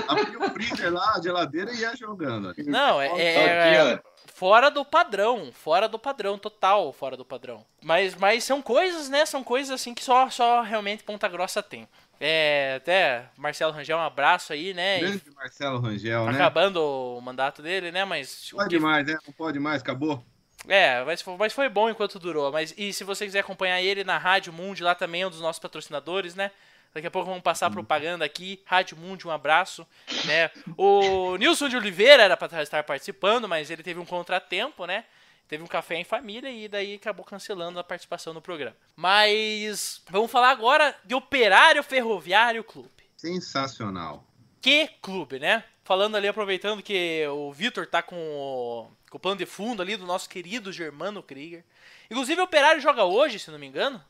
abria 0.08 0.40
o 0.40 0.50
freezer 0.52 0.94
lá, 0.94 1.16
a 1.16 1.22
geladeira 1.22 1.72
e 1.74 1.80
ia 1.80 1.96
jogando. 1.96 2.54
Não, 2.68 3.02
é, 3.02 3.08
é- 3.20 3.96
ó. 3.96 4.00
fora 4.34 4.70
do 4.70 4.86
padrão, 4.86 5.52
fora 5.52 5.88
do 5.90 5.98
padrão, 5.98 6.38
total 6.38 6.94
fora 6.94 7.18
do 7.18 7.26
padrão. 7.26 7.66
Mas, 7.84 8.14
mas 8.16 8.44
são 8.44 8.62
coisas, 8.62 9.10
né? 9.10 9.26
São 9.26 9.44
coisas 9.44 9.72
assim 9.72 9.94
que 9.94 10.04
só, 10.04 10.30
só 10.30 10.62
realmente 10.62 11.04
Ponta 11.04 11.28
Grossa 11.28 11.64
tem. 11.64 11.88
É, 12.20 12.76
até 12.78 13.26
Marcelo 13.36 13.74
Rangel, 13.74 13.98
um 13.98 14.02
abraço 14.02 14.54
aí, 14.54 14.74
né? 14.74 15.00
Grande 15.00 15.24
Marcelo 15.36 15.80
Rangel, 15.80 16.26
né? 16.26 16.32
acabando 16.32 16.78
o 16.78 17.20
mandato 17.22 17.62
dele, 17.62 17.92
né? 17.92 18.06
Mas 18.06 18.50
Pode 18.52 18.70
que- 18.70 18.80
mais, 18.80 19.06
né? 19.06 19.18
Não 19.26 19.34
pode 19.34 19.60
mais, 19.60 19.82
acabou. 19.82 20.24
É, 20.68 21.04
mas, 21.04 21.24
mas 21.38 21.54
foi 21.54 21.70
bom 21.70 21.90
enquanto 21.90 22.20
durou. 22.20 22.52
Mas 22.52 22.74
e 22.78 22.94
se 22.94 23.04
você 23.04 23.26
quiser 23.26 23.40
acompanhar 23.40 23.82
ele 23.82 24.04
na 24.04 24.18
Rádio 24.18 24.54
Mundi, 24.54 24.84
lá 24.84 24.96
também 24.96 25.22
é 25.22 25.28
um 25.28 25.30
dos 25.30 25.42
nossos 25.42 25.60
patrocinadores, 25.60 26.36
né? 26.36 26.52
Daqui 26.94 27.08
a 27.08 27.12
pouco 27.12 27.28
vamos 27.28 27.44
passar 27.44 27.72
propaganda 27.72 28.24
aqui. 28.24 28.62
Rádio 28.66 28.96
Mundi, 28.96 29.28
um 29.28 29.32
abraço. 29.32 29.86
Né? 30.26 30.52
O 30.78 31.36
Nilson 31.38 31.68
de 31.68 31.76
Oliveira 31.76 32.22
era 32.22 32.38
para 32.38 32.62
estar 32.62 32.84
participando, 32.84 33.48
mas 33.48 33.72
ele 33.72 33.82
teve 33.82 34.00
um 34.00 34.06
contratempo, 34.06 34.86
né? 34.86 35.04
Teve 35.48 35.64
um 35.64 35.68
café 35.68 35.96
em 35.96 36.04
família 36.04 36.50
e 36.50 36.68
daí 36.68 36.96
acabou 36.96 37.26
cancelando 37.26 37.80
a 37.80 37.84
participação 37.84 38.34
no 38.34 38.42
programa. 38.42 38.76
Mas 38.96 40.02
vamos 40.10 40.32
falar 40.32 40.52
agora 40.52 40.96
de 41.04 41.16
Operário 41.16 41.84
Ferroviário 41.84 42.64
Clube. 42.64 42.90
Sensacional. 43.18 44.24
Que 44.62 44.88
clube, 45.02 45.40
né? 45.40 45.64
Falando 45.84 46.16
ali, 46.16 46.28
aproveitando 46.28 46.82
que 46.82 47.26
o 47.28 47.52
Vitor 47.52 47.86
tá 47.86 48.02
com 48.02 48.16
o, 48.16 48.88
com 49.10 49.18
o 49.18 49.20
plano 49.20 49.38
de 49.38 49.46
fundo 49.46 49.82
ali 49.82 49.98
do 49.98 50.06
nosso 50.06 50.30
querido 50.30 50.72
Germano 50.72 51.22
Krieger. 51.22 51.64
Inclusive, 52.10 52.40
o 52.40 52.46
Operário 52.46 52.82
joga 52.82 53.04
hoje, 53.04 53.38
se 53.38 53.52
não 53.52 53.60
me 53.60 53.68
engano, 53.68 54.02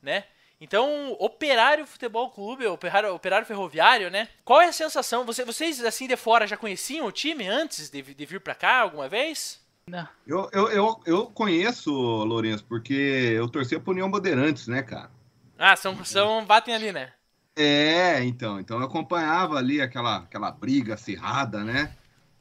né? 0.00 0.24
Então, 0.58 1.14
Operário 1.18 1.86
Futebol 1.86 2.30
Clube, 2.30 2.66
Operário, 2.66 3.14
Operário 3.14 3.46
Ferroviário, 3.46 4.10
né? 4.10 4.26
Qual 4.42 4.58
é 4.60 4.68
a 4.68 4.72
sensação? 4.72 5.26
Você- 5.26 5.44
vocês, 5.44 5.84
assim, 5.84 6.08
de 6.08 6.16
fora, 6.16 6.46
já 6.46 6.56
conheciam 6.56 7.06
o 7.06 7.12
time 7.12 7.46
antes 7.46 7.90
de, 7.90 8.00
de 8.00 8.24
vir 8.26 8.40
pra 8.40 8.54
cá 8.54 8.80
alguma 8.80 9.06
vez? 9.06 9.60
Não. 9.86 10.08
Eu, 10.26 10.48
eu, 10.52 10.68
eu, 10.70 11.00
eu 11.04 11.26
conheço, 11.26 11.92
Lourenço, 11.92 12.64
porque 12.64 12.94
eu 13.36 13.48
torcia 13.50 13.78
pro 13.78 13.92
União 13.92 14.10
Bandeirantes, 14.10 14.66
né, 14.66 14.82
cara? 14.82 15.10
Ah, 15.58 15.76
são, 15.76 16.02
são 16.06 16.44
batem 16.46 16.74
ali, 16.74 16.90
né? 16.90 17.12
É, 17.56 18.22
então. 18.24 18.60
Então 18.60 18.78
eu 18.78 18.84
acompanhava 18.84 19.56
ali 19.56 19.80
aquela, 19.80 20.18
aquela 20.18 20.50
briga 20.50 20.94
acirrada, 20.94 21.64
né? 21.64 21.92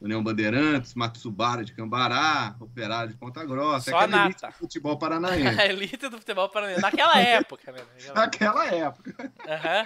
União 0.02 0.22
Bandeirantes, 0.22 0.94
Matsubara 0.94 1.64
de 1.64 1.74
Cambará, 1.74 2.54
Operário 2.60 3.10
de 3.12 3.18
Ponta 3.18 3.44
Grossa, 3.46 3.92
Só 3.92 3.98
a 3.98 4.04
aquela 4.04 4.26
elite 4.26 4.42
nata. 4.44 4.54
do 4.54 4.60
futebol 4.60 4.98
paranaense. 5.00 5.60
A 5.62 5.66
elite 5.66 5.98
do 6.10 6.18
futebol 6.18 6.50
paranaense. 6.50 6.82
Naquela 6.82 7.18
época, 7.20 7.72
né? 7.72 7.80
Naquela- 8.14 8.66
época. 8.68 9.32
Aham. 9.48 9.86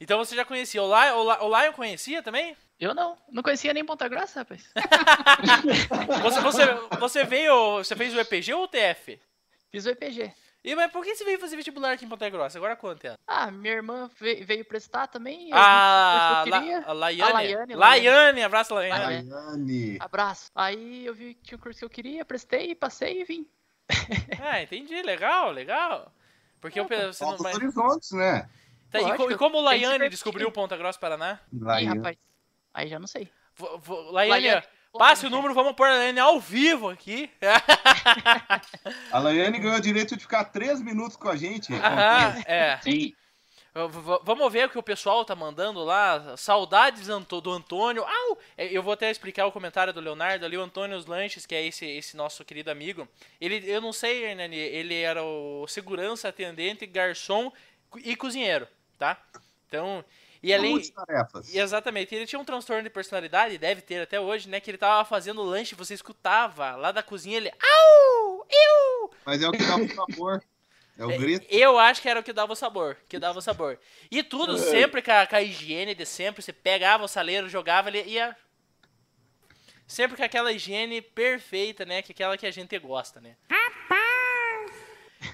Então 0.00 0.18
você 0.18 0.36
já 0.36 0.44
conhecia. 0.44 0.80
O 0.82 0.86
Lion, 0.86 1.16
o 1.16 1.32
Li- 1.32 1.38
o 1.40 1.60
Lion 1.62 1.72
conhecia 1.72 2.22
também? 2.22 2.54
Eu 2.78 2.94
não. 2.94 3.16
Não 3.32 3.42
conhecia 3.42 3.72
nem 3.74 3.84
Ponta 3.84 4.06
Grossa, 4.06 4.40
rapaz. 4.40 4.68
Você, 6.22 6.40
você, 6.40 6.64
você 7.00 7.24
veio. 7.24 7.78
Você 7.78 7.96
fez 7.96 8.14
o 8.14 8.20
EPG 8.20 8.54
ou 8.54 8.64
o 8.64 8.68
TF? 8.68 9.18
Fiz 9.72 9.84
o 9.86 9.90
EPG. 9.90 10.32
E, 10.64 10.74
mas 10.74 10.90
por 10.90 11.04
que 11.04 11.14
você 11.14 11.24
veio 11.24 11.38
fazer 11.38 11.56
vestibular 11.56 11.92
aqui 11.92 12.04
em 12.04 12.08
Ponta 12.08 12.28
Grossa? 12.28 12.58
Agora 12.58 12.74
conta. 12.76 13.06
ela. 13.08 13.18
Ah, 13.26 13.50
minha 13.50 13.74
irmã 13.74 14.10
ve- 14.18 14.42
veio 14.44 14.64
prestar 14.64 15.06
também. 15.06 15.50
eu 15.50 15.56
A, 15.56 16.42
eu 16.46 16.50
Laiane. 16.52 16.84
A 16.84 16.92
Laiane, 16.92 17.74
Laiane, 17.74 18.42
abraço, 18.42 18.74
Laiane. 18.74 19.28
Laiane. 19.30 19.96
Abraço. 20.00 20.50
Aí 20.54 21.06
eu 21.06 21.14
vi 21.14 21.34
que 21.34 21.42
tinha 21.42 21.56
um 21.56 21.60
curso 21.60 21.78
que 21.78 21.84
eu 21.84 21.90
queria, 21.90 22.24
prestei, 22.24 22.74
passei 22.74 23.20
e 23.20 23.24
vim. 23.24 23.46
Ah, 24.42 24.60
entendi. 24.62 25.00
Legal, 25.02 25.50
legal. 25.52 26.12
Porque 26.60 26.80
eu 26.80 26.86
você 26.88 27.24
não 27.24 27.36
vai... 27.38 27.54
horizontes, 27.54 28.10
né? 28.12 28.48
Tá, 28.90 28.98
e, 29.00 29.02
co- 29.02 29.08
Lógico, 29.08 29.32
e 29.32 29.36
como 29.36 29.58
o 29.58 29.60
Laiane 29.60 30.08
descobriu 30.08 30.50
Ponta 30.50 30.76
Grossa, 30.76 30.98
Paraná? 30.98 31.38
Ih, 31.52 31.58
Laiane. 31.60 31.96
rapaz. 31.98 32.16
Aí 32.74 32.88
já 32.88 32.98
não 32.98 33.06
sei. 33.06 33.30
Laiane, 34.10 34.46
Laiane, 34.46 34.66
passe 34.92 35.26
o 35.26 35.30
número, 35.30 35.54
vamos 35.54 35.72
pôr 35.74 35.86
a 35.86 35.94
Laiane 35.96 36.20
ao 36.20 36.40
vivo 36.40 36.88
aqui. 36.88 37.30
A 39.10 39.18
Laiane 39.18 39.58
ganhou 39.58 39.76
o 39.76 39.80
direito 39.80 40.16
de 40.16 40.22
ficar 40.22 40.44
três 40.44 40.80
minutos 40.80 41.16
com 41.16 41.28
a 41.28 41.36
gente. 41.36 41.72
Aham, 41.74 42.42
é. 42.46 42.78
Sim. 42.82 43.12
V- 43.74 44.20
Vamos 44.24 44.52
ver 44.52 44.66
o 44.66 44.70
que 44.70 44.78
o 44.78 44.82
pessoal 44.82 45.24
tá 45.24 45.36
mandando 45.36 45.84
lá. 45.84 46.36
Saudades 46.36 47.06
do 47.06 47.50
Antônio. 47.52 48.02
Au! 48.04 48.38
É, 48.56 48.66
Eu 48.76 48.82
vou 48.82 48.92
até 48.92 49.10
explicar 49.10 49.46
o 49.46 49.52
comentário 49.52 49.92
do 49.92 50.00
Leonardo 50.00 50.44
ali, 50.44 50.56
o 50.56 50.62
Antônio 50.62 50.96
Os 50.96 51.06
Lanches, 51.06 51.46
que 51.46 51.54
é 51.54 51.64
esse, 51.64 51.86
esse 51.86 52.16
nosso 52.16 52.44
querido 52.44 52.70
amigo. 52.70 53.06
Ele, 53.40 53.62
eu 53.70 53.80
não 53.80 53.92
sei, 53.92 54.24
Hernani, 54.24 54.56
ele 54.56 54.94
era 55.00 55.22
o 55.22 55.66
segurança, 55.68 56.28
atendente, 56.28 56.86
garçom 56.86 57.52
e 58.04 58.16
cozinheiro, 58.16 58.66
tá? 58.98 59.16
Então, 59.68 60.04
e 60.42 60.54
além. 60.54 60.80
tarefas. 60.90 61.52
E 61.52 61.58
exatamente, 61.58 62.14
ele 62.14 62.26
tinha 62.26 62.38
um 62.38 62.44
transtorno 62.44 62.82
de 62.82 62.90
personalidade, 62.90 63.58
deve 63.58 63.82
ter 63.82 64.02
até 64.02 64.20
hoje, 64.20 64.48
né? 64.48 64.60
Que 64.60 64.70
ele 64.70 64.78
tava 64.78 65.04
fazendo 65.04 65.42
lanche, 65.42 65.74
você 65.74 65.94
escutava 65.94 66.76
lá 66.76 66.92
da 66.92 67.02
cozinha 67.02 67.36
ele. 67.36 67.50
Au! 67.50 68.46
Eu! 68.48 69.10
Mas 69.24 69.42
é 69.42 69.48
o 69.48 69.52
que 69.52 69.64
dá 69.64 69.76
o 69.76 69.88
sabor. 69.88 70.42
É 70.98 71.04
o 71.04 71.16
grito. 71.16 71.46
Eu 71.48 71.78
acho 71.78 72.02
que 72.02 72.08
era 72.08 72.18
o 72.18 72.22
que 72.24 72.32
dava 72.32 72.52
o 72.52 72.56
sabor. 72.56 72.96
Que 73.08 73.20
dava 73.20 73.38
o 73.38 73.42
sabor. 73.42 73.78
E 74.10 74.22
tudo 74.22 74.58
sempre 74.58 75.00
com 75.00 75.12
a, 75.12 75.26
com 75.26 75.36
a 75.36 75.42
higiene 75.42 75.94
de 75.94 76.04
sempre. 76.04 76.42
Você 76.42 76.52
pegava 76.52 77.04
o 77.04 77.08
saleiro, 77.08 77.48
jogava, 77.48 77.88
ele 77.88 78.02
ia. 78.02 78.36
Sempre 79.86 80.16
com 80.16 80.24
aquela 80.24 80.52
higiene 80.52 81.00
perfeita, 81.00 81.84
né? 81.84 82.02
Que 82.02 82.10
é 82.10 82.14
aquela 82.14 82.36
que 82.36 82.46
a 82.46 82.50
gente 82.50 82.76
gosta, 82.80 83.20
né? 83.20 83.36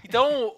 Então, 0.04 0.56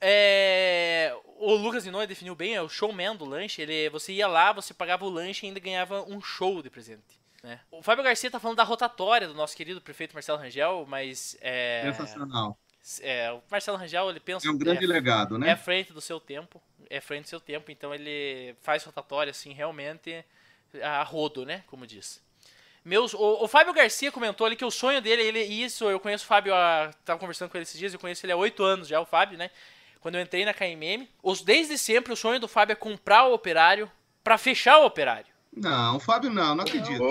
é, 0.00 1.16
o 1.38 1.54
Lucas 1.54 1.86
Inoue 1.86 2.06
definiu 2.06 2.34
bem, 2.34 2.54
é 2.54 2.62
o 2.62 2.68
showman 2.68 3.16
do 3.16 3.24
lanche. 3.24 3.62
Ele, 3.62 3.88
você 3.90 4.12
ia 4.12 4.26
lá, 4.26 4.52
você 4.52 4.74
pagava 4.74 5.04
o 5.04 5.08
lanche 5.08 5.46
e 5.46 5.48
ainda 5.48 5.60
ganhava 5.60 6.02
um 6.02 6.20
show 6.20 6.62
de 6.62 6.70
presente. 6.70 7.18
Né? 7.42 7.60
O 7.70 7.82
Fábio 7.82 8.04
Garcia 8.04 8.30
tá 8.30 8.40
falando 8.40 8.56
da 8.56 8.64
rotatória 8.64 9.28
do 9.28 9.34
nosso 9.34 9.56
querido 9.56 9.80
prefeito 9.80 10.12
Marcelo 10.12 10.38
Rangel, 10.38 10.84
mas 10.88 11.36
é, 11.40 11.82
Sensacional. 11.84 12.58
é, 13.00 13.30
o 13.32 13.42
Marcelo 13.48 13.78
Rangel 13.78 14.10
ele 14.10 14.20
pensa 14.20 14.48
É 14.48 14.50
um 14.50 14.58
grande 14.58 14.84
é, 14.84 14.88
legado, 14.88 15.36
é 15.36 15.38
né? 15.38 15.56
frente 15.56 15.92
do 15.92 16.00
seu 16.00 16.18
tempo, 16.18 16.60
é 16.90 17.00
frente 17.00 17.24
do 17.24 17.28
seu 17.28 17.40
tempo, 17.40 17.70
então 17.70 17.94
ele 17.94 18.56
faz 18.60 18.82
rotatória 18.82 19.30
assim 19.30 19.52
realmente 19.52 20.24
A 20.82 21.02
rodo, 21.04 21.46
né? 21.46 21.62
Como 21.68 21.86
diz. 21.86 22.20
Meus, 22.84 23.14
o, 23.14 23.44
o 23.44 23.48
Fábio 23.48 23.72
Garcia 23.72 24.10
comentou 24.10 24.46
ali 24.46 24.56
que 24.56 24.64
o 24.64 24.70
sonho 24.70 25.00
dele, 25.00 25.22
ele, 25.22 25.40
isso, 25.40 25.88
eu 25.88 26.00
conheço 26.00 26.24
o 26.24 26.28
Fábio, 26.28 26.54
há, 26.54 26.92
tava 27.04 27.20
conversando 27.20 27.50
com 27.50 27.56
ele 27.56 27.62
esses 27.62 27.78
dias, 27.78 27.92
eu 27.92 28.00
conheço 28.00 28.24
ele 28.24 28.32
há 28.32 28.36
oito 28.36 28.64
anos 28.64 28.88
já, 28.88 29.00
o 29.00 29.06
Fábio, 29.06 29.38
né? 29.38 29.50
Quando 30.00 30.16
eu 30.16 30.20
entrei 30.20 30.44
na 30.44 30.54
KMM. 30.54 31.08
Os, 31.22 31.42
desde 31.42 31.76
sempre, 31.76 32.12
o 32.12 32.16
sonho 32.16 32.40
do 32.40 32.48
Fábio 32.48 32.72
é 32.72 32.76
comprar 32.76 33.26
o 33.26 33.34
operário 33.34 33.90
para 34.22 34.38
fechar 34.38 34.78
o 34.78 34.86
operário. 34.86 35.26
Não, 35.56 35.96
o 35.96 36.00
Fábio 36.00 36.30
não, 36.30 36.54
não 36.54 36.62
acredito. 36.62 37.02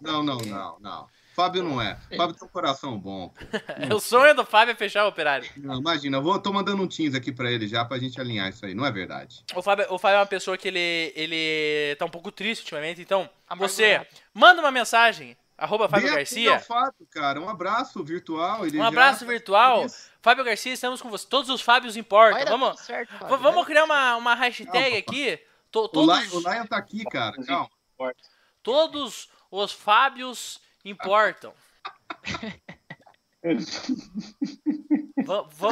Não, 0.00 0.22
não, 0.22 0.22
não, 0.22 0.38
não, 0.38 0.76
não. 0.78 1.16
Fábio 1.36 1.62
não 1.62 1.82
é. 1.82 1.98
Fábio 2.16 2.34
tem 2.34 2.48
um 2.48 2.50
coração 2.50 2.98
bom. 2.98 3.30
o 3.94 4.00
sonho 4.00 4.34
do 4.34 4.46
Fábio 4.46 4.72
é 4.72 4.74
fechar 4.74 5.04
o 5.04 5.08
operário. 5.08 5.46
Não, 5.58 5.78
imagina, 5.78 6.16
eu 6.16 6.22
vou, 6.22 6.38
tô 6.38 6.50
mandando 6.50 6.82
um 6.82 6.88
Teams 6.88 7.14
aqui 7.14 7.30
pra 7.30 7.52
ele 7.52 7.68
já 7.68 7.84
pra 7.84 7.98
gente 7.98 8.18
alinhar 8.18 8.48
isso 8.48 8.64
aí. 8.64 8.74
Não 8.74 8.86
é 8.86 8.90
verdade. 8.90 9.44
O 9.54 9.60
Fábio, 9.60 9.86
o 9.90 9.98
Fábio 9.98 10.16
é 10.16 10.20
uma 10.20 10.26
pessoa 10.26 10.56
que 10.56 10.68
ele, 10.68 11.12
ele 11.14 11.94
tá 11.96 12.06
um 12.06 12.10
pouco 12.10 12.32
triste 12.32 12.62
ultimamente, 12.62 13.02
então 13.02 13.28
você 13.58 14.06
manda 14.32 14.62
uma 14.62 14.70
mensagem 14.70 15.36
Arroba 15.58 15.88
Fábio 15.88 16.12
Garcia. 16.12 16.58
Fábio, 16.60 17.06
cara. 17.10 17.40
Um 17.40 17.48
abraço 17.48 18.04
virtual. 18.04 18.60
um 18.74 18.82
abraço 18.82 19.24
já... 19.24 19.30
virtual. 19.30 19.86
Fábio 20.20 20.44
Garcia, 20.44 20.74
estamos 20.74 21.00
com 21.00 21.08
você. 21.08 21.26
Todos 21.26 21.48
os 21.48 21.62
Fábios 21.62 21.96
importam. 21.96 22.58
Vamos, 22.58 22.80
certo, 22.80 23.16
Fábio, 23.18 23.38
vamos 23.38 23.64
criar 23.64 23.84
uma, 23.84 24.16
uma 24.16 24.34
hashtag 24.34 24.96
aqui. 24.96 25.40
To, 25.70 25.88
todos... 25.88 26.32
O 26.32 26.38
Lion 26.40 26.66
tá 26.66 26.76
aqui, 26.76 27.04
cara. 27.04 27.42
Calma. 27.44 27.70
Todos 28.62 29.28
os 29.50 29.72
Fábios 29.72 30.60
importam. 30.84 31.54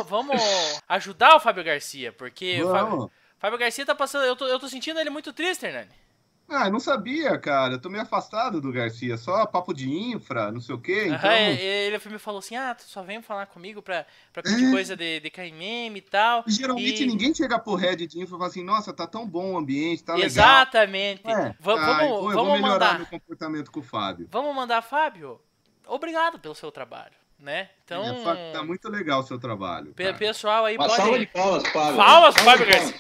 vamos 0.09 0.41
ajudar 0.89 1.37
o 1.37 1.41
Fábio 1.41 1.65
Garcia, 1.65 2.13
porque 2.13 2.63
o 2.63 2.71
Fábio, 2.71 3.11
Fábio, 3.39 3.59
Garcia 3.59 3.85
tá 3.85 3.95
passando. 3.95 4.25
Eu 4.25 4.37
tô, 4.37 4.47
eu 4.47 4.59
tô 4.59 4.69
sentindo 4.69 4.99
ele 4.99 5.11
muito 5.11 5.33
triste, 5.33 5.67
Hernani. 5.67 5.91
Ah, 6.49 6.67
eu 6.67 6.73
não 6.73 6.81
sabia, 6.81 7.39
cara. 7.39 7.75
Eu 7.75 7.81
tô 7.81 7.89
meio 7.89 8.03
afastado 8.03 8.61
do 8.61 8.71
Garcia. 8.71 9.17
Só 9.17 9.47
papo 9.47 9.73
de 9.73 9.91
infra, 9.91 10.53
não 10.53 10.61
sei 10.61 10.75
o 10.75 10.79
quê. 10.79 11.07
Então... 11.09 11.31
ele 11.31 11.99
me 12.11 12.19
falou 12.19 12.39
assim: 12.39 12.55
ah, 12.55 12.75
tu 12.75 12.85
só 12.85 13.03
vem 13.03 13.23
falar 13.23 13.47
comigo 13.47 13.81
pra, 13.81 14.07
pra 14.33 14.43
pedir 14.43 14.67
é. 14.67 14.71
coisa 14.71 14.97
de, 14.97 15.21
de 15.21 15.31
KMM 15.31 15.97
e 15.97 16.01
tal. 16.03 16.45
Geralmente 16.47 17.03
e... 17.03 17.07
ninguém 17.07 17.35
chega 17.35 17.59
pro 17.59 17.75
head 17.75 18.07
de 18.07 18.21
infra 18.21 18.37
e 18.37 18.39
fala 18.39 18.47
assim: 18.47 18.63
nossa, 18.63 18.93
tá 18.93 19.07
tão 19.07 19.27
bom 19.27 19.55
o 19.55 19.59
ambiente, 19.59 20.05
tá 20.05 20.13
legal. 20.13 20.27
Exatamente. 20.27 21.27
É. 21.27 21.33
Ah, 21.33 21.55
vamos, 21.59 21.83
então 21.83 22.23
vamos 22.23 22.35
vou 22.35 22.53
melhorar 22.53 22.71
mandar. 22.71 22.99
meu 22.99 23.07
comportamento 23.07 23.73
com 23.73 23.81
o 23.81 23.83
Fábio. 23.83 24.29
Vamos 24.31 24.55
mandar, 24.55 24.83
Fábio. 24.83 25.41
Obrigado 25.87 26.39
pelo 26.39 26.55
seu 26.55 26.71
trabalho. 26.71 27.15
Né? 27.39 27.69
Então. 27.85 28.03
É, 28.03 28.53
tá 28.53 28.63
muito 28.63 28.89
legal 28.89 29.21
o 29.21 29.23
seu 29.25 29.39
trabalho. 29.39 29.93
Cara. 29.95 30.15
Pessoal 30.15 30.65
aí 30.65 30.77
Uma 30.77 30.87
pode. 30.87 30.97
Salva 30.97 31.19
de 31.19 31.27
palmas, 31.27 31.69
Fábio. 31.69 31.97
Palmas, 31.97 32.35
Fábio 32.37 32.67
Garcia. 32.67 32.95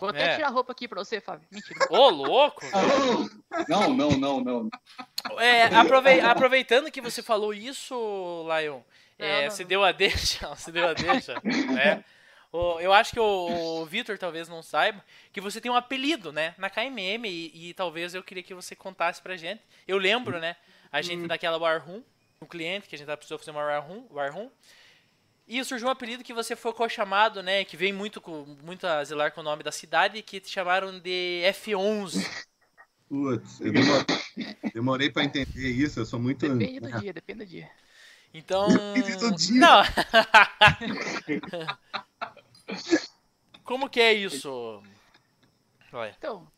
Vou 0.00 0.10
até 0.10 0.24
é. 0.24 0.34
tirar 0.36 0.48
a 0.48 0.50
roupa 0.50 0.72
aqui 0.72 0.88
pra 0.88 1.02
você, 1.02 1.20
Fábio. 1.20 1.46
Mentira. 1.50 1.86
Ô, 1.90 2.08
louco! 2.10 2.62
Não, 3.68 3.94
não, 3.94 4.10
não, 4.10 4.40
não. 4.40 4.68
É, 5.38 5.66
aprovei, 5.66 6.20
aproveitando 6.20 6.90
que 6.90 7.00
você 7.00 7.22
falou 7.22 7.54
isso, 7.54 7.94
Lion, 8.48 8.80
é, 9.16 9.48
você 9.48 9.64
deu 9.64 9.84
a 9.84 9.92
deixa, 9.92 10.48
você 10.52 10.72
deu 10.72 10.88
a 10.88 10.92
deixa, 10.92 11.40
né? 11.72 12.04
Eu 12.80 12.92
acho 12.92 13.12
que 13.12 13.20
o, 13.20 13.80
o 13.80 13.86
Vitor 13.86 14.18
talvez 14.18 14.48
não 14.48 14.60
saiba 14.60 15.04
que 15.32 15.40
você 15.40 15.60
tem 15.60 15.70
um 15.70 15.76
apelido, 15.76 16.32
né, 16.32 16.54
na 16.58 16.68
KMM 16.68 17.28
e, 17.28 17.68
e, 17.70 17.74
talvez 17.74 18.14
eu 18.14 18.22
queria 18.22 18.42
que 18.42 18.54
você 18.54 18.74
contasse 18.74 19.22
pra 19.22 19.36
gente. 19.36 19.62
Eu 19.86 19.98
lembro, 19.98 20.40
né, 20.40 20.56
a 20.90 21.00
gente 21.00 21.24
hum. 21.24 21.26
daquela 21.28 21.56
War 21.56 21.84
Room, 21.84 22.02
um 22.40 22.46
cliente 22.46 22.88
que 22.88 22.94
a 22.94 22.98
gente 22.98 23.06
precisou 23.16 23.38
fazer 23.38 23.52
uma 23.52 23.64
War 23.64 23.84
Room, 23.86 24.06
War 24.10 24.32
Room 24.32 24.50
e 25.46 25.62
surgiu 25.64 25.88
um 25.88 25.90
apelido 25.90 26.24
que 26.24 26.32
você 26.32 26.56
foi 26.56 26.88
chamado, 26.88 27.42
né? 27.42 27.64
Que 27.64 27.76
vem 27.76 27.92
muito, 27.92 28.20
com, 28.20 28.44
muito 28.62 28.86
a 28.86 29.04
zelar 29.04 29.32
com 29.32 29.40
o 29.40 29.44
nome 29.44 29.62
da 29.62 29.70
cidade, 29.70 30.22
que 30.22 30.40
te 30.40 30.50
chamaram 30.50 30.98
de 30.98 31.42
F11. 31.46 32.24
Putz, 33.08 33.60
eu 33.60 33.72
demorei, 33.72 34.04
demorei 34.72 35.10
pra 35.10 35.24
entender 35.24 35.68
isso, 35.68 36.00
eu 36.00 36.06
sou 36.06 36.18
muito. 36.18 36.48
Depende 36.48 36.80
do 36.80 37.00
dia, 37.00 37.12
depende 37.12 37.44
do 37.44 37.46
dia. 37.46 37.70
Então. 38.32 38.68
Depende 38.68 39.16
do 39.16 39.34
dia. 39.34 39.60
Não! 39.60 39.82
Como 43.62 43.88
que 43.88 44.00
é 44.00 44.12
isso? 44.12 44.82
Olha. 45.92 46.14
Então, 46.18 46.48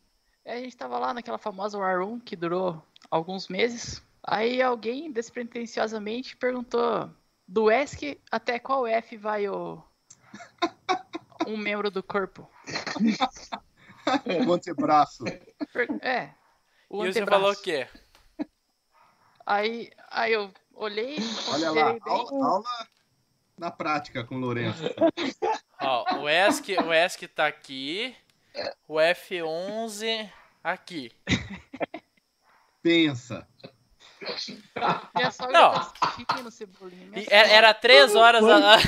a 0.44 0.56
gente 0.56 0.76
tava 0.76 0.98
lá 0.98 1.12
naquela 1.12 1.38
famosa 1.38 1.76
War 1.76 2.00
Room 2.00 2.20
que 2.20 2.36
durou 2.36 2.80
alguns 3.10 3.48
meses. 3.48 4.02
Aí 4.22 4.62
alguém 4.62 5.12
despretensiosamente 5.12 6.36
perguntou 6.36 7.10
do 7.46 7.70
ESC 7.70 8.20
até 8.30 8.58
qual 8.58 8.86
F 8.86 9.16
vai 9.16 9.48
o. 9.48 9.82
um 11.46 11.56
membro 11.56 11.90
do 11.90 12.02
corpo? 12.02 12.50
o 14.46 14.52
antebraço. 14.52 15.24
É. 16.02 16.30
O 16.88 17.04
e 17.04 17.08
antebraço. 17.08 17.12
você 17.12 17.24
falou 17.24 17.52
o 17.52 17.56
quê? 17.56 17.88
Aí, 19.44 19.90
aí 20.10 20.32
eu 20.32 20.52
olhei. 20.74 21.16
Olha 21.52 21.70
lá, 21.70 21.92
bem... 21.92 22.00
aula, 22.04 22.46
aula, 22.46 22.88
na 23.56 23.70
prática 23.70 24.24
com 24.24 24.36
o 24.36 24.38
Lourenço. 24.38 24.82
Ó, 25.80 26.20
o 26.20 26.28
ESC, 26.28 26.76
o 26.78 26.92
ESC 26.92 27.28
tá 27.28 27.46
aqui. 27.46 28.16
O 28.88 28.96
F11 28.96 30.30
aqui. 30.64 31.12
Pensa. 32.82 33.46
Minha 35.14 35.30
sogra 35.30 35.52
não. 35.52 35.72
tá 35.72 35.92
assistindo 36.00 36.50
Cebolinha. 36.50 37.06
Minha 37.08 37.26
era, 37.28 37.48
era 37.48 37.74
três 37.74 38.14
horas. 38.14 38.42
A... 38.44 38.78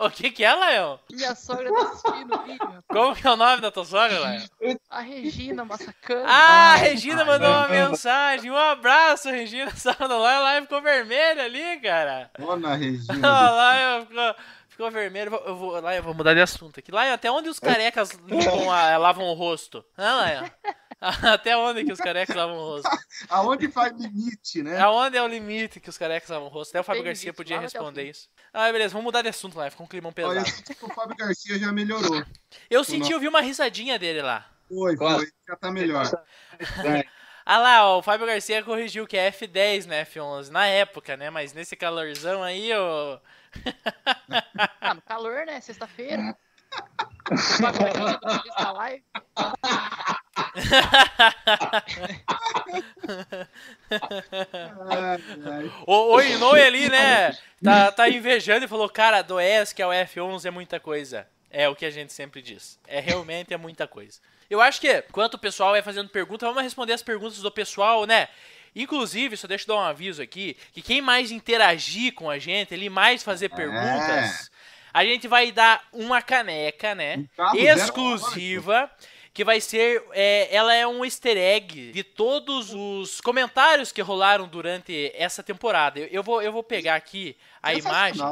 o 0.04 0.10
que 0.10 0.30
que 0.32 0.44
é, 0.44 0.54
Léo? 0.54 0.98
Minha 1.10 1.34
sogra 1.34 1.72
tá 1.72 1.82
assistindo 1.82 2.34
o 2.34 2.42
vídeo. 2.42 2.84
Como 2.88 3.14
que 3.14 3.26
é 3.26 3.30
o 3.30 3.36
nome 3.36 3.62
da 3.62 3.70
tua 3.70 3.84
sogra, 3.84 4.18
Léo? 4.18 4.42
A 4.90 5.00
Regina 5.00 5.64
Massacana. 5.64 6.24
Ah, 6.26 6.72
a 6.72 6.76
Regina 6.76 7.24
mandou 7.24 7.48
uma 7.48 7.68
mensagem. 7.68 8.50
Um 8.50 8.56
abraço, 8.56 9.30
Regina. 9.30 9.70
Sábado 9.76 10.18
lá, 10.18 10.36
a 10.36 10.40
live 10.40 10.66
ficou 10.66 10.82
vermelha 10.82 11.44
ali, 11.44 11.80
cara. 11.80 12.30
Dona 12.38 12.74
Regina. 12.74 13.28
lá 13.50 14.00
ficou, 14.00 14.34
ficou 14.68 14.90
vermelho. 14.90 15.34
Eu 15.46 15.56
vou, 15.56 15.80
lá, 15.80 15.94
eu 15.94 16.02
vou 16.02 16.14
mudar 16.14 16.34
de 16.34 16.40
assunto 16.40 16.80
aqui. 16.80 16.90
Lá, 16.90 17.12
até 17.12 17.30
onde 17.30 17.48
os 17.48 17.60
carecas 17.60 18.10
limpam 18.26 18.70
a, 18.70 18.96
lavam 18.96 19.26
o 19.26 19.34
rosto? 19.34 19.84
Ah, 19.96 20.14
lá, 20.14 20.50
Até 21.00 21.56
onde 21.56 21.84
que 21.84 21.92
os 21.92 22.00
carecas 22.00 22.34
lavam 22.34 22.56
o 22.58 22.60
rosto? 22.60 22.88
Aonde 23.28 23.70
faz 23.70 23.92
limite, 23.98 24.62
né? 24.62 24.78
Aonde 24.80 25.16
é 25.16 25.22
o 25.22 25.26
limite 25.26 25.78
que 25.78 25.90
os 25.90 25.98
carecas 25.98 26.28
lavam 26.28 26.48
o 26.48 26.50
rosto? 26.50 26.70
Até 26.70 26.80
o 26.80 26.84
Fábio 26.84 27.02
Tem 27.02 27.10
Garcia 27.10 27.26
limite, 27.26 27.36
podia 27.36 27.60
responder 27.60 28.08
isso. 28.08 28.28
Ah, 28.52 28.72
beleza, 28.72 28.92
vamos 28.92 29.04
mudar 29.04 29.22
de 29.22 29.28
assunto 29.28 29.58
lá, 29.58 29.70
ficou 29.70 29.84
um 29.84 29.88
climão 29.88 30.12
pesado. 30.12 30.34
Olha, 30.34 30.42
o 30.82 30.94
Fábio 30.94 31.16
Garcia 31.16 31.58
já 31.58 31.72
melhorou. 31.72 32.24
Eu 32.70 32.82
senti, 32.82 33.12
eu 33.12 33.20
vi 33.20 33.28
uma 33.28 33.40
risadinha 33.40 33.98
dele 33.98 34.22
lá. 34.22 34.50
Foi, 34.68 34.96
foi, 34.96 35.30
já 35.46 35.56
tá 35.56 35.70
melhor. 35.70 36.10
ah 37.44 37.58
lá, 37.58 37.86
ó, 37.86 37.98
o 37.98 38.02
Fábio 38.02 38.26
Garcia 38.26 38.62
corrigiu 38.62 39.06
que 39.06 39.16
é 39.16 39.30
F10, 39.30 39.86
né, 39.86 40.04
F11, 40.04 40.48
na 40.48 40.66
época, 40.66 41.16
né, 41.16 41.28
mas 41.28 41.52
nesse 41.52 41.76
calorzão 41.76 42.42
aí, 42.42 42.72
ó... 42.72 43.20
ah, 44.80 44.94
no 44.94 45.02
calor, 45.02 45.44
né, 45.44 45.60
sexta-feira. 45.60 46.36
O, 55.86 56.14
o 56.14 56.22
Inoue 56.22 56.60
ali, 56.60 56.88
né? 56.88 57.36
Tá, 57.62 57.90
tá 57.90 58.08
invejando 58.08 58.64
e 58.64 58.68
falou, 58.68 58.88
cara, 58.88 59.22
do 59.22 59.40
S 59.40 59.74
que 59.74 59.82
é 59.82 59.86
o 59.86 59.90
F11 59.90 60.44
é 60.44 60.50
muita 60.50 60.78
coisa. 60.78 61.26
É 61.50 61.68
o 61.68 61.74
que 61.74 61.84
a 61.84 61.90
gente 61.90 62.12
sempre 62.12 62.42
diz. 62.42 62.78
É 62.86 63.00
realmente 63.00 63.52
é 63.54 63.56
muita 63.56 63.86
coisa. 63.86 64.20
Eu 64.48 64.60
acho 64.60 64.80
que, 64.80 65.04
enquanto 65.08 65.34
o 65.34 65.38
pessoal 65.38 65.72
vai 65.72 65.82
fazendo 65.82 66.08
pergunta, 66.08 66.46
vamos 66.46 66.62
responder 66.62 66.92
as 66.92 67.02
perguntas 67.02 67.38
do 67.38 67.50
pessoal, 67.50 68.06
né? 68.06 68.28
Inclusive, 68.74 69.36
só 69.36 69.48
deixa 69.48 69.64
eu 69.64 69.74
dar 69.74 69.80
um 69.80 69.84
aviso 69.84 70.20
aqui, 70.22 70.56
que 70.72 70.82
quem 70.82 71.00
mais 71.00 71.30
interagir 71.30 72.12
com 72.14 72.28
a 72.28 72.38
gente, 72.38 72.74
ele 72.74 72.90
mais 72.90 73.22
fazer 73.22 73.48
perguntas, 73.48 74.50
é 74.52 74.55
a 74.96 75.04
gente 75.04 75.28
vai 75.28 75.52
dar 75.52 75.86
uma 75.92 76.22
caneca, 76.22 76.94
né? 76.94 77.26
exclusiva. 77.54 78.90
Que 79.34 79.44
vai 79.44 79.60
ser. 79.60 80.02
É, 80.12 80.48
ela 80.50 80.74
é 80.74 80.86
um 80.86 81.04
easter 81.04 81.36
egg 81.36 81.92
de 81.92 82.02
todos 82.02 82.72
os 82.72 83.20
comentários 83.20 83.92
que 83.92 84.00
rolaram 84.00 84.48
durante 84.48 85.12
essa 85.14 85.42
temporada. 85.42 86.00
Eu, 86.00 86.06
eu 86.06 86.22
vou, 86.22 86.40
eu 86.40 86.50
vou 86.50 86.62
pegar 86.62 86.94
aqui 86.94 87.36
a 87.62 87.74
imagem. 87.74 88.22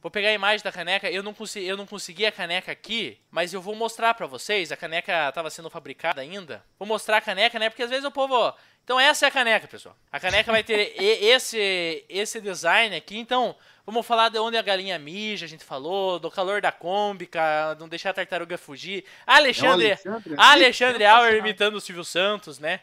Vou 0.00 0.08
pegar 0.08 0.28
a 0.28 0.32
imagem 0.32 0.62
da 0.62 0.70
caneca. 0.70 1.10
Eu 1.10 1.24
não, 1.24 1.34
consegui, 1.34 1.66
eu 1.66 1.76
não 1.76 1.84
consegui 1.84 2.24
a 2.24 2.30
caneca 2.30 2.70
aqui, 2.70 3.18
mas 3.28 3.52
eu 3.52 3.60
vou 3.60 3.74
mostrar 3.74 4.14
para 4.14 4.28
vocês. 4.28 4.70
A 4.70 4.76
caneca 4.76 5.28
estava 5.28 5.50
sendo 5.50 5.68
fabricada 5.68 6.20
ainda. 6.20 6.64
Vou 6.78 6.86
mostrar 6.86 7.16
a 7.16 7.20
caneca, 7.20 7.58
né? 7.58 7.68
Porque 7.68 7.82
às 7.82 7.90
vezes 7.90 8.04
o 8.04 8.12
povo. 8.12 8.54
Então 8.84 9.00
essa 9.00 9.26
é 9.26 9.28
a 9.28 9.32
caneca, 9.32 9.66
pessoal. 9.66 9.96
A 10.12 10.20
caneca 10.20 10.52
vai 10.52 10.62
ter 10.62 10.94
esse 11.02 12.04
esse 12.08 12.40
design 12.40 12.94
aqui. 12.94 13.18
Então 13.18 13.56
Vamos 13.86 14.04
falar 14.04 14.30
de 14.30 14.38
onde 14.40 14.56
a 14.56 14.62
galinha 14.62 14.98
mija, 14.98 15.46
a 15.46 15.48
gente 15.48 15.64
falou, 15.64 16.18
do 16.18 16.28
calor 16.28 16.60
da 16.60 16.72
Kombi, 16.72 17.30
não 17.78 17.88
deixar 17.88 18.10
a 18.10 18.14
tartaruga 18.14 18.58
fugir. 18.58 19.04
Alexandre, 19.24 19.86
é 19.86 19.90
Alexandre, 19.92 20.34
Alexandre 20.36 21.04
Auer 21.04 21.36
imitando 21.36 21.76
o 21.76 21.80
Silvio 21.80 22.04
Santos, 22.04 22.58
né? 22.58 22.80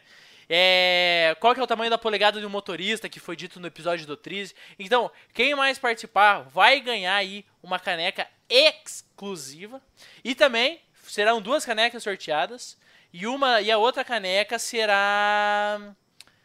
É, 0.48 1.36
qual 1.40 1.54
que 1.54 1.60
é 1.60 1.62
o 1.62 1.66
tamanho 1.66 1.90
da 1.90 1.98
polegada 1.98 2.40
de 2.40 2.46
um 2.46 2.50
motorista 2.50 3.08
que 3.08 3.20
foi 3.20 3.36
dito 3.36 3.60
no 3.60 3.66
episódio 3.66 4.06
do 4.06 4.16
Triz. 4.16 4.54
Então, 4.78 5.10
quem 5.34 5.54
mais 5.54 5.78
participar 5.78 6.40
vai 6.40 6.80
ganhar 6.80 7.16
aí 7.16 7.44
uma 7.62 7.78
caneca 7.78 8.26
exclusiva. 8.48 9.82
E 10.24 10.34
também 10.34 10.80
serão 11.02 11.40
duas 11.40 11.66
canecas 11.66 12.02
sorteadas 12.02 12.78
e 13.12 13.26
uma 13.26 13.60
e 13.60 13.70
a 13.70 13.78
outra 13.78 14.04
caneca 14.04 14.58
será 14.58 15.94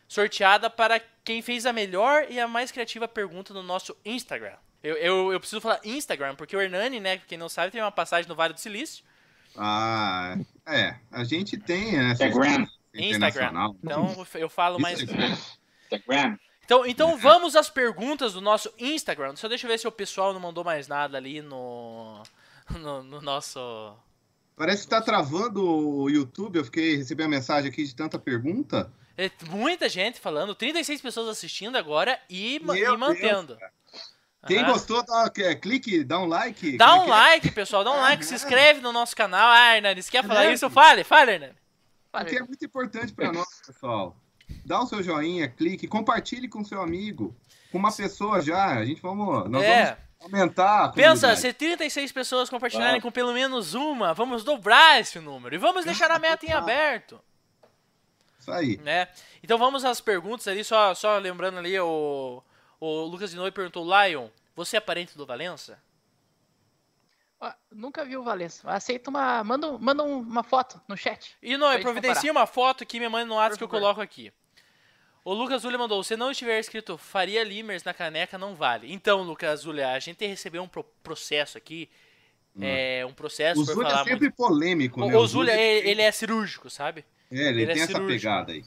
sorteada 0.10 0.70
para 0.72 1.00
quem 1.24 1.42
fez 1.42 1.68
a 1.68 1.72
melhor 1.72 2.26
e 2.30 2.40
a 2.40 2.48
mais 2.48 2.72
criativa 2.72 3.08
pergunta 3.08 3.54
no 3.54 3.62
nosso 3.62 3.96
Instagram. 4.04 4.56
Eu, 4.82 4.96
eu, 4.96 5.32
eu 5.32 5.40
preciso 5.40 5.62
falar 5.62 5.80
Instagram, 5.86 6.36
porque 6.36 6.58
o 6.58 6.62
Hernani, 6.62 7.00
né, 7.00 7.22
quem 7.28 7.38
não 7.38 7.48
sabe, 7.48 7.72
tem 7.72 7.80
uma 7.80 7.92
passagem 7.92 8.28
no 8.28 8.36
Vale 8.36 8.54
do 8.54 8.60
Silício. 8.60 9.06
Ah, 9.56 10.36
é. 10.66 10.96
A 11.12 11.24
gente 11.24 11.58
tem, 11.58 11.92
né? 11.94 12.12
Instagram. 12.14 12.66
Instagram. 12.94 13.52
Então 13.84 14.26
eu 14.34 14.50
falo 14.50 14.80
mais. 14.80 15.00
Instagram. 15.02 16.38
Então, 16.66 16.86
então 16.86 17.18
vamos 17.18 17.56
às 17.56 17.70
perguntas 17.70 18.34
do 18.34 18.42
nosso 18.42 18.72
Instagram. 18.80 19.36
Só 19.36 19.48
deixa 19.48 19.66
eu 19.66 19.72
ver 19.72 19.80
se 19.80 19.88
o 19.88 19.92
pessoal 19.92 20.34
não 20.34 20.40
mandou 20.40 20.64
mais 20.64 20.88
nada 20.88 21.18
ali 21.18 21.42
no, 21.42 22.22
no, 22.70 23.04
no 23.04 23.22
nosso. 23.22 23.96
Parece 24.56 24.84
que 24.84 24.90
tá 24.90 25.02
travando 25.02 25.64
o 25.64 26.10
YouTube. 26.10 26.58
Eu 26.58 26.66
fiquei 26.66 26.96
recebendo 26.96 27.28
a 27.28 27.30
mensagem 27.30 27.70
aqui 27.70 27.84
de 27.84 27.96
tanta 27.96 28.20
pergunta. 28.20 28.92
É, 29.20 29.30
muita 29.50 29.90
gente 29.90 30.18
falando, 30.18 30.56
36 30.56 31.02
pessoas 31.02 31.28
assistindo 31.28 31.76
agora 31.76 32.18
e, 32.30 32.56
e 32.56 32.98
mantendo. 32.98 33.58
Deus, 33.58 33.72
Quem 34.48 34.60
uhum. 34.60 34.72
gostou, 34.72 35.04
dá, 35.06 35.30
clique, 35.60 36.06
dá 36.06 36.20
um 36.20 36.26
like. 36.26 36.78
Dá 36.78 36.96
um 36.96 37.04
é? 37.04 37.08
like, 37.08 37.52
pessoal, 37.52 37.84
dá 37.84 37.92
um 37.92 38.00
like, 38.00 38.26
se 38.26 38.34
inscreve 38.34 38.80
no 38.80 38.94
nosso 38.94 39.14
canal. 39.14 39.50
Ah, 39.52 39.76
Hernani, 39.76 40.02
se 40.02 40.10
quer 40.10 40.26
falar 40.26 40.46
é. 40.46 40.54
isso, 40.54 40.70
fale, 40.70 41.04
fale, 41.04 41.34
Hernani. 41.34 41.54
Porque 42.10 42.38
é 42.38 42.40
muito 42.40 42.64
importante 42.64 43.12
para 43.12 43.30
nós, 43.34 43.62
pessoal. 43.68 44.16
Dá 44.66 44.80
o 44.80 44.88
seu 44.88 45.04
joinha, 45.04 45.50
clique, 45.50 45.86
compartilhe 45.86 46.48
com 46.48 46.64
seu 46.64 46.82
amigo, 46.82 47.36
com 47.74 47.78
uma 47.78 47.92
pessoa 47.92 48.40
já. 48.40 48.68
A 48.78 48.86
gente 48.86 49.02
vamos, 49.02 49.50
nós 49.50 49.64
é. 49.64 49.98
vamos 50.18 50.34
aumentar. 50.34 50.94
Pensa, 50.94 51.36
se 51.36 51.52
36 51.52 52.10
pessoas 52.14 52.50
compartilharem 52.50 53.02
com 53.02 53.12
pelo 53.12 53.34
menos 53.34 53.74
uma, 53.74 54.14
vamos 54.14 54.46
dobrar 54.46 55.02
esse 55.02 55.20
número 55.20 55.54
e 55.54 55.58
vamos 55.58 55.84
deixar 55.84 56.10
a 56.10 56.18
meta 56.18 56.46
em 56.46 56.54
aberto. 56.54 57.20
Isso 58.50 58.60
aí. 58.60 58.78
Né? 58.78 59.08
Então 59.44 59.58
vamos 59.58 59.86
às 59.86 60.02
perguntas 60.02 60.48
ali, 60.48 60.64
só, 60.64 60.94
só 60.94 61.18
lembrando 61.18 61.60
ali, 61.60 61.80
o, 61.80 62.44
o 62.80 63.02
Lucas 63.06 63.32
de 63.32 63.38
Noi 63.38 63.52
perguntou, 63.52 63.86
Lion, 63.86 64.28
você 64.56 64.78
é 64.78 64.80
parente 64.80 65.18
do 65.18 65.26
Valença? 65.26 65.80
nunca 67.72 68.04
vi 68.04 68.18
o 68.18 68.24
Valença. 68.24 68.70
Aceita 68.70 69.10
uma. 69.10 69.44
Manda, 69.44 69.78
manda 69.78 70.04
uma 70.04 70.44
foto 70.44 70.82
no 70.88 70.98
chat. 70.98 71.38
E 71.42 71.56
não, 71.58 71.80
providencia 71.80 72.32
uma 72.32 72.46
foto 72.46 72.86
que 72.86 73.00
me 73.00 73.08
manda 73.08 73.26
no 73.26 73.36
WhatsApp 73.36 73.58
que 73.58 73.64
eu 73.64 73.70
coloco 73.70 74.02
aqui. 74.02 74.32
O 75.24 75.34
Lucas 75.34 75.62
Zulia 75.62 75.78
mandou: 75.78 76.04
se 76.04 76.18
não 76.18 76.32
estiver 76.32 76.60
escrito 76.60 76.98
Faria 76.98 77.44
Limers 77.44 77.84
na 77.84 77.94
caneca, 77.94 78.38
não 78.38 78.56
vale. 78.56 78.92
Então, 78.92 79.22
Lucas 79.22 79.62
Zulia, 79.62 79.92
a 79.92 80.00
gente 80.00 80.26
recebeu 80.26 80.64
um 80.64 80.68
pro 80.68 80.84
processo 81.04 81.58
aqui. 81.58 81.90
Hum. 82.56 82.62
É, 82.64 83.06
um 83.06 83.14
processo. 83.14 83.62
O 83.62 83.64
Zulia 83.64 83.90
é 83.90 83.98
sempre 83.98 84.20
muito... 84.20 84.36
polêmico, 84.36 85.06
né? 85.06 85.16
O, 85.16 85.20
o 85.20 85.28
Zulia, 85.28 85.54
ele, 85.54 85.90
ele, 85.90 86.02
é 86.02 86.12
cirúrgico, 86.12 86.70
sabe? 86.70 87.06
É, 87.32 87.50
ele, 87.50 87.62
ele 87.64 87.74
tem 87.74 87.82
é 87.82 87.86
essa 87.86 88.00
pegada 88.02 88.52
aí. 88.52 88.64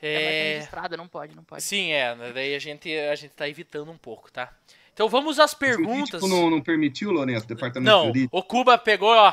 É, 0.00 0.12
é 0.12 0.54
registrada, 0.54 0.96
não 0.96 1.08
pode, 1.08 1.34
não 1.34 1.42
pode. 1.44 1.62
Sim, 1.62 1.90
é. 1.90 2.14
Daí 2.32 2.54
a 2.54 2.58
gente, 2.58 2.92
a 2.96 3.14
gente 3.14 3.32
tá 3.32 3.48
evitando 3.48 3.90
um 3.90 3.98
pouco, 3.98 4.30
tá? 4.30 4.52
Então 4.92 5.08
vamos 5.08 5.38
às 5.38 5.54
perguntas. 5.54 6.22
O 6.22 6.28
não, 6.28 6.50
não 6.50 6.60
permitiu, 6.60 7.10
Lourenço, 7.10 7.44
o 7.44 7.48
departamento 7.48 7.90
não, 7.90 8.06
jurídico? 8.06 8.36
o 8.36 8.42
Cuba 8.42 8.76
pegou, 8.76 9.14
ó. 9.14 9.32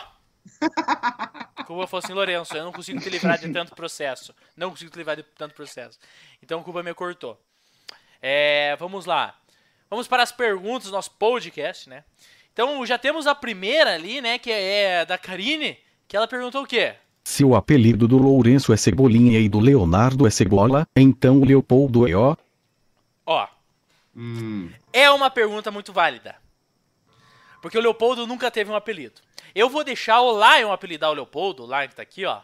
o 1.60 1.66
Cuba 1.66 1.88
falou 1.88 2.04
assim, 2.04 2.14
Lourenço, 2.14 2.56
eu 2.56 2.66
não 2.66 2.72
consigo 2.72 3.00
te 3.00 3.10
livrar 3.10 3.40
de 3.40 3.52
tanto 3.52 3.76
processo. 3.76 4.34
Não 4.56 4.70
consigo 4.70 4.92
te 4.92 4.98
livrar 4.98 5.16
de 5.16 5.24
tanto 5.24 5.56
processo. 5.56 6.00
Então 6.42 6.60
o 6.60 6.64
Cuba 6.64 6.84
me 6.84 6.94
cortou. 6.94 7.40
É, 8.22 8.76
vamos 8.78 9.06
lá. 9.06 9.40
Vamos 9.90 10.08
para 10.08 10.24
as 10.24 10.32
perguntas 10.32 10.88
do 10.88 10.94
nosso 10.94 11.12
podcast, 11.12 11.90
né? 11.90 12.04
Então 12.54 12.86
já 12.86 12.98
temos 12.98 13.28
a 13.28 13.36
primeira 13.36 13.94
ali, 13.94 14.22
né, 14.22 14.40
que 14.40 14.52
é 14.52 15.06
da 15.06 15.18
Karine, 15.18 15.78
que 16.08 16.16
ela 16.16 16.28
perguntou 16.28 16.64
o 16.64 16.68
quê? 16.68 16.96
Se 17.24 17.44
o 17.44 17.56
apelido 17.56 18.08
do 18.08 18.18
Lourenço 18.18 18.72
é 18.72 18.78
Cebolinha 18.78 19.40
e 19.40 19.50
do 19.50 19.60
Leonardo 19.60 20.28
é 20.28 20.30
Cebola, 20.30 20.88
então 20.96 21.42
o 21.42 21.46
Leopoldo 21.46 22.08
é 22.08 22.14
ó. 22.14 22.36
Ó. 23.26 23.48
Hum. 24.16 24.70
É 24.94 25.10
uma 25.10 25.30
pergunta 25.32 25.72
muito 25.72 25.92
válida. 25.92 26.36
Porque 27.62 27.78
o 27.78 27.82
Leopoldo 27.82 28.28
nunca 28.28 28.52
teve 28.52 28.72
um 28.72 28.76
apelido. 28.76 29.22
Eu 29.56 29.70
vou 29.70 29.84
deixar 29.84 30.22
o 30.22 30.34
Lion 30.34 30.72
apelidar 30.72 31.10
o 31.10 31.14
Leopoldo, 31.14 31.64
o 31.64 31.66
Lion 31.66 31.88
que 31.88 31.96
tá 31.96 32.04
aqui, 32.04 32.26
ó. 32.26 32.42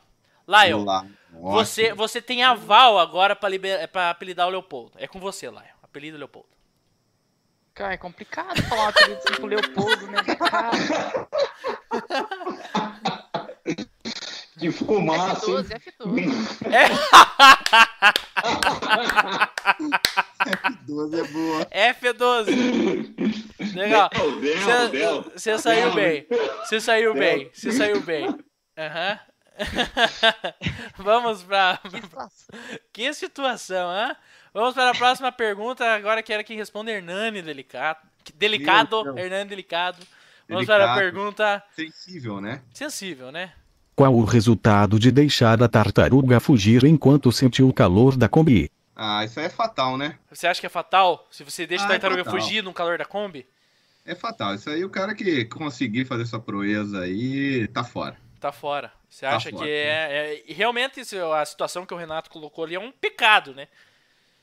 Lion, 0.48 0.84
você, 1.32 1.94
você 1.94 2.20
tem 2.20 2.44
aval 2.44 2.98
agora 2.98 3.36
pra, 3.36 3.48
liber... 3.48 3.88
pra 3.90 4.10
apelidar 4.10 4.48
o 4.48 4.50
Leopoldo. 4.50 4.94
É 4.98 5.08
com 5.08 5.20
você, 5.20 5.48
Lion. 5.48 5.62
Apelido 5.84 6.18
Leopoldo. 6.18 6.50
Cara, 7.74 7.94
é 7.94 7.98
complicado 7.98 8.62
falar 8.64 8.86
um 8.86 8.88
apelido 8.88 9.20
assim 9.20 9.36
pro 9.36 9.46
Leopoldo, 9.46 10.08
né? 10.08 10.24
Cara. 10.36 10.72
De 14.58 14.72
fumaça. 14.72 15.46
F12, 15.46 15.70
F12. 15.70 16.32
É. 16.72 16.88
F12 20.88 21.20
é 21.20 21.28
boa. 21.28 21.66
F12. 21.96 23.76
Legal. 23.76 24.10
Você 25.34 25.58
saiu 25.58 25.94
bem. 25.94 26.28
Você 26.64 26.82
saiu 26.82 27.14
bem. 27.14 27.50
Você 27.54 27.72
saiu 27.72 28.02
bem. 28.02 28.26
Aham. 28.78 29.12
Uhum. 29.14 29.32
Vamos 30.98 31.44
pra. 31.44 31.80
Que 31.84 32.00
situação, 32.00 32.60
que 32.94 33.14
situação? 33.14 34.16
Vamos 34.54 34.74
para 34.74 34.90
a 34.92 34.96
próxima 34.96 35.32
pergunta. 35.32 35.86
Agora 35.94 36.24
quero 36.24 36.44
que 36.44 36.56
responda 36.56 36.92
Hernani 36.92 37.42
Delicado. 37.42 38.00
Delicado, 38.36 39.18
Hernani 39.18 39.50
Delicado. 39.50 40.06
Vamos 40.52 40.66
para 40.66 40.94
a 40.94 40.96
pergunta. 40.96 41.64
Sensível, 41.74 42.42
né? 42.42 42.62
Sensível, 42.74 43.32
né? 43.32 43.54
Qual 43.96 44.14
o 44.14 44.26
resultado 44.26 45.00
de 45.00 45.12
deixar 45.12 45.62
a 45.62 45.68
tartaruga 45.68 46.40
fugir 46.40 46.84
enquanto 46.84 47.32
sentiu 47.32 47.70
o 47.70 47.74
calor 47.74 48.18
da 48.18 48.28
Kombi? 48.28 48.70
Ah, 48.96 49.24
isso 49.24 49.40
aí 49.40 49.46
é 49.46 49.50
fatal, 49.50 49.98
né? 49.98 50.18
Você 50.30 50.48
acha 50.48 50.60
que 50.60 50.66
é 50.66 50.70
fatal? 50.70 51.28
Se 51.32 51.44
você 51.44 51.66
deixa 51.66 51.86
ah, 51.86 51.88
a 51.88 51.96
é 51.96 52.00
tartaruga 52.00 52.22
é 52.22 52.32
fugir 52.32 52.64
no 52.64 52.74
calor 52.74 52.98
da 52.98 53.06
Kombi? 53.06 53.48
É 54.06 54.14
fatal. 54.14 54.56
Isso 54.56 54.70
aí, 54.70 54.84
o 54.84 54.90
cara 54.90 55.16
que 55.16 55.46
conseguir 55.46 56.06
fazer 56.06 56.24
essa 56.24 56.40
proeza 56.40 57.02
aí, 57.02 57.68
tá 57.68 57.84
fora. 57.84 58.18
Tá 58.40 58.52
fora. 58.52 58.92
Você 59.10 59.26
tá 59.26 59.36
acha 59.36 59.52
fora, 59.52 59.64
que 59.64 59.70
é, 59.70 60.44
é, 60.50 60.54
Realmente, 60.54 61.00
a 61.00 61.46
situação 61.46 61.86
que 61.86 61.94
o 61.94 61.98
Renato 61.98 62.30
colocou 62.30 62.64
ali 62.64 62.76
é 62.76 62.80
um 62.80 62.92
pecado, 62.92 63.54
né? 63.54 63.68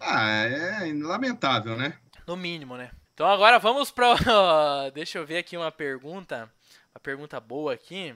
Ah, 0.00 0.30
é 0.30 0.92
lamentável, 0.92 1.76
né? 1.76 1.94
No 2.26 2.36
mínimo, 2.36 2.76
né? 2.76 2.90
Então 3.18 3.26
agora 3.26 3.58
vamos 3.58 3.90
para. 3.90 4.14
Deixa 4.94 5.18
eu 5.18 5.26
ver 5.26 5.38
aqui 5.38 5.56
uma 5.56 5.72
pergunta. 5.72 6.48
Uma 6.94 7.00
pergunta 7.02 7.40
boa 7.40 7.74
aqui. 7.74 8.14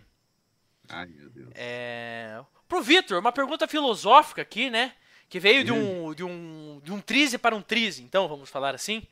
Ai, 0.89 1.07
meu 1.07 1.29
Deus. 1.29 1.49
É... 1.57 2.39
Pro 2.69 2.81
Vitor, 2.81 3.19
uma 3.19 3.33
pergunta 3.33 3.67
filosófica 3.67 4.43
aqui, 4.43 4.71
né? 4.71 4.93
Que 5.29 5.41
veio 5.41 5.65
de 5.65 5.73
um, 5.73 6.15
de 6.15 6.23
um, 6.23 6.81
de 6.85 6.93
um 6.93 7.01
trize 7.01 7.37
para 7.37 7.57
um 7.57 7.61
trize, 7.61 8.01
então, 8.01 8.29
vamos 8.29 8.49
falar 8.49 8.77
assim. 8.77 9.03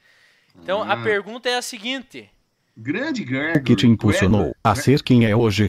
Então, 0.63 0.81
a 0.81 0.93
ah. 0.93 1.03
pergunta 1.03 1.49
é 1.49 1.57
a 1.57 1.63
seguinte. 1.63 2.31
Grande 2.77 3.25
Gregory. 3.25 3.59
O 3.59 3.65
que 3.65 3.75
te 3.75 3.89
impulsionou 3.89 4.55
a 4.63 4.77
ser 4.77 5.03
quem 5.03 5.27
é 5.27 5.35
hoje? 5.35 5.69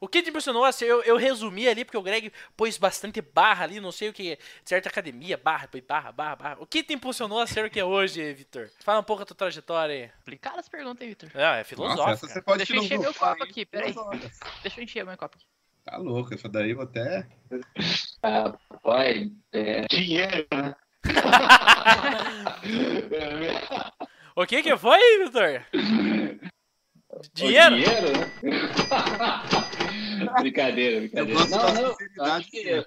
O 0.00 0.08
que 0.08 0.22
te 0.22 0.30
impressionou, 0.30 0.64
assim, 0.64 0.84
eu, 0.84 1.02
eu 1.02 1.16
resumi 1.16 1.66
ali, 1.66 1.84
porque 1.84 1.96
o 1.96 2.02
Greg 2.02 2.32
pôs 2.56 2.76
bastante 2.76 3.20
barra 3.20 3.64
ali, 3.64 3.80
não 3.80 3.90
sei 3.90 4.08
o 4.08 4.12
que, 4.12 4.38
certa 4.64 4.88
academia, 4.88 5.36
barra, 5.36 5.68
barra, 5.88 6.12
barra, 6.12 6.36
barra. 6.36 6.56
O 6.60 6.66
que 6.66 6.82
te 6.82 6.92
impulsionou 6.92 7.40
a 7.40 7.46
ser 7.46 7.64
o 7.64 7.70
que 7.70 7.80
é 7.80 7.84
hoje, 7.84 8.34
Vitor? 8.34 8.68
Fala 8.80 9.00
um 9.00 9.04
pouco 9.04 9.20
da 9.20 9.26
tua 9.26 9.36
trajetória 9.36 9.94
aí. 9.94 10.08
Complicadas 10.18 10.60
as 10.60 10.68
perguntas 10.68 11.02
aí, 11.02 11.08
Vitor. 11.08 11.30
Não, 11.34 11.54
é 11.54 11.64
filosófico. 11.64 12.56
Deixa 12.56 12.74
eu 12.74 12.82
encher 12.82 12.98
meu 12.98 13.14
copo 13.14 13.42
aqui, 13.42 13.64
peraí. 13.64 13.94
Deixa 14.62 14.80
eu 14.80 14.84
encher 14.84 15.04
meu 15.04 15.16
copo 15.16 15.36
aqui. 15.36 15.46
Tá 15.84 15.96
louco, 15.98 16.34
essa 16.34 16.48
daí 16.48 16.70
eu 16.70 16.76
vou 16.76 16.84
até. 16.84 17.26
Ah, 18.22 18.52
pai, 18.82 19.30
é... 19.52 19.86
dinheiro, 19.86 20.46
né? 20.52 20.74
o 24.34 24.44
que 24.44 24.64
que 24.64 24.76
foi, 24.76 24.98
Vitor? 25.24 25.64
Dinheiro? 27.34 27.76
dinheiro, 27.76 28.12
né? 28.12 28.32
brincadeira, 30.40 31.00
brincadeira. 31.00 31.46
Não, 31.46 31.96
não, 32.16 32.24
acho 32.24 32.50
que... 32.50 32.86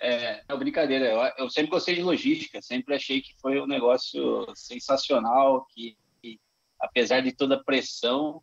É, 0.00 0.42
não, 0.48 0.58
brincadeira. 0.58 1.06
Eu, 1.06 1.44
eu, 1.44 1.50
sempre 1.50 1.70
gostei 1.70 1.94
de 1.94 2.02
logística, 2.02 2.62
sempre 2.62 2.94
achei 2.94 3.20
que 3.20 3.34
foi 3.40 3.60
um 3.60 3.66
negócio 3.66 4.46
sensacional, 4.54 5.66
que, 5.66 5.96
que 6.22 6.40
apesar 6.80 7.20
de 7.20 7.32
toda 7.32 7.56
a 7.56 7.62
pressão, 7.62 8.42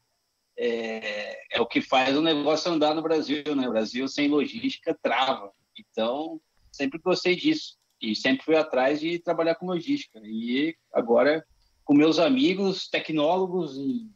é, 0.58 1.56
é, 1.56 1.62
o 1.62 1.66
que 1.66 1.82
faz 1.82 2.16
o 2.16 2.22
negócio 2.22 2.72
andar 2.72 2.94
no 2.94 3.02
Brasil, 3.02 3.56
né? 3.56 3.68
O 3.68 3.72
Brasil 3.72 4.08
sem 4.08 4.28
logística 4.28 4.98
trava. 5.02 5.52
Então, 5.78 6.40
sempre 6.72 7.00
gostei 7.00 7.36
disso 7.36 7.78
e 8.02 8.16
sempre 8.16 8.44
fui 8.44 8.56
atrás 8.56 9.00
de 9.00 9.20
trabalhar 9.20 9.56
com 9.56 9.66
logística. 9.66 10.20
E 10.24 10.76
agora, 10.94 11.46
com 11.84 11.94
meus 11.94 12.20
amigos 12.20 12.88
tecnólogos 12.88 13.78
em, 13.78 14.10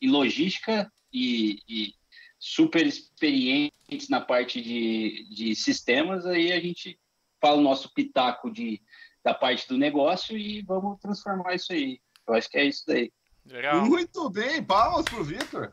em 0.00 0.10
logística 0.10 0.90
e, 1.12 1.60
e, 1.68 1.94
super 2.38 2.86
experientes 2.86 4.08
na 4.10 4.20
parte 4.20 4.60
de, 4.60 5.26
de 5.30 5.56
sistemas, 5.56 6.26
aí 6.26 6.52
a 6.52 6.60
gente 6.60 6.98
fala 7.40 7.56
o 7.56 7.62
nosso 7.62 7.92
pitaco 7.94 8.50
de, 8.50 8.82
da 9.24 9.32
parte 9.32 9.66
do 9.66 9.78
negócio 9.78 10.36
e 10.36 10.60
vamos 10.62 11.00
transformar 11.00 11.54
isso 11.54 11.72
aí. 11.72 12.00
Eu 12.26 12.34
acho 12.34 12.50
que 12.50 12.58
é 12.58 12.66
isso 12.66 12.84
daí. 12.86 13.10
Legal. 13.46 13.86
Muito 13.86 14.28
bem, 14.30 14.62
palmas 14.62 15.04
pro 15.04 15.24
Vitor. 15.24 15.70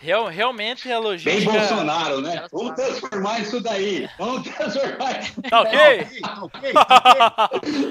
Real, 0.00 0.26
realmente 0.28 0.90
a 0.90 0.94
Bem 0.94 1.02
logística. 1.04 1.52
Bolsonaro, 1.52 2.20
né? 2.22 2.46
Vamos 2.50 2.74
transformar 2.74 3.38
isso 3.40 3.60
daí. 3.60 4.08
Vamos 4.18 4.42
transformar 4.48 5.20
isso. 5.20 5.42
Tá 5.42 5.60
ok? 5.60 6.20
Tá 6.20 6.38
ok, 6.44 6.72
tá 6.72 7.50
ok. 7.52 7.90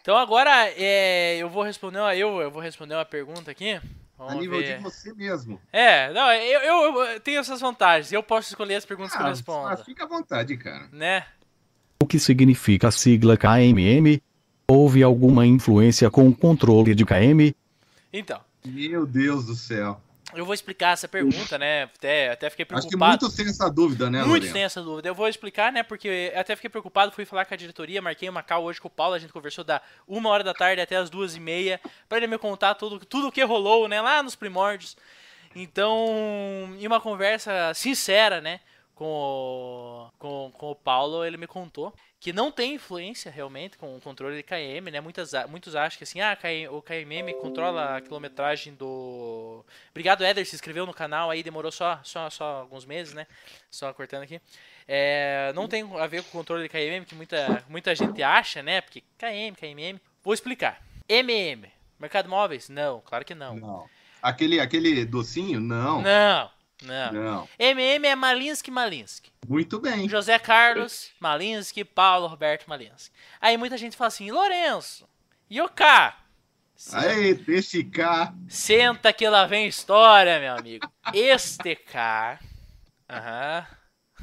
Então 0.00 0.16
agora 0.18 0.50
é, 0.76 1.36
eu 1.38 1.48
vou 1.48 1.62
responder 1.62 1.98
uma, 2.00 2.14
eu, 2.16 2.40
eu 2.40 2.50
vou 2.50 2.60
responder 2.60 2.94
uma 2.94 3.04
pergunta 3.04 3.50
aqui. 3.50 3.74
A 4.18 4.24
Vamos 4.26 4.40
nível 4.40 4.58
ver. 4.58 4.76
de 4.78 4.82
você 4.82 5.12
mesmo. 5.14 5.60
É, 5.72 6.12
não, 6.12 6.32
eu, 6.32 6.60
eu, 6.60 7.04
eu 7.04 7.20
tenho 7.20 7.40
essas 7.40 7.60
vantagens. 7.60 8.12
Eu 8.12 8.22
posso 8.22 8.48
escolher 8.48 8.76
as 8.76 8.84
perguntas 8.84 9.12
que 9.16 9.22
eu 9.22 9.26
Ah, 9.26 9.30
respondo. 9.30 9.64
mas 9.68 9.82
fica 9.82 10.04
à 10.04 10.06
vontade, 10.08 10.56
cara. 10.56 10.88
Né? 10.92 11.24
O 12.00 12.06
que 12.06 12.18
significa 12.18 12.88
a 12.88 12.92
sigla 12.92 13.36
KMM? 13.36 14.20
Houve 14.66 15.02
alguma 15.02 15.46
influência 15.46 16.10
com 16.10 16.28
o 16.28 16.34
controle 16.34 16.94
de 16.94 17.04
KM? 17.04 17.54
Então, 18.12 18.40
Meu 18.64 19.04
Deus 19.06 19.44
do 19.46 19.54
céu. 19.54 20.00
eu 20.34 20.44
vou 20.46 20.54
explicar 20.54 20.92
essa 20.92 21.06
pergunta, 21.08 21.58
né? 21.58 21.84
Até, 21.84 22.30
até 22.30 22.48
fiquei 22.48 22.64
Acho 22.70 22.82
que 22.88 22.96
preocupado. 22.96 23.22
muitos 23.22 23.34
têm 23.36 23.46
essa 23.48 23.68
dúvida, 23.70 24.08
né, 24.08 24.18
Muitos 24.20 24.34
Lorena? 24.48 24.52
têm 24.52 24.62
essa 24.62 24.80
dúvida. 24.82 25.08
Eu 25.08 25.14
vou 25.14 25.28
explicar, 25.28 25.72
né? 25.72 25.82
Porque 25.82 26.30
eu 26.32 26.40
até 26.40 26.54
fiquei 26.56 26.70
preocupado, 26.70 27.12
fui 27.12 27.24
falar 27.24 27.44
com 27.44 27.52
a 27.54 27.56
diretoria, 27.56 28.00
marquei 28.00 28.28
uma 28.28 28.42
call 28.42 28.64
hoje 28.64 28.80
com 28.80 28.88
o 28.88 28.90
Paulo, 28.90 29.14
a 29.14 29.18
gente 29.18 29.32
conversou 29.32 29.64
da 29.64 29.82
uma 30.06 30.30
hora 30.30 30.44
da 30.44 30.54
tarde 30.54 30.80
até 30.80 30.96
as 30.96 31.10
duas 31.10 31.34
e 31.36 31.40
meia, 31.40 31.80
pra 32.08 32.18
ele 32.18 32.26
me 32.28 32.38
contar 32.38 32.74
tudo, 32.76 32.98
tudo 33.04 33.28
o 33.28 33.32
que 33.32 33.42
rolou, 33.44 33.88
né? 33.88 34.00
Lá 34.00 34.22
nos 34.22 34.34
primórdios. 34.36 34.96
Então, 35.54 36.74
em 36.80 36.86
uma 36.86 37.00
conversa 37.00 37.72
sincera, 37.74 38.40
né? 38.40 38.60
Com 38.94 39.04
o, 39.06 40.10
com, 40.18 40.50
com 40.54 40.70
o 40.70 40.74
Paulo, 40.74 41.24
ele 41.24 41.36
me 41.36 41.46
contou 41.46 41.92
que 42.22 42.32
não 42.32 42.52
tem 42.52 42.74
influência 42.74 43.32
realmente 43.32 43.76
com 43.76 43.96
o 43.96 44.00
controle 44.00 44.36
de 44.36 44.44
KM, 44.44 44.92
né? 44.92 45.00
Muitas, 45.00 45.32
muitos 45.48 45.74
acham 45.74 45.98
que 45.98 46.04
assim, 46.04 46.20
ah, 46.20 46.38
o 46.70 46.80
KMM 46.80 47.34
controla 47.40 47.96
a 47.96 48.00
quilometragem 48.00 48.74
do. 48.74 49.64
Obrigado, 49.90 50.24
Eder, 50.24 50.46
se 50.46 50.54
inscreveu 50.54 50.86
no 50.86 50.94
canal 50.94 51.30
aí, 51.30 51.42
demorou 51.42 51.72
só, 51.72 51.98
só, 52.04 52.30
só 52.30 52.44
alguns 52.60 52.84
meses, 52.84 53.12
né? 53.12 53.26
Só 53.68 53.92
cortando 53.92 54.22
aqui. 54.22 54.40
É, 54.86 55.52
não 55.56 55.66
tem 55.66 55.82
a 55.98 56.06
ver 56.06 56.22
com 56.22 56.28
o 56.28 56.32
controle 56.32 56.62
de 56.62 56.68
KMM, 56.68 57.04
que 57.04 57.16
muita, 57.16 57.64
muita 57.68 57.92
gente 57.92 58.22
acha, 58.22 58.62
né? 58.62 58.80
Porque 58.80 59.02
KM, 59.18 59.56
KMM. 59.56 60.00
Vou 60.22 60.32
explicar. 60.32 60.80
MM, 61.08 61.68
mercado 61.98 62.28
móveis? 62.28 62.68
Não, 62.68 63.00
claro 63.00 63.24
que 63.24 63.34
não. 63.34 63.56
Não. 63.56 63.90
Aquele, 64.22 64.60
aquele 64.60 65.04
docinho? 65.04 65.58
Não. 65.58 66.00
Não, 66.00 66.51
não. 66.82 67.12
Não. 67.12 67.48
MM 67.58 68.06
é 68.06 68.14
Malinsky 68.14 68.70
Malinsky. 68.70 69.30
Muito 69.48 69.80
bem. 69.80 70.08
José 70.08 70.38
Carlos 70.38 71.10
Malinsky, 71.20 71.84
Paulo 71.84 72.26
Roberto 72.26 72.66
Malinsky. 72.68 73.14
Aí 73.40 73.56
muita 73.56 73.76
gente 73.76 73.96
fala 73.96 74.08
assim, 74.08 74.30
Lourenço, 74.30 75.08
Yoká. 75.50 76.16
Aí, 76.92 77.34
deixa 77.34 77.84
cá. 77.84 78.34
Senta 78.48 79.12
que 79.12 79.28
lá 79.28 79.46
vem 79.46 79.68
história, 79.68 80.40
meu 80.40 80.56
amigo. 80.56 80.90
Este 81.14 81.76
cara. 81.76 82.40
Aham. 83.08 83.66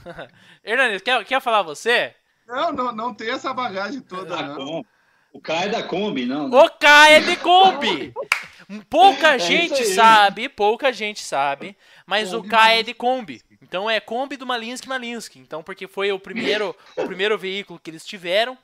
Hernandes, 0.64 1.02
quer, 1.02 1.24
quer 1.24 1.42
falar 1.42 1.62
você? 1.62 2.14
Não, 2.48 2.72
não, 2.72 2.92
não 2.92 3.14
tem 3.14 3.30
essa 3.30 3.54
bagagem 3.54 4.02
toda, 4.02 4.36
Da 4.36 4.42
não. 4.42 4.84
O 5.32 5.40
cara 5.40 5.66
é 5.66 5.70
da 5.70 5.84
Kombi, 5.84 6.26
não. 6.26 6.50
né? 6.50 6.58
O 6.58 6.70
K 6.70 7.10
é 7.12 7.20
de 7.22 7.36
Kombi. 7.38 8.14
Pouca 8.90 9.36
É 9.36 9.40
gente 9.40 9.84
sabe, 9.84 10.48
pouca 10.48 10.94
gente 10.94 11.22
sabe, 11.24 11.76
mas 12.10 12.34
o 12.34 12.44
K 12.44 12.72
é 12.74 12.84
de 12.84 12.94
Kombi. 12.94 13.42
Então 13.62 13.90
é 13.90 14.00
Kombi 14.00 14.36
do 14.36 14.46
Malinsky 14.46 14.88
Malinsky. 14.90 15.40
Então 15.40 15.62
porque 15.64 15.88
foi 15.88 16.12
o 16.12 16.20
primeiro, 16.20 16.76
o 16.98 17.06
primeiro 17.06 17.38
veículo 17.38 17.80
que 17.80 17.90
eles 17.90 18.04
tiveram. 18.06 18.58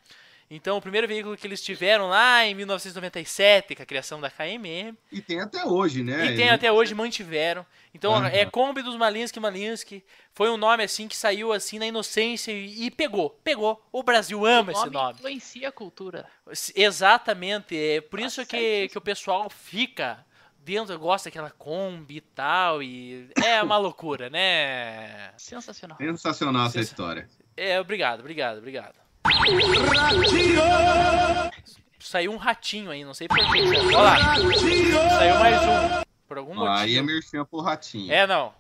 Então 0.48 0.78
o 0.78 0.82
primeiro 0.82 1.08
veículo 1.08 1.36
que 1.36 1.48
eles 1.48 1.60
tiveram 1.60 2.08
lá 2.08 2.46
em 2.46 2.54
1997, 2.54 3.76
com 3.76 3.82
a 3.82 3.86
criação 3.86 4.22
da 4.22 4.30
KMM, 4.30 4.96
E 5.12 5.20
tem 5.20 5.42
até 5.42 5.66
hoje, 5.66 6.04
né? 6.04 6.28
e 6.28 6.36
tem 6.36 6.52
até 6.52 6.72
hoje 6.72 6.94
mantiveram. 6.94 7.66
Então 7.96 8.14
Aham. 8.14 8.28
é 8.28 8.46
Kombi 8.46 8.84
dos 8.84 8.96
Malinsky 8.96 9.40
Malinsky. 9.40 10.04
Foi 10.34 10.50
um 10.52 10.58
nome 10.58 10.84
assim 10.84 11.08
que 11.08 11.18
saiu 11.18 11.52
assim 11.52 11.80
na 11.80 11.88
inocência 11.88 12.52
e, 12.52 12.86
e 12.86 12.92
pegou, 12.92 13.32
pegou. 13.44 13.84
O 13.92 14.04
Brasil 14.04 14.46
ama 14.46 14.70
o 14.70 14.72
esse 14.72 14.82
nome 14.82 14.94
nome. 14.94 15.14
influencia 15.16 15.70
a 15.70 15.72
cultura. 15.72 16.28
Exatamente, 16.76 17.76
é 17.76 18.02
por 18.02 18.20
Tá 18.20 18.26
isso 18.28 18.42
que, 18.46 18.52
certíssimo. 18.58 18.90
que 18.90 18.98
o 19.00 19.02
pessoal 19.02 19.50
fica 19.50 20.24
dentro, 20.66 20.98
gosta 20.98 21.30
daquela 21.30 21.52
Kombi 21.52 22.18
e 22.18 22.22
tal, 22.22 22.82
e 22.82 23.30
é 23.46 23.62
uma 23.62 23.78
loucura, 23.78 24.30
né? 24.32 25.32
Sensacional. 25.38 25.96
Sensacional 25.98 26.66
essa 26.66 26.80
história. 26.82 27.30
É, 27.56 27.80
obrigado, 27.80 28.22
obrigado, 28.22 28.58
obrigado. 28.58 28.96
Saiu 32.00 32.32
um 32.32 32.38
ratinho 32.38 32.90
aí, 32.92 33.04
não 33.06 33.14
sei 33.14 33.28
porquê. 33.28 33.44
Olha 33.44 33.98
lá, 33.98 34.18
saiu 35.18 35.40
mais 35.40 35.62
um. 35.62 36.06
Por 36.28 36.38
algum 36.40 36.60
Ó, 36.60 36.68
Aí 36.68 36.98
é 36.98 37.02
motivo. 37.02 37.06
merchan 37.06 37.46
pro 37.46 37.62
ratinho. 37.62 38.12
É, 38.12 38.26
não. 38.26 38.54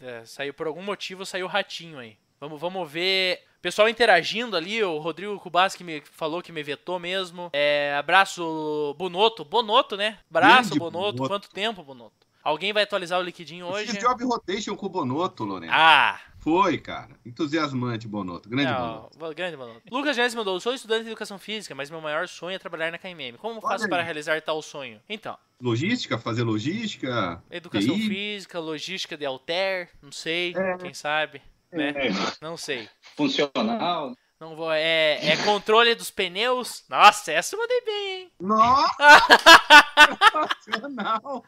É, 0.00 0.24
saiu 0.24 0.54
por 0.54 0.66
algum 0.66 0.82
motivo, 0.82 1.24
saiu 1.26 1.46
ratinho 1.46 1.98
aí. 1.98 2.16
Vamos, 2.40 2.60
vamos 2.60 2.90
ver. 2.90 3.44
Pessoal 3.62 3.88
interagindo 3.88 4.56
ali, 4.56 4.82
o 4.82 4.98
Rodrigo 4.98 5.38
Cubas 5.38 5.74
que 5.76 5.84
me 5.84 6.02
falou 6.12 6.42
que 6.42 6.50
me 6.50 6.62
vetou 6.64 6.98
mesmo. 6.98 7.48
É, 7.52 7.94
abraço 7.96 8.94
Bonoto. 8.98 9.44
Bonoto, 9.44 9.96
né? 9.96 10.18
Abraço 10.28 10.74
Bonoto. 10.74 11.12
Bonoto. 11.18 11.28
Quanto 11.28 11.48
tempo, 11.48 11.82
Bonoto? 11.84 12.12
Alguém 12.42 12.72
vai 12.72 12.82
atualizar 12.82 13.20
o 13.20 13.22
liquidinho 13.22 13.66
Eu 13.66 13.72
hoje? 13.72 13.92
fiz 13.92 14.00
Job 14.02 14.24
Rotation 14.24 14.74
com 14.74 14.86
o 14.86 14.88
Bonotto, 14.88 15.44
Lorena. 15.44 15.72
Ah! 15.72 16.20
Foi, 16.40 16.76
cara. 16.76 17.10
Entusiasmante, 17.24 18.08
Bonotto. 18.08 18.48
Grande 18.48 18.72
Não, 18.72 18.80
Bonotto. 18.80 19.16
va- 19.16 19.32
grande 19.32 19.56
Bonoto. 19.56 19.80
Lucas 19.92 20.16
Janes 20.16 20.34
mandou: 20.34 20.58
Sou 20.58 20.74
estudante 20.74 21.02
de 21.04 21.10
educação 21.10 21.38
física, 21.38 21.72
mas 21.72 21.88
meu 21.88 22.00
maior 22.00 22.26
sonho 22.26 22.56
é 22.56 22.58
trabalhar 22.58 22.90
na 22.90 22.98
KMM. 22.98 23.38
Como 23.38 23.54
Olha 23.54 23.62
faço 23.62 23.84
aí. 23.84 23.90
para 23.90 24.02
realizar 24.02 24.42
tal 24.42 24.60
sonho? 24.60 25.00
Então, 25.08 25.38
Logística, 25.60 26.18
fazer 26.18 26.42
logística. 26.42 27.40
educação 27.48 27.94
TI. 27.94 28.08
física, 28.08 28.58
logística 28.58 29.16
de 29.16 29.24
alter, 29.24 29.88
não 30.02 30.10
sei, 30.10 30.52
quem 30.80 30.92
sabe, 30.92 31.40
né? 31.72 31.92
Não 32.40 32.56
sei. 32.56 32.88
Funcional. 33.16 34.14
Não 34.40 34.56
vou. 34.56 34.72
É, 34.72 35.18
é 35.24 35.36
controle 35.44 35.94
dos 35.94 36.10
pneus. 36.10 36.84
Nossa, 36.88 37.30
essa 37.32 37.54
eu 37.54 37.60
mandei 37.60 37.80
bem, 37.82 38.10
hein? 38.22 38.32
Nossa! 38.40 38.96
Sensacional! 40.64 41.44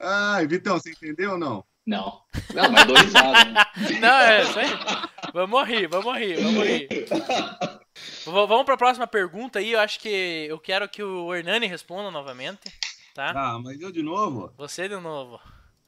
Ai, 0.00 0.46
Vitão, 0.46 0.78
você 0.78 0.90
entendeu 0.90 1.32
ou 1.32 1.38
não? 1.38 1.64
Não. 1.86 2.22
Não, 2.54 2.70
mas 2.70 2.86
dou 2.86 2.96
risada. 2.96 3.44
né? 3.44 3.60
Não, 4.00 4.08
é 4.08 4.42
isso 4.42 4.58
aí. 4.58 4.68
Vamos 5.34 5.66
rir, 5.68 5.88
vamos 5.88 6.16
rir, 6.16 6.36
vamos 6.40 6.64
rir. 6.64 6.88
V- 8.24 8.46
vamos 8.46 8.64
pra 8.64 8.76
próxima 8.76 9.06
pergunta 9.06 9.58
aí. 9.58 9.72
Eu 9.72 9.80
acho 9.80 9.98
que 9.98 10.46
eu 10.48 10.58
quero 10.60 10.88
que 10.88 11.02
o 11.02 11.34
Hernani 11.34 11.66
responda 11.66 12.10
novamente. 12.10 12.72
Tá? 13.14 13.32
Ah, 13.34 13.58
mas 13.62 13.80
eu 13.80 13.90
de 13.92 14.00
novo? 14.02 14.52
Você 14.56 14.88
de 14.88 14.96
novo. 14.96 15.40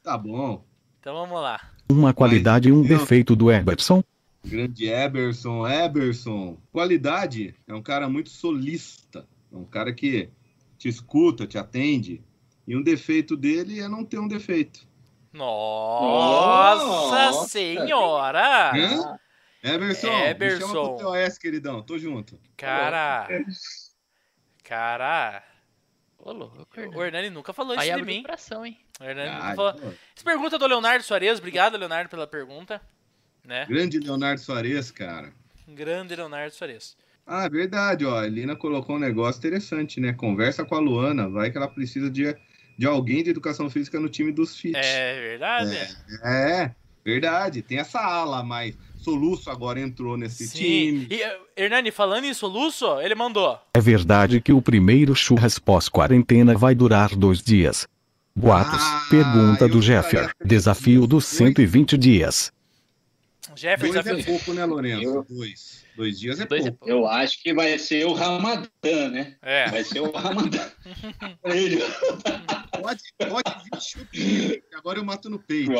Tá 0.02 0.18
bom. 0.18 0.66
Então 1.04 1.12
vamos 1.16 1.38
lá. 1.38 1.60
Uma 1.86 2.14
qualidade 2.14 2.70
e 2.70 2.72
um 2.72 2.80
defeito 2.80 3.36
do 3.36 3.52
Eberson? 3.52 4.02
Grande 4.42 4.88
Eberson, 4.88 5.68
Eberson. 5.68 6.56
Qualidade, 6.72 7.54
é 7.68 7.74
um 7.74 7.82
cara 7.82 8.08
muito 8.08 8.30
solista. 8.30 9.28
É 9.52 9.54
um 9.54 9.66
cara 9.66 9.92
que 9.92 10.30
te 10.78 10.88
escuta, 10.88 11.46
te 11.46 11.58
atende. 11.58 12.24
E 12.66 12.74
um 12.74 12.82
defeito 12.82 13.36
dele 13.36 13.80
é 13.80 13.86
não 13.86 14.02
ter 14.02 14.18
um 14.18 14.26
defeito. 14.26 14.88
Nossa, 15.30 16.86
Nossa. 16.86 17.48
senhora! 17.50 18.70
Hã? 18.74 19.18
Eberson, 19.62 20.08
Eberson. 20.08 20.68
me 20.68 20.72
chama 20.72 20.96
pro 20.96 21.04
TOS, 21.04 21.36
queridão. 21.36 21.82
Tô 21.82 21.98
junto. 21.98 22.40
Cara. 22.56 23.28
Cara. 24.62 25.44
Ô, 26.18 26.32
louco, 26.32 26.66
O 26.96 27.02
Hernani. 27.04 27.28
Nunca 27.28 27.52
falou 27.52 27.72
Aí 27.72 27.80
isso 27.80 27.86
de 27.88 27.92
abre 27.92 28.02
o 28.04 28.06
mim. 28.06 28.22
coração, 28.22 28.64
hein? 28.64 28.78
Essa 29.00 30.24
pergunta 30.24 30.56
é 30.56 30.58
do 30.58 30.66
Leonardo 30.66 31.04
Soares. 31.04 31.38
Obrigado, 31.38 31.76
Leonardo, 31.76 32.08
pela 32.08 32.26
pergunta. 32.26 32.80
Né? 33.44 33.66
Grande 33.68 33.98
Leonardo 33.98 34.40
Soares, 34.40 34.90
cara. 34.90 35.32
Grande 35.68 36.14
Leonardo 36.14 36.54
Soares. 36.54 36.96
Ah, 37.26 37.44
é 37.44 37.48
verdade, 37.48 38.04
ó. 38.04 38.18
A 38.18 38.26
Lina 38.26 38.54
colocou 38.54 38.96
um 38.96 38.98
negócio 38.98 39.38
interessante, 39.38 40.00
né? 40.00 40.12
Conversa 40.12 40.64
com 40.64 40.74
a 40.74 40.78
Luana, 40.78 41.28
vai 41.28 41.50
que 41.50 41.56
ela 41.56 41.68
precisa 41.68 42.10
de, 42.10 42.36
de 42.76 42.86
alguém 42.86 43.22
de 43.22 43.30
educação 43.30 43.68
física 43.70 43.98
no 43.98 44.08
time 44.08 44.30
dos 44.30 44.58
FIT. 44.58 44.76
É 44.76 45.20
verdade? 45.20 45.96
É, 46.22 46.70
verdade. 47.04 47.62
Tem 47.62 47.78
essa 47.78 47.98
ala, 47.98 48.42
mas 48.42 48.76
Soluço 49.04 49.50
agora 49.50 49.78
entrou 49.78 50.16
nesse 50.16 50.48
Sim. 50.48 50.58
time. 50.58 51.08
E, 51.10 51.22
Hernani, 51.60 51.90
falando 51.90 52.24
em 52.24 52.32
soluço, 52.32 52.98
ele 53.02 53.14
mandou. 53.14 53.58
É 53.74 53.80
verdade 53.80 54.40
que 54.40 54.50
o 54.50 54.62
primeiro 54.62 55.14
churras 55.14 55.58
pós-quarentena 55.58 56.56
vai 56.56 56.74
durar 56.74 57.14
dois 57.14 57.42
dias. 57.42 57.86
Boatos. 58.36 58.80
Ah, 58.82 59.06
Pergunta 59.08 59.68
do 59.68 59.80
Jeffer. 59.80 60.26
de- 60.40 60.48
Desafio 60.48 61.02
dos 61.06 61.24
Dois- 61.24 61.24
120 61.26 61.96
dias. 61.96 62.52
Jefferson, 63.54 63.92
Dois 63.94 64.06
é 64.06 64.10
desafio- 64.14 64.24
pouco, 64.34 64.52
né, 64.52 64.64
Lourenço? 64.64 65.02
Eu- 65.04 65.26
Dois. 65.28 65.84
Dois 65.96 66.18
dias 66.18 66.40
é 66.40 66.44
Dois 66.46 66.66
é 66.66 66.70
pouco. 66.72 66.88
Eu 66.90 67.06
acho 67.06 67.40
que 67.40 67.54
vai 67.54 67.78
ser 67.78 68.04
o 68.04 68.12
Ramadã, 68.12 69.08
né? 69.12 69.36
É. 69.40 69.70
Vai 69.70 69.84
ser 69.84 70.00
o 70.00 70.10
Ramadã. 70.10 70.66
Ele. 71.44 71.78
Pode, 72.82 73.02
pode 73.16 73.54
vir 73.70 73.80
chute, 73.80 74.06
que 74.10 74.62
agora 74.74 74.98
eu 74.98 75.04
mato 75.04 75.30
no 75.30 75.38
peito. 75.38 75.70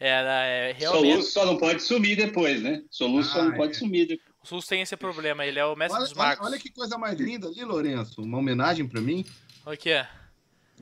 Era, 0.00 0.32
é, 0.46 0.72
realmente. 0.78 1.10
Soluço 1.12 1.30
só 1.32 1.44
não 1.44 1.58
pode 1.58 1.82
sumir 1.82 2.16
depois, 2.16 2.62
né? 2.62 2.82
Soluço 2.90 3.30
Ah, 3.32 3.34
só 3.34 3.44
não 3.44 3.52
é. 3.52 3.56
pode 3.56 3.76
sumir 3.76 4.06
depois. 4.08 4.32
O 4.42 4.46
SUS 4.46 4.66
tem 4.66 4.80
esse 4.80 4.96
problema, 4.96 5.44
ele 5.44 5.58
é 5.58 5.64
o 5.66 5.76
mestre 5.76 5.98
Olha, 5.98 6.08
dos 6.08 6.16
olha, 6.16 6.26
marcos. 6.28 6.46
olha 6.46 6.58
que 6.58 6.70
coisa 6.70 6.96
mais 6.96 7.20
linda 7.20 7.46
ali, 7.46 7.62
Lourenço. 7.62 8.22
Uma 8.22 8.38
homenagem 8.38 8.88
pra 8.88 9.00
mim. 9.02 9.24
O 9.66 9.76
quê? 9.76 10.04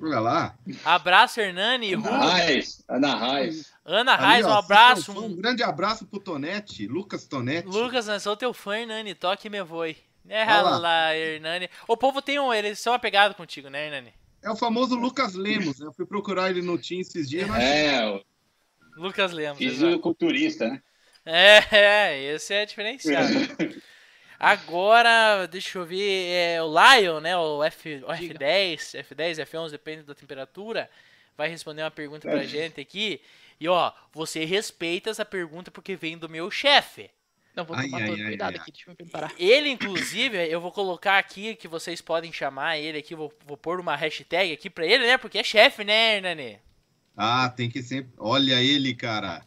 Olha 0.02 0.20
lá. 0.20 0.54
Abraço, 0.84 1.40
Hernani. 1.40 1.94
Ana 1.94 2.10
Raiz, 2.18 2.84
Ana 2.88 3.14
Raiz. 3.14 3.72
Ana 3.84 4.16
Raiz, 4.16 4.46
ó, 4.46 4.50
um 4.50 4.58
abraço. 4.58 5.12
Um 5.24 5.34
grande 5.36 5.62
abraço 5.62 6.06
pro 6.06 6.20
Tonete, 6.20 6.86
Lucas 6.86 7.24
Tonete. 7.26 7.68
Lucas, 7.68 8.08
eu 8.08 8.18
sou 8.20 8.36
teu 8.36 8.52
fã, 8.54 8.78
Hernani. 8.78 9.14
Toque 9.14 9.50
me 9.50 9.62
voe. 9.62 9.96
É 10.28 10.42
Olha 10.44 10.62
lá. 10.62 10.78
lá, 10.78 11.16
Hernani. 11.16 11.68
O 11.88 11.96
povo 11.96 12.22
tem 12.22 12.38
um. 12.38 12.52
Eles 12.52 12.78
são 12.78 12.92
apegados 12.94 13.36
contigo, 13.36 13.68
né, 13.68 13.86
Hernani? 13.86 14.12
É 14.42 14.50
o 14.50 14.56
famoso 14.56 14.94
Lucas 14.94 15.34
Lemos, 15.34 15.80
né? 15.80 15.86
Eu 15.86 15.92
fui 15.92 16.06
procurar 16.06 16.50
ele 16.50 16.62
no 16.62 16.78
Team 16.78 17.00
esses 17.00 17.28
dias, 17.28 17.46
mas 17.48 17.62
É, 17.62 18.06
o 18.08 18.22
Lucas 18.96 19.32
Lemos. 19.32 19.58
fisiculturista, 19.58 20.68
né? 20.68 20.82
É, 21.26 21.76
é, 21.76 22.34
esse 22.34 22.54
é 22.54 22.64
diferenciado. 22.64 23.28
Agora, 24.40 25.46
deixa 25.46 25.78
eu 25.78 25.84
ver, 25.84 26.30
é, 26.30 26.62
o 26.62 26.66
Lion, 26.66 27.20
né, 27.20 27.36
o, 27.36 27.62
F, 27.62 28.02
o 28.06 28.14
Diga. 28.14 28.38
F10, 28.38 29.04
F10, 29.04 29.44
F11, 29.46 29.70
depende 29.72 30.02
da 30.02 30.14
temperatura, 30.14 30.88
vai 31.36 31.46
responder 31.50 31.82
uma 31.82 31.90
pergunta 31.90 32.26
pra 32.26 32.42
É. 32.42 32.46
gente 32.46 32.80
aqui. 32.80 33.20
E 33.60 33.68
ó, 33.68 33.92
você 34.10 34.46
respeita 34.46 35.10
essa 35.10 35.26
pergunta 35.26 35.70
porque 35.70 35.94
vem 35.94 36.16
do 36.16 36.26
meu 36.26 36.50
chefe. 36.50 37.10
Não, 37.54 37.64
vou 37.64 37.76
tomar 37.76 37.98
ai, 38.00 38.06
todo 38.08 38.18
ai, 38.18 38.26
cuidado 38.28 38.54
ai, 38.54 38.60
aqui, 38.62 38.72
deixa 38.72 38.86
eu 38.88 38.92
me 38.92 38.96
preparar. 38.96 39.32
Ele, 39.38 39.68
inclusive, 39.68 40.38
eu 40.48 40.58
vou 40.58 40.72
colocar 40.72 41.18
aqui 41.18 41.54
que 41.54 41.68
vocês 41.68 42.00
podem 42.00 42.32
chamar 42.32 42.78
ele 42.78 42.96
aqui, 42.96 43.14
vou, 43.14 43.30
vou 43.44 43.58
pôr 43.58 43.78
uma 43.78 43.94
hashtag 43.94 44.52
aqui 44.54 44.70
pra 44.70 44.86
ele, 44.86 45.06
né, 45.06 45.18
porque 45.18 45.36
é 45.38 45.44
chefe, 45.44 45.84
né, 45.84 46.16
Hernani? 46.16 46.58
Ah, 47.14 47.50
tem 47.54 47.68
que 47.68 47.82
sempre. 47.82 48.10
Olha 48.16 48.54
ele, 48.62 48.94
cara. 48.94 49.44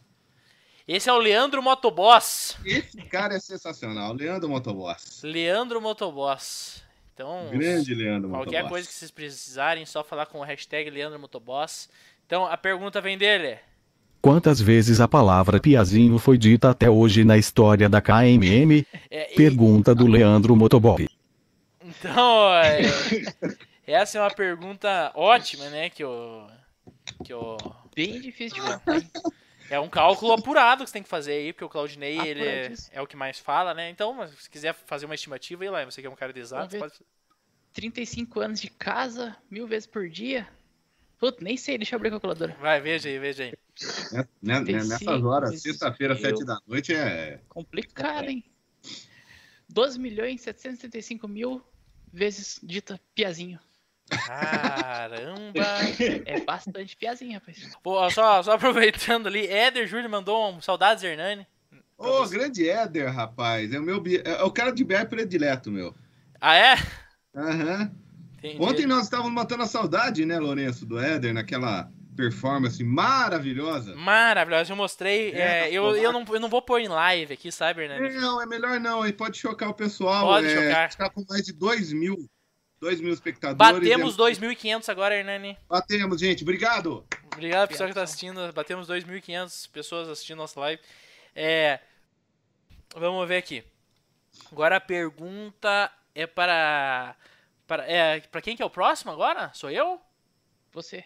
Esse 0.86 1.08
é 1.08 1.12
o 1.12 1.18
Leandro 1.18 1.62
Motoboss. 1.62 2.56
Esse 2.64 2.98
cara 3.02 3.34
é 3.34 3.40
sensacional. 3.40 4.12
Leandro 4.12 4.48
Motoboss. 4.48 5.22
Leandro 5.22 5.80
Motoboss. 5.80 6.82
Então, 7.14 7.48
Grande 7.52 7.94
Leandro 7.94 8.28
Qualquer 8.30 8.62
Motoboss. 8.64 8.70
coisa 8.70 8.88
que 8.88 8.94
vocês 8.94 9.10
precisarem, 9.10 9.86
só 9.86 10.02
falar 10.04 10.26
com 10.26 10.40
o 10.40 10.42
hashtag 10.42 10.90
Leandro 10.90 11.18
Motoboss. 11.18 11.88
Então, 12.26 12.44
a 12.44 12.56
pergunta 12.56 13.00
vem 13.00 13.16
dele. 13.16 13.58
Quantas 14.20 14.60
vezes 14.60 15.00
a 15.00 15.06
palavra 15.08 15.60
piazinho 15.60 16.18
foi 16.18 16.36
dita 16.36 16.70
até 16.70 16.88
hoje 16.90 17.24
na 17.24 17.36
história 17.38 17.88
da 17.88 18.00
KMM? 18.00 18.84
É, 19.10 19.32
e- 19.32 19.36
Pergunta 19.36 19.94
do 19.94 20.06
Leandro 20.06 20.56
Motobob. 20.56 21.06
então, 21.80 22.52
é, 22.54 22.80
essa 23.86 24.18
é 24.18 24.20
uma 24.20 24.30
pergunta 24.30 25.12
ótima, 25.14 25.68
né? 25.70 25.88
Que 25.88 26.02
eu, 26.02 26.46
que 27.24 27.32
eu, 27.32 27.56
Bem 27.94 28.20
difícil 28.20 28.56
de 28.62 28.70
contar, 28.70 28.96
hein? 28.96 29.10
É 29.70 29.80
um 29.80 29.88
cálculo 29.88 30.32
apurado 30.32 30.84
que 30.84 30.90
você 30.90 30.94
tem 30.94 31.02
que 31.02 31.08
fazer 31.08 31.32
aí, 31.32 31.52
porque 31.52 31.64
o 31.64 31.68
Claudinei 31.68 32.18
ele 32.20 32.46
é, 32.46 32.72
é 32.92 33.02
o 33.02 33.06
que 33.06 33.16
mais 33.16 33.38
fala, 33.38 33.74
né? 33.74 33.90
Então, 33.90 34.26
se 34.28 34.48
quiser 34.48 34.74
fazer 34.74 35.06
uma 35.06 35.14
estimativa, 35.14 35.64
aí 35.64 35.70
lá, 35.70 35.84
você 35.84 36.00
que 36.00 36.06
é 36.06 36.10
um 36.10 36.16
cara 36.16 36.32
de 36.32 36.40
exato, 36.40 36.76
pode... 36.78 36.94
35 37.72 38.40
anos 38.40 38.60
de 38.60 38.70
casa, 38.70 39.36
mil 39.50 39.66
vezes 39.66 39.86
por 39.86 40.08
dia. 40.08 40.48
Putz, 41.18 41.42
nem 41.42 41.56
sei, 41.56 41.78
deixa 41.78 41.94
eu 41.94 41.96
abrir 41.96 42.08
a 42.08 42.12
calculadora. 42.12 42.56
vai, 42.60 42.80
veja 42.80 43.08
aí, 43.08 43.18
veja 43.18 43.44
aí. 43.44 43.52
Né- 44.40 44.60
Nessas 44.60 45.24
horas, 45.24 45.60
sexta-feira, 45.60 46.16
sete 46.16 46.44
da 46.44 46.58
noite, 46.66 46.94
é. 46.94 47.40
Complicado, 47.48 48.28
hein? 48.28 48.44
12 49.68 49.98
milhões 49.98 50.40
775 50.42 51.26
mil 51.26 51.62
vezes 52.12 52.60
dita 52.62 53.00
piazinho. 53.14 53.58
Caramba! 54.10 55.64
É 56.26 56.40
bastante 56.40 56.96
piazinho, 56.96 57.34
rapaz. 57.34 57.70
Pô, 57.82 58.10
só, 58.10 58.42
só 58.42 58.52
aproveitando 58.52 59.26
ali, 59.26 59.46
Éder 59.46 59.86
Júnior 59.86 60.08
mandou 60.08 60.50
um 60.52 60.60
saudades, 60.60 61.02
Hernani. 61.04 61.46
Ô, 61.96 62.26
grande 62.26 62.68
Éder, 62.68 63.12
rapaz. 63.12 63.72
É 63.72 63.78
o 63.78 63.82
meu. 63.82 64.00
bi- 64.00 64.22
É 64.24 64.42
o 64.42 64.50
cara 64.50 64.70
de 64.72 64.84
BR 64.84 65.06
predileto, 65.08 65.70
meu. 65.70 65.94
Ah, 66.40 66.56
é? 66.56 66.74
Aham. 67.34 67.90
Entendi. 68.38 68.62
Ontem 68.62 68.86
nós 68.86 69.04
estávamos 69.04 69.32
matando 69.32 69.62
a 69.62 69.66
saudade, 69.66 70.26
né, 70.26 70.38
Lourenço, 70.38 70.84
do 70.84 70.98
Éder, 70.98 71.32
naquela 71.32 71.90
performance 72.14 72.82
maravilhosa. 72.84 73.94
Maravilhoso, 73.96 74.72
eu 74.72 74.76
mostrei. 74.76 75.32
É, 75.32 75.68
é, 75.68 75.72
eu, 75.72 75.96
eu, 75.96 76.12
não, 76.12 76.24
eu 76.28 76.40
não 76.40 76.48
vou 76.48 76.60
pôr 76.62 76.80
em 76.80 76.88
live 76.88 77.32
aqui, 77.32 77.50
sabe, 77.50 77.82
Hernani? 77.84 78.14
Não, 78.14 78.40
é 78.42 78.46
melhor 78.46 78.78
não, 78.78 79.02
ele 79.04 79.14
pode 79.14 79.38
chocar 79.38 79.68
o 79.70 79.74
pessoal. 79.74 80.26
Pode 80.26 80.46
é, 80.46 80.68
chocar. 80.68 80.88
Está 80.88 81.10
com 81.10 81.24
mais 81.28 81.42
de 81.42 81.52
2 81.52 81.92
mil, 81.92 82.28
2 82.84 83.00
mil 83.00 83.12
espectadores. 83.14 83.58
Batemos 83.80 84.14
É- 84.14 84.16
2.500 84.18 84.88
agora, 84.90 85.16
Hernani. 85.16 85.56
Batemos, 85.68 86.20
gente. 86.20 86.42
Obrigado. 86.42 87.04
Obrigado, 87.32 87.68
pessoal 87.68 87.88
que 87.88 87.94
tá 87.94 88.02
assistindo. 88.02 88.52
Batemos 88.52 88.86
2.500 88.86 89.66
pessoas 89.68 90.08
assistindo 90.08 90.36
nossa 90.38 90.60
live. 90.60 90.80
É, 91.34 91.80
vamos 92.94 93.26
ver 93.26 93.38
aqui. 93.38 93.64
Agora 94.52 94.76
a 94.76 94.80
pergunta 94.80 95.90
é 96.14 96.26
para. 96.26 97.16
para 97.66 97.90
é, 97.90 98.20
para 98.20 98.42
quem 98.42 98.54
que 98.54 98.62
é 98.62 98.66
o 98.66 98.70
próximo 98.70 99.10
agora? 99.10 99.50
Sou 99.54 99.70
eu? 99.70 99.98
Você. 100.72 101.04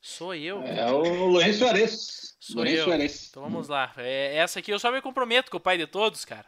Sou 0.00 0.34
eu. 0.34 0.62
É 0.62 0.90
o 0.90 1.26
Lourenço 1.26 1.60
Soares. 1.60 2.36
Sou 2.40 2.56
Lourenço 2.56 2.78
eu. 2.78 2.84
Soares. 2.86 3.28
Então 3.30 3.42
vamos 3.42 3.68
lá. 3.68 3.92
É, 3.98 4.36
essa 4.36 4.58
aqui 4.58 4.72
eu 4.72 4.78
só 4.78 4.90
me 4.90 5.00
comprometo 5.00 5.50
com 5.50 5.58
o 5.58 5.60
pai 5.60 5.78
de 5.78 5.86
todos, 5.86 6.24
cara. 6.24 6.46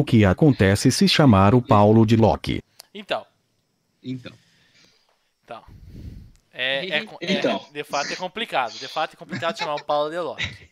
O 0.00 0.04
que 0.04 0.24
acontece 0.24 0.90
se 0.90 1.06
chamar 1.06 1.54
o 1.54 1.60
Paulo 1.60 2.06
de 2.06 2.16
Loki? 2.16 2.62
Então. 2.94 3.26
Então. 4.02 4.32
Então. 5.44 5.64
É, 6.52 6.86
é, 6.86 6.98
é- 6.98 7.32
Então. 7.32 7.64
de 7.72 7.84
fato 7.84 8.12
é 8.12 8.16
complicado. 8.16 8.72
De 8.78 8.88
fato 8.88 9.14
é 9.14 9.16
complicado 9.16 9.58
chamar 9.58 9.76
o 9.76 9.84
Paulo 9.84 10.10
de 10.10 10.18
Loki. 10.18 10.70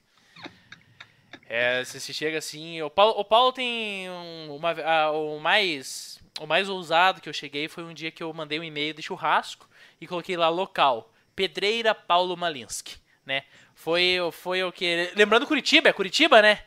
É, 1.49 1.83
se 1.85 1.99
se 2.01 2.13
chega 2.13 2.39
assim. 2.39 2.83
O 2.83 2.91
Paulo, 2.91 3.15
o 3.19 3.25
Paulo 3.25 3.53
tem 3.53 4.09
um- 4.11 4.55
uma. 4.57 4.73
a- 4.73 5.11
o 5.13 5.39
mais. 5.41 6.19
O 6.41 6.47
mais 6.47 6.69
ousado 6.69 7.21
que 7.21 7.29
eu 7.29 7.33
cheguei 7.33 7.69
foi 7.69 7.83
um 7.85 7.93
dia 7.95 8.11
que 8.13 8.23
eu 8.23 8.33
mandei 8.33 8.61
um 8.61 8.65
e-mail 8.65 8.95
de 8.95 9.03
churrasco 9.03 9.69
e 10.01 10.07
coloquei 10.07 10.37
lá 10.37 10.49
local. 10.49 11.13
Pedreira 11.35 11.95
Paulo 11.95 12.37
Malinski. 12.37 12.97
Né? 13.27 13.45
Foi, 13.75 14.17
foi 14.33 14.63
o 14.63 14.71
que. 14.73 15.11
Lembrando 15.17 15.47
Curitiba, 15.47 15.89
é 15.89 15.93
Curitiba, 15.93 16.41
né? 16.43 16.63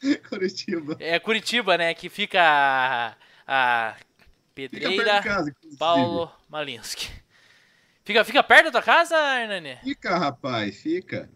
Curitiba. 0.28 0.96
É 1.00 1.18
Curitiba, 1.18 1.76
né? 1.78 1.94
Que 1.94 2.08
fica 2.08 2.40
a. 2.42 3.14
a 3.46 3.96
Pedreira 4.54 5.22
casa. 5.22 5.54
Paulo 5.78 6.30
Malinski. 6.48 7.10
Fica, 8.04 8.22
fica 8.24 8.42
perto 8.42 8.66
da 8.66 8.72
tua 8.72 8.82
casa, 8.82 9.16
Hernani? 9.16 9.76
Fica, 9.82 10.16
rapaz, 10.16 10.80
fica. 10.80 11.30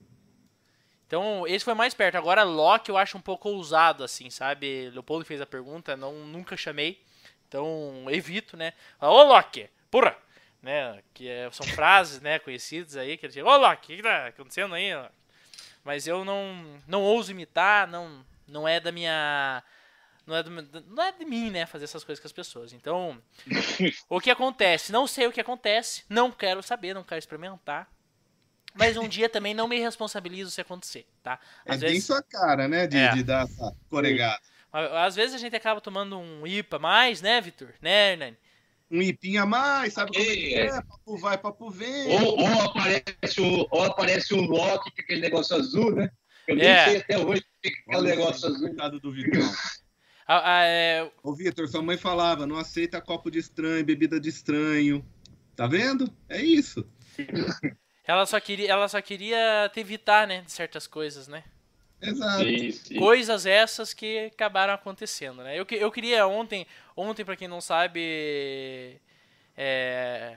Então, 1.07 1.47
esse 1.47 1.65
foi 1.65 1.73
mais 1.73 1.95
perto. 1.95 2.17
Agora, 2.17 2.43
Loki 2.43 2.91
eu 2.91 2.99
acho 2.99 3.17
um 3.17 3.21
pouco 3.23 3.49
ousado, 3.49 4.05
assim, 4.05 4.29
sabe? 4.29 4.91
Leopoldo 4.91 5.25
fez 5.25 5.41
a 5.41 5.47
pergunta, 5.47 5.97
não, 5.97 6.13
nunca 6.27 6.57
chamei. 6.57 7.03
Então, 7.49 8.05
evito, 8.11 8.57
né? 8.59 8.75
Fala, 8.99 9.13
Ô, 9.13 9.23
Loki, 9.23 9.71
porra! 9.91 10.15
Né? 10.63 11.03
Que 11.15 11.27
é- 11.27 11.51
são 11.51 11.67
frases, 11.69 12.21
né, 12.21 12.39
conhecidas 12.39 12.97
aí, 12.97 13.17
que 13.17 13.25
ele 13.25 13.33
diz, 13.33 13.43
Ô, 13.43 13.57
Loki, 13.57 13.95
o 13.95 13.97
que 13.97 14.03
tá 14.03 14.27
acontecendo 14.27 14.75
aí? 14.75 14.95
Loki?" 14.95 15.15
Mas 15.83 16.07
eu 16.07 16.25
não, 16.27 16.79
não 16.87 17.03
ouso 17.03 17.31
imitar, 17.31 17.89
não, 17.89 18.23
não 18.47 18.69
é 18.69 18.79
da 18.79 18.93
minha... 18.93 19.63
Não 20.29 20.37
é, 20.37 20.43
do, 20.43 20.51
não 20.51 21.03
é 21.03 21.11
de 21.11 21.25
mim, 21.25 21.49
né, 21.51 21.65
fazer 21.65 21.85
essas 21.85 22.05
coisas 22.05 22.21
com 22.21 22.27
as 22.29 22.33
pessoas. 22.33 22.75
Então, 22.75 23.19
o 24.11 24.21
que 24.21 24.31
acontece? 24.31 24.93
Não 24.93 25.07
sei 25.07 25.27
o 25.27 25.33
que 25.33 25.41
acontece, 25.41 26.05
não 26.07 26.31
quero 26.31 26.63
saber, 26.63 26.93
não 26.93 27.03
quero 27.03 27.19
experimentar. 27.19 27.91
Mas 28.75 28.99
um 28.99 29.09
dia 29.09 29.27
também 29.31 29.55
não 29.55 29.67
me 29.67 29.79
responsabilizo 29.81 30.51
se 30.51 30.61
acontecer, 30.61 31.07
tá? 31.23 31.41
É 31.65 31.73
Às 31.73 31.81
bem 31.81 31.89
vezes, 31.93 32.05
sua 32.05 32.23
cara, 32.23 32.69
né? 32.69 32.87
De, 32.87 32.99
É. 32.99 33.15
de 33.15 33.23
dar 33.23 33.45
essa 33.45 33.75
coregada. 33.89 34.39
às 34.71 35.17
vezes 35.17 35.35
a 35.35 35.39
gente 35.39 35.57
acaba 35.57 35.81
tomando 35.81 36.19
um 36.19 36.47
IPA 36.47 36.77
a 36.77 36.79
mais, 36.79 37.23
né, 37.23 37.41
Vitor? 37.41 37.73
Né, 37.81 38.13
Hernani? 38.13 38.37
Um 38.91 39.01
ipinho 39.03 39.43
a 39.43 39.47
mais, 39.47 39.95
sabe 39.95 40.13
como 40.13 40.23
é 40.23 40.35
que 40.37 40.55
É. 40.55 40.67
é? 40.67 40.83
Papo 40.83 41.17
vai, 41.17 41.39
papo 41.39 41.71
vem. 41.71 42.07
Ou, 42.21 42.39
ou 42.39 42.63
aparece 42.63 43.41
um, 43.41 43.67
ou 43.71 43.83
aparece 43.83 44.35
um 44.35 44.43
Loki 44.47 44.91
com 44.91 45.01
aquele 45.01 45.23
negócio 45.23 45.57
azul, 45.57 45.95
né? 45.95 46.11
Eu 46.47 46.57
nem 46.57 46.67
É. 46.67 46.85
sei 46.85 46.97
até 46.99 47.19
hoje 47.19 47.41
o 47.43 47.61
que 47.63 47.73
é 47.91 47.97
o 47.99 48.03
negócio 48.03 48.47
azul. 48.47 48.75
do 49.01 49.11
Vitão. 49.13 49.41
A- 50.29 50.59
a- 50.59 50.65
é, 50.67 51.11
Ô, 51.23 51.35
Vitor, 51.35 51.67
sua 51.69 51.81
mãe 51.83 51.97
falava, 51.97 52.47
não 52.47 52.57
aceita 52.59 53.01
copo 53.01 53.31
de 53.31 53.39
estranho, 53.39 53.83
bebida 53.85 54.21
de 54.21 54.29
estranho. 54.29 55.03
Tá 55.57 55.67
vendo? 55.67 56.13
É 56.29 56.41
isso. 56.43 56.87
ela, 58.05 58.27
só 58.27 58.39
queria, 58.39 58.71
ela 58.71 58.87
só 58.89 59.01
queria 59.01 59.71
te 59.73 59.81
evitar, 59.81 60.27
né, 60.27 60.43
de 60.43 60.53
certas 60.53 60.87
coisas, 60.87 61.27
né? 61.29 61.45
Exato. 62.01 62.45
Isso, 62.45 62.93
isso. 62.93 62.95
Coisas 63.01 63.45
essas 63.47 63.93
que 63.95 64.27
acabaram 64.27 64.73
acontecendo, 64.75 65.43
né? 65.43 65.59
Eu, 65.59 65.67
eu 65.71 65.91
queria 65.91 66.27
ontem, 66.29 66.67
ontem 66.97 67.25
para 67.25 67.35
quem 67.35 67.49
não 67.49 67.61
sabe, 67.61 69.01
é, 69.57 70.37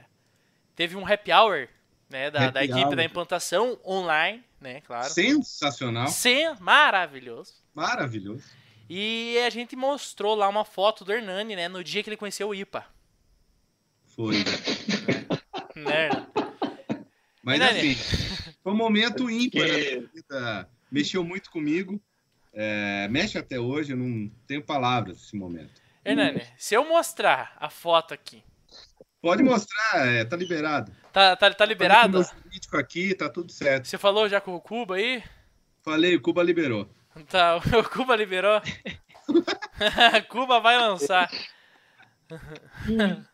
teve 0.75 0.95
um 0.95 1.05
happy 1.05 1.31
hour, 1.31 1.67
né, 2.09 2.31
da, 2.31 2.49
da 2.49 2.61
Happy 2.61 2.71
equipe 2.71 2.85
hour. 2.85 2.95
da 2.95 3.03
implantação 3.03 3.79
online, 3.85 4.43
né, 4.59 4.81
claro. 4.81 5.09
Sensacional. 5.13 6.07
Sim, 6.07 6.55
maravilhoso. 6.59 7.53
Maravilhoso. 7.75 8.43
E 8.93 9.37
a 9.47 9.49
gente 9.49 9.73
mostrou 9.73 10.35
lá 10.35 10.49
uma 10.49 10.65
foto 10.65 11.05
do 11.05 11.13
Hernani, 11.13 11.55
né, 11.55 11.69
no 11.69 11.81
dia 11.81 12.03
que 12.03 12.09
ele 12.09 12.17
conheceu 12.17 12.49
o 12.49 12.53
IPA. 12.53 12.85
Foi. 14.03 14.35
Né? 15.73 16.09
Mas 17.41 17.61
Hernani? 17.61 17.91
assim, 17.93 18.53
foi 18.61 18.73
um 18.73 18.75
momento 18.75 19.29
ímpar 19.29 19.63
Que- 19.63 19.95
na 19.95 20.07
vida 20.13 20.69
mexeu 20.91 21.23
muito 21.23 21.49
comigo. 21.49 22.01
É, 22.51 23.07
mexe 23.07 23.37
até 23.37 23.57
hoje, 23.57 23.93
eu 23.93 23.97
não 23.97 24.29
tenho 24.45 24.61
palavras 24.61 25.15
nesse 25.21 25.37
momento. 25.37 25.71
Hernani, 26.03 26.45
se 26.57 26.75
eu 26.75 26.85
mostrar 26.85 27.55
a 27.61 27.69
foto 27.69 28.13
aqui. 28.13 28.43
Pode 29.21 29.41
mostrar, 29.41 30.05
é, 30.05 30.25
tá 30.25 30.35
liberado. 30.35 30.91
Tá, 31.13 31.33
tá, 31.37 31.53
tá 31.53 31.65
liberado? 31.65 32.25
Político 32.43 32.75
aqui, 32.75 33.15
tá 33.15 33.29
tudo 33.29 33.53
certo. 33.53 33.87
Você 33.87 33.97
falou 33.97 34.27
já 34.27 34.41
com 34.41 34.53
o 34.53 34.59
Cuba 34.59 34.95
aí? 34.95 35.23
Falei, 35.81 36.13
o 36.13 36.21
Cuba 36.21 36.43
liberou. 36.43 36.89
Tá, 37.29 37.57
o 37.77 37.89
Cuba 37.89 38.15
liberou. 38.15 38.61
Cuba 40.29 40.59
vai 40.59 40.77
lançar. 40.77 41.29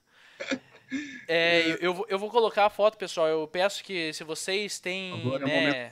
É, 1.27 1.77
eu, 1.81 2.05
eu 2.07 2.17
vou 2.17 2.29
colocar 2.29 2.65
a 2.65 2.69
foto, 2.69 2.97
pessoal. 2.97 3.27
Eu 3.27 3.45
peço 3.45 3.83
que 3.83 4.13
se 4.13 4.23
vocês 4.23 4.79
têm. 4.79 5.19
Agora 5.19 5.45
né, 5.45 5.69
é, 5.69 5.91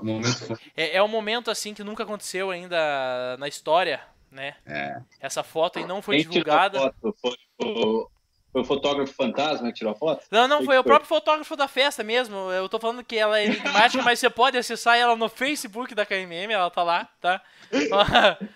um 0.00 0.04
momento 0.06 0.46
forte. 0.46 0.72
É, 0.74 0.96
é 0.96 1.02
um 1.02 1.08
momento 1.08 1.50
assim 1.50 1.74
que 1.74 1.84
nunca 1.84 2.04
aconteceu 2.04 2.50
ainda 2.50 3.36
na 3.38 3.46
história, 3.46 4.00
né? 4.30 4.56
É. 4.64 4.98
Essa 5.20 5.42
foto 5.42 5.78
aí 5.78 5.84
não 5.84 6.00
foi 6.00 6.16
Quem 6.22 6.30
divulgada. 6.30 6.80
foto? 7.02 7.16
Foi, 7.20 7.36
o- 7.62 8.08
foi 8.52 8.62
o 8.62 8.64
fotógrafo 8.64 9.12
fantasma 9.14 9.68
que 9.68 9.78
tirou 9.78 9.92
a 9.92 9.96
foto? 9.96 10.24
Não, 10.30 10.48
não, 10.48 10.58
Quem 10.58 10.66
foi 10.66 10.78
o 10.78 10.82
foi? 10.82 10.88
próprio 10.90 11.08
fotógrafo 11.08 11.56
da 11.56 11.68
festa 11.68 12.02
mesmo. 12.02 12.36
Eu 12.50 12.68
tô 12.68 12.78
falando 12.80 13.04
que 13.04 13.16
ela 13.16 13.38
é 13.38 13.46
enigmática, 13.46 14.02
mas 14.02 14.18
você 14.18 14.28
pode 14.28 14.58
acessar 14.58 14.96
ela 14.96 15.14
no 15.16 15.28
Facebook 15.28 15.94
da 15.94 16.04
KMM, 16.04 16.52
ela 16.52 16.70
tá 16.70 16.82
lá, 16.82 17.08
tá? 17.20 17.40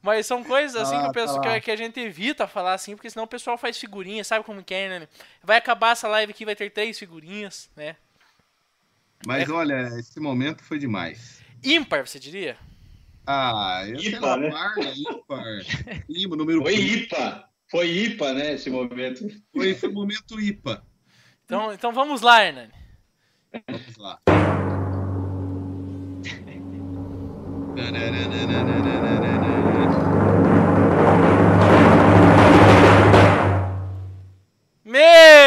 Mas 0.00 0.26
são 0.26 0.44
coisas 0.44 0.80
assim 0.80 0.92
Tá 0.92 0.98
que, 0.98 1.04
lá, 1.06 1.10
o 1.10 1.12
pessoal, 1.12 1.42
tá 1.42 1.54
que, 1.54 1.60
que 1.62 1.70
a 1.72 1.76
gente 1.76 1.98
evita 1.98 2.46
falar 2.46 2.72
assim, 2.74 2.94
porque 2.94 3.10
senão 3.10 3.24
o 3.24 3.28
pessoal 3.28 3.58
faz 3.58 3.76
figurinha, 3.76 4.22
sabe 4.22 4.44
como 4.44 4.62
que 4.62 4.72
é, 4.72 5.00
né? 5.00 5.08
Vai 5.42 5.56
acabar 5.56 5.90
essa 5.90 6.06
live 6.06 6.30
aqui, 6.30 6.44
vai 6.44 6.54
ter 6.54 6.70
três 6.70 6.96
figurinhas, 6.96 7.68
né? 7.74 7.96
Mas 9.26 9.50
olha, 9.50 9.88
esse 9.98 10.20
momento 10.20 10.62
foi 10.62 10.78
demais. 10.78 11.42
Ímpar, 11.64 12.06
você 12.06 12.20
diria? 12.20 12.56
Ah, 13.26 13.82
eu 13.88 13.98
sei 13.98 14.14
Ímpar, 14.14 14.20
lá, 14.22 14.36
né? 14.36 14.50
par, 14.50 14.78
ímpar. 14.96 15.44
Ímpar, 16.08 16.36
número 16.38 16.62
Foi 16.62 16.74
IPA. 16.74 17.47
Foi 17.70 17.86
IPA, 17.86 18.32
né, 18.32 18.54
esse 18.54 18.70
momento. 18.70 19.26
Foi 19.52 19.68
esse 19.68 19.86
momento 19.88 20.40
IPA. 20.40 20.82
Então, 21.44 21.72
então 21.72 21.92
vamos 21.92 22.22
lá, 22.22 22.44
Hernani. 22.44 22.72
Vamos 23.66 23.96
lá. 23.96 24.18
Meu 34.84 35.37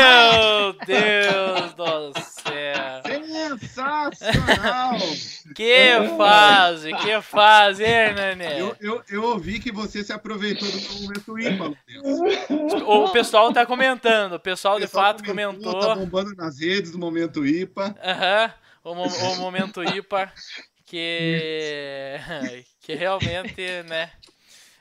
Sensacional! 4.26 4.98
Que 5.54 5.98
fase, 6.18 6.94
que 6.94 7.22
fase, 7.22 7.84
Hernani? 7.84 8.58
Eu, 8.58 8.76
eu, 8.80 9.04
eu 9.10 9.24
ouvi 9.24 9.60
que 9.60 9.70
você 9.70 10.02
se 10.02 10.14
aproveitou 10.14 10.70
do 10.70 10.80
momento 11.02 11.38
IPA. 11.38 11.74
O 12.86 13.10
pessoal 13.10 13.52
tá 13.52 13.66
comentando, 13.66 14.34
o 14.34 14.40
pessoal 14.40 14.76
O 14.76 14.80
de 14.80 14.86
pessoal 14.86 15.08
fato 15.08 15.26
comentou, 15.26 15.74
comentou. 15.74 15.90
Tá 15.90 15.96
bombando 15.96 16.34
nas 16.36 16.60
redes 16.60 16.92
do 16.92 17.00
momento 17.00 17.46
IPA. 17.46 17.96
Aham, 18.02 18.54
o, 18.84 18.92
o 18.92 19.36
momento 19.38 19.84
IPA, 19.84 20.32
que, 20.86 22.18
que 22.80 22.96
realmente, 22.96 23.84
né, 23.90 24.12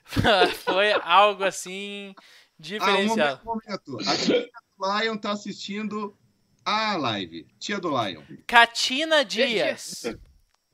foi 0.64 0.92
algo 1.02 1.42
assim 1.42 2.14
Ah, 2.16 2.20
um 2.20 2.62
diferenciado. 2.62 3.40
momento, 3.44 3.88
um 3.88 3.92
momento. 3.94 4.08
A 4.10 4.16
tia 4.16 4.48
do 4.78 4.98
Lion 5.00 5.16
tá 5.16 5.32
assistindo 5.32 6.16
a 6.64 6.96
live. 6.96 7.46
Tia 7.58 7.78
do 7.78 7.88
Lion. 7.90 8.22
Catina 8.46 9.24
Dias, 9.24 10.02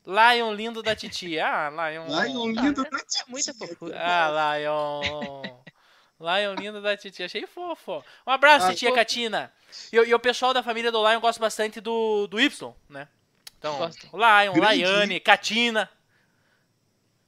Lion 0.06 0.52
lindo 0.54 0.82
da 0.82 0.94
titia. 0.94 1.46
Ah, 1.46 1.70
Lion. 1.70 2.06
Lion 2.06 2.54
Tá, 2.54 2.62
lindo 2.62 2.86
é- 2.86 2.90
da 2.90 2.98
é 2.98 3.04
tia. 3.04 3.24
muita 3.28 3.54
fofura. 3.54 3.96
Ah, 3.98 4.56
Lion. 4.58 5.42
Lion 6.20 6.54
lindo 6.54 6.80
da 6.80 6.96
titia, 6.96 7.26
achei 7.26 7.46
fofo. 7.46 8.02
Um 8.26 8.30
abraço, 8.30 8.66
Ah, 8.66 8.70
titia 8.70 8.88
fofo. 8.88 8.98
Catina. 9.00 9.52
E, 9.92 9.98
o- 9.98 10.04
e 10.04 10.14
o 10.14 10.18
pessoal 10.18 10.54
da 10.54 10.62
família 10.62 10.90
do 10.92 11.06
Lion 11.06 11.20
gosta 11.20 11.40
bastante 11.40 11.80
do, 11.80 12.26
do 12.26 12.40
Y, 12.40 12.74
né? 12.88 13.08
Então, 13.58 13.76
Gosto. 13.78 14.06
Lion, 14.12 14.52
Grande 14.52 14.84
Laiane, 14.84 15.20
Catina. 15.20 15.90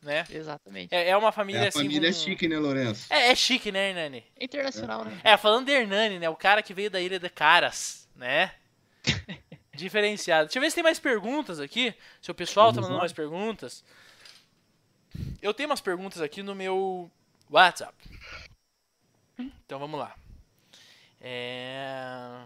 Né? 0.01 0.25
Exatamente. 0.31 0.95
É, 0.95 1.09
é 1.11 1.17
uma 1.17 1.33
família 1.33 1.61
É, 1.63 1.65
a 1.65 1.69
assim. 1.69 1.81
família 1.81 2.09
é 2.09 2.13
com- 2.13 2.19
chique, 2.19 2.47
né, 2.49 2.57
Lourenço? 2.59 3.13
É, 3.13 3.31
é 3.31 3.35
chique, 3.35 3.73
né, 3.73 3.89
Hernani? 3.91 4.25
Internacional, 4.41 5.05
né? 5.05 5.21
É, 5.25 5.37
falando 5.37 5.67
de 5.67 5.73
Hernani, 5.73 6.19
né? 6.21 6.29
O 6.31 6.37
cara 6.37 6.63
que 6.63 6.73
veio 6.73 6.89
da 6.91 7.01
Ilha 7.01 7.19
de 7.19 7.29
Caras, 7.29 8.08
né? 8.19 8.53
Diferenciado. 9.73 10.47
Deixa 10.47 10.59
eu 10.59 10.63
ver 10.63 10.71
se 10.71 10.75
tem 10.75 10.85
mais 10.85 10.99
perguntas 10.99 11.61
aqui. 11.61 11.95
Se 12.21 12.31
o 12.31 12.35
pessoal 12.35 12.73
tá 12.73 12.81
mandando 12.81 12.99
mais 12.99 13.13
perguntas. 13.13 13.85
Eu 15.41 15.55
tenho 15.55 15.69
umas 15.69 15.81
perguntas 15.81 16.21
aqui 16.21 16.43
no 16.43 16.55
meu 16.55 17.11
WhatsApp. 17.49 17.95
Então 19.39 19.79
vamos 19.79 19.99
lá. 19.99 20.15
É... 21.21 22.45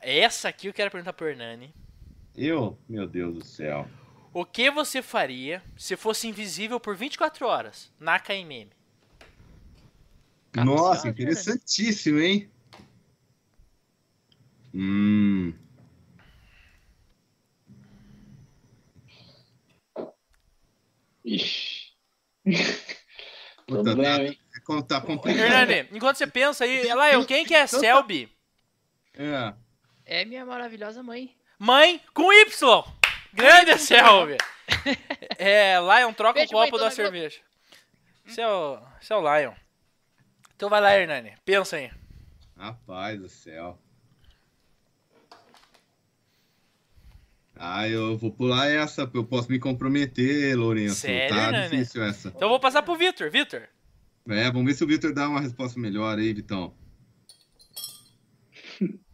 Essa 0.00 0.48
aqui 0.48 0.66
eu 0.66 0.72
quero 0.72 0.90
perguntar 0.90 1.12
pro 1.12 1.28
Hernani. 1.28 1.72
Eu? 2.34 2.78
Meu 2.88 3.06
Deus 3.06 3.34
do 3.34 3.44
céu. 3.44 3.86
O 4.32 4.44
que 4.44 4.70
você 4.70 5.02
faria 5.02 5.62
se 5.76 5.96
fosse 5.96 6.26
invisível 6.26 6.80
por 6.80 6.96
24 6.96 7.46
horas 7.46 7.92
na 7.98 8.18
KMM? 8.18 8.70
Nossa, 10.54 11.08
interessantíssimo, 11.08 12.18
hein? 12.18 12.50
Hum. 14.78 15.54
Ixi. 21.24 21.96
Puta, 23.66 23.96
tá, 23.96 24.22
hein? 24.22 24.38
tá 24.86 25.00
complicado. 25.00 25.44
Hernani, 25.44 25.88
enquanto 25.92 26.18
você 26.18 26.26
pensa 26.26 26.64
aí, 26.64 26.82
Lion, 26.82 27.24
quem 27.24 27.46
que 27.46 27.54
é 27.54 27.66
Selby? 27.66 28.30
É. 29.14 29.54
É 30.04 30.24
minha 30.26 30.44
maravilhosa 30.44 31.02
mãe. 31.02 31.34
Mãe 31.58 31.98
com 32.12 32.30
Y. 32.30 32.84
Grande 33.32 33.78
Selby. 33.78 34.36
É, 35.38 35.78
Lion, 35.80 36.12
troca 36.12 36.34
Beijo, 36.34 36.54
o 36.54 36.58
mãe, 36.58 36.70
copo 36.70 36.78
tô 36.78 36.84
da 36.84 36.90
cerveja. 36.90 37.40
É, 38.26 38.46
o, 38.46 38.78
esse 39.00 39.12
é 39.12 39.16
o 39.16 39.20
Lion. 39.20 39.52
Então 40.54 40.68
vai 40.68 40.80
lá, 40.80 40.96
Hernani. 40.96 41.34
Pensa 41.44 41.76
aí. 41.76 41.90
Rapaz 42.56 43.18
do 43.18 43.28
céu. 43.28 43.78
Ah, 47.58 47.88
eu 47.88 48.18
vou 48.18 48.30
pular 48.30 48.68
essa, 48.68 49.06
porque 49.06 49.18
eu 49.18 49.24
posso 49.24 49.50
me 49.50 49.58
comprometer, 49.58 50.54
Lourenço. 50.56 50.96
Sério, 50.96 51.34
tá 51.34 51.50
Nani? 51.50 51.70
difícil 51.70 52.04
essa. 52.04 52.28
Então 52.28 52.42
eu 52.42 52.48
vou 52.50 52.60
passar 52.60 52.82
pro 52.82 52.96
Vitor. 52.96 53.30
Vitor. 53.30 53.62
É, 54.28 54.44
vamos 54.50 54.66
ver 54.66 54.74
se 54.74 54.84
o 54.84 54.86
Vitor 54.86 55.12
dá 55.14 55.28
uma 55.28 55.40
resposta 55.40 55.80
melhor 55.80 56.18
aí, 56.18 56.32
Vitão. 56.34 56.74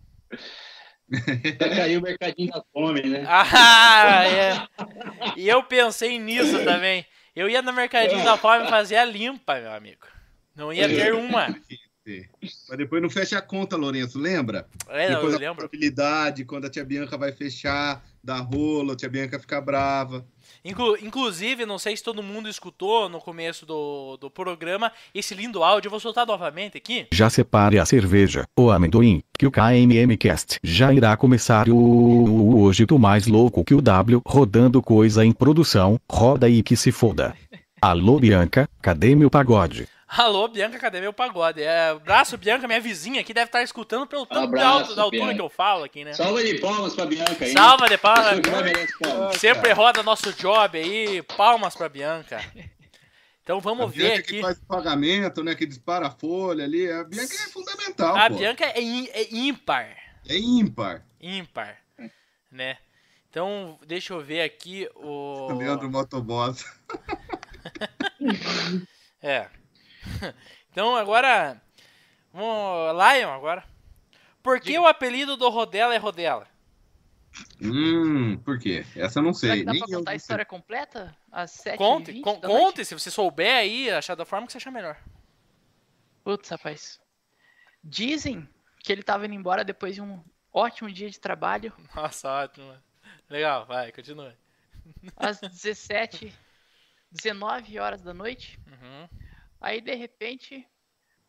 Vai 1.58 1.68
cair 1.76 1.98
o 1.98 2.02
mercadinho 2.02 2.50
da 2.50 2.64
fome, 2.72 3.02
né? 3.02 3.24
Ah, 3.28 4.24
é. 4.26 4.66
E 5.36 5.46
eu 5.48 5.62
pensei 5.62 6.18
nisso 6.18 6.64
também. 6.64 7.04
Eu 7.36 7.48
ia 7.48 7.62
no 7.62 7.72
Mercadinho 7.72 8.24
da 8.24 8.36
Fome 8.36 8.68
fazer 8.68 8.96
a 8.96 9.04
limpa, 9.04 9.58
meu 9.58 9.72
amigo. 9.72 10.06
Não 10.54 10.72
ia 10.72 10.88
ter 10.88 11.14
uma. 11.14 11.46
Mas 12.68 12.78
depois 12.78 13.00
não 13.00 13.08
fecha 13.08 13.38
a 13.38 13.42
conta, 13.42 13.76
Lourenço, 13.76 14.18
lembra? 14.18 14.66
É, 14.88 15.08
não, 15.10 15.14
depois 15.16 15.32
eu 15.34 15.38
a 15.38 15.40
lembro. 15.40 15.56
probabilidade, 15.56 16.44
quando 16.44 16.64
a 16.64 16.70
tia 16.70 16.84
Bianca 16.84 17.16
vai 17.16 17.30
fechar, 17.30 18.02
dá 18.22 18.38
rolo, 18.38 18.92
a 18.92 18.96
tia 18.96 19.08
Bianca 19.08 19.38
fica 19.38 19.60
brava. 19.60 20.26
Inclu- 20.64 20.96
inclusive, 21.00 21.64
não 21.64 21.78
sei 21.78 21.96
se 21.96 22.02
todo 22.02 22.22
mundo 22.22 22.48
escutou 22.48 23.08
no 23.08 23.20
começo 23.20 23.64
do, 23.64 24.16
do 24.16 24.28
programa 24.30 24.90
esse 25.14 25.32
lindo 25.34 25.62
áudio. 25.62 25.86
Eu 25.86 25.90
vou 25.92 26.00
soltar 26.00 26.26
novamente 26.26 26.76
aqui. 26.76 27.06
Já 27.12 27.30
separe 27.30 27.78
a 27.78 27.86
cerveja, 27.86 28.44
o 28.58 28.70
amendoim, 28.70 29.22
que 29.38 29.46
o 29.46 29.50
KMM 29.52 30.16
Cast 30.18 30.58
já 30.62 30.92
irá 30.92 31.16
começar 31.16 31.68
o, 31.68 31.76
o 31.76 32.62
hoje 32.62 32.84
tu 32.84 32.98
mais 32.98 33.26
louco 33.28 33.64
que 33.64 33.74
o 33.74 33.80
W 33.80 34.22
rodando 34.26 34.82
coisa 34.82 35.24
em 35.24 35.30
produção, 35.32 36.00
roda 36.10 36.46
aí 36.46 36.62
que 36.64 36.76
se 36.76 36.90
foda. 36.90 37.34
Alô 37.80 38.18
Bianca, 38.18 38.68
cadê 38.80 39.14
meu 39.14 39.28
pagode? 39.30 39.88
Alô, 40.14 40.46
Bianca, 40.46 40.78
cadê 40.78 41.00
meu 41.00 41.12
pagode? 41.12 41.62
É, 41.62 41.88
abraço, 41.88 42.36
Bianca, 42.36 42.66
minha 42.66 42.80
vizinha 42.80 43.22
aqui 43.22 43.32
deve 43.32 43.46
estar 43.46 43.62
escutando 43.62 44.06
pelo 44.06 44.26
tanto 44.26 44.40
de 44.40 44.44
Abraço, 44.46 44.78
alto, 44.80 44.94
da 44.94 45.02
altura 45.04 45.22
Bianca. 45.22 45.34
que 45.36 45.40
eu 45.40 45.48
falo 45.48 45.84
aqui, 45.84 46.04
né? 46.04 46.12
Salva 46.12 46.42
de 46.44 46.60
palmas 46.60 46.94
pra 46.94 47.06
Bianca 47.06 47.44
aí. 47.46 47.52
Salva 47.52 47.88
de 47.88 47.96
palmas. 47.96 48.40
Sempre 49.38 49.72
roda 49.72 50.02
nosso 50.02 50.30
job 50.34 50.76
aí. 50.78 51.22
Palmas 51.22 51.74
pra 51.74 51.88
Bianca. 51.88 52.44
Então 53.42 53.56
A 53.56 53.60
vamos 53.60 53.90
ver 53.90 54.02
Bianca 54.02 54.18
aqui. 54.20 54.34
que 54.34 54.40
faz 54.42 54.58
o 54.58 54.66
pagamento, 54.66 55.42
né? 55.42 55.54
Que 55.54 55.64
dispara 55.64 56.08
a 56.08 56.10
folha 56.10 56.64
ali. 56.64 56.90
A 56.90 57.04
Bianca 57.04 57.34
é 57.34 57.48
fundamental, 57.48 58.14
A 58.14 58.28
pô. 58.28 58.36
Bianca 58.36 58.64
é, 58.66 58.78
é 58.78 59.34
ímpar. 59.34 59.96
É 60.28 60.36
ímpar. 60.36 61.06
Ímpar. 61.20 61.78
Né? 62.50 62.76
Então, 63.30 63.78
deixa 63.86 64.12
eu 64.12 64.20
ver 64.20 64.42
aqui 64.42 64.86
o. 64.94 65.54
Leandro 65.54 65.90
Motoboss. 65.90 66.64
É. 69.22 69.46
Então 70.70 70.96
agora. 70.96 71.60
Vamos. 72.32 72.96
Lion 72.96 73.30
agora. 73.30 73.62
Por 74.42 74.58
que 74.60 74.78
o 74.78 74.86
apelido 74.86 75.36
do 75.36 75.48
Rodela 75.50 75.94
é 75.94 75.98
Rodela? 75.98 76.48
Hum, 77.60 78.36
por 78.38 78.58
quê? 78.58 78.84
Essa 78.96 79.18
eu 79.18 79.22
não 79.22 79.32
Será 79.34 79.52
sei. 79.54 79.60
que 79.60 79.66
dá 79.66 79.72
Nem 79.72 79.80
pra 79.82 79.96
contar 79.98 80.10
a 80.10 80.14
história 80.14 80.44
completa? 80.44 81.16
Às 81.30 81.50
7 81.52 81.78
Conte, 81.78 82.20
con- 82.20 82.40
conte, 82.40 82.84
se 82.84 82.94
você 82.94 83.10
souber 83.10 83.54
aí, 83.56 83.90
achar 83.90 84.14
da 84.14 84.24
forma 84.24 84.46
que 84.46 84.52
você 84.52 84.58
achar 84.58 84.70
melhor. 84.70 84.98
Putz, 86.24 86.48
rapaz. 86.50 87.00
Dizem 87.82 88.48
que 88.82 88.92
ele 88.92 89.02
tava 89.02 89.26
indo 89.26 89.34
embora 89.34 89.64
depois 89.64 89.94
de 89.94 90.02
um 90.02 90.22
ótimo 90.52 90.90
dia 90.90 91.08
de 91.10 91.18
trabalho, 91.20 91.72
Nossa, 91.94 92.28
ótimo. 92.30 92.74
Legal, 93.30 93.64
vai, 93.66 93.90
continua. 93.92 94.34
às 95.16 95.40
17, 95.40 96.32
19 97.10 97.78
horas 97.78 98.02
da 98.02 98.12
noite. 98.12 98.58
Uhum. 98.66 99.08
Aí, 99.62 99.80
de 99.80 99.94
repente, 99.94 100.66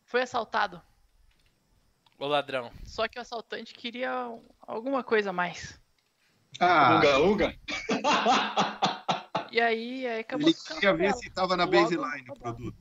foi 0.04 0.22
assaltado. 0.22 0.82
O 2.18 2.26
ladrão. 2.26 2.72
Só 2.84 3.06
que 3.06 3.18
o 3.18 3.22
assaltante 3.22 3.72
queria 3.74 4.28
um- 4.28 4.44
alguma 4.60 5.04
coisa 5.04 5.30
a 5.30 5.32
mais. 5.32 5.80
Ah, 6.60 6.96
Uga, 6.98 7.18
uga. 7.20 7.56
E 9.50 9.60
aí, 9.60 10.06
aí 10.06 10.20
acabou 10.20 10.48
ele 10.48 10.56
queria 10.56 10.94
ver 10.94 11.12
se 11.14 11.28
tava 11.30 11.56
na 11.56 11.64
Logo, 11.64 11.76
baseline 11.76 12.30
o 12.30 12.38
produto. 12.38 12.78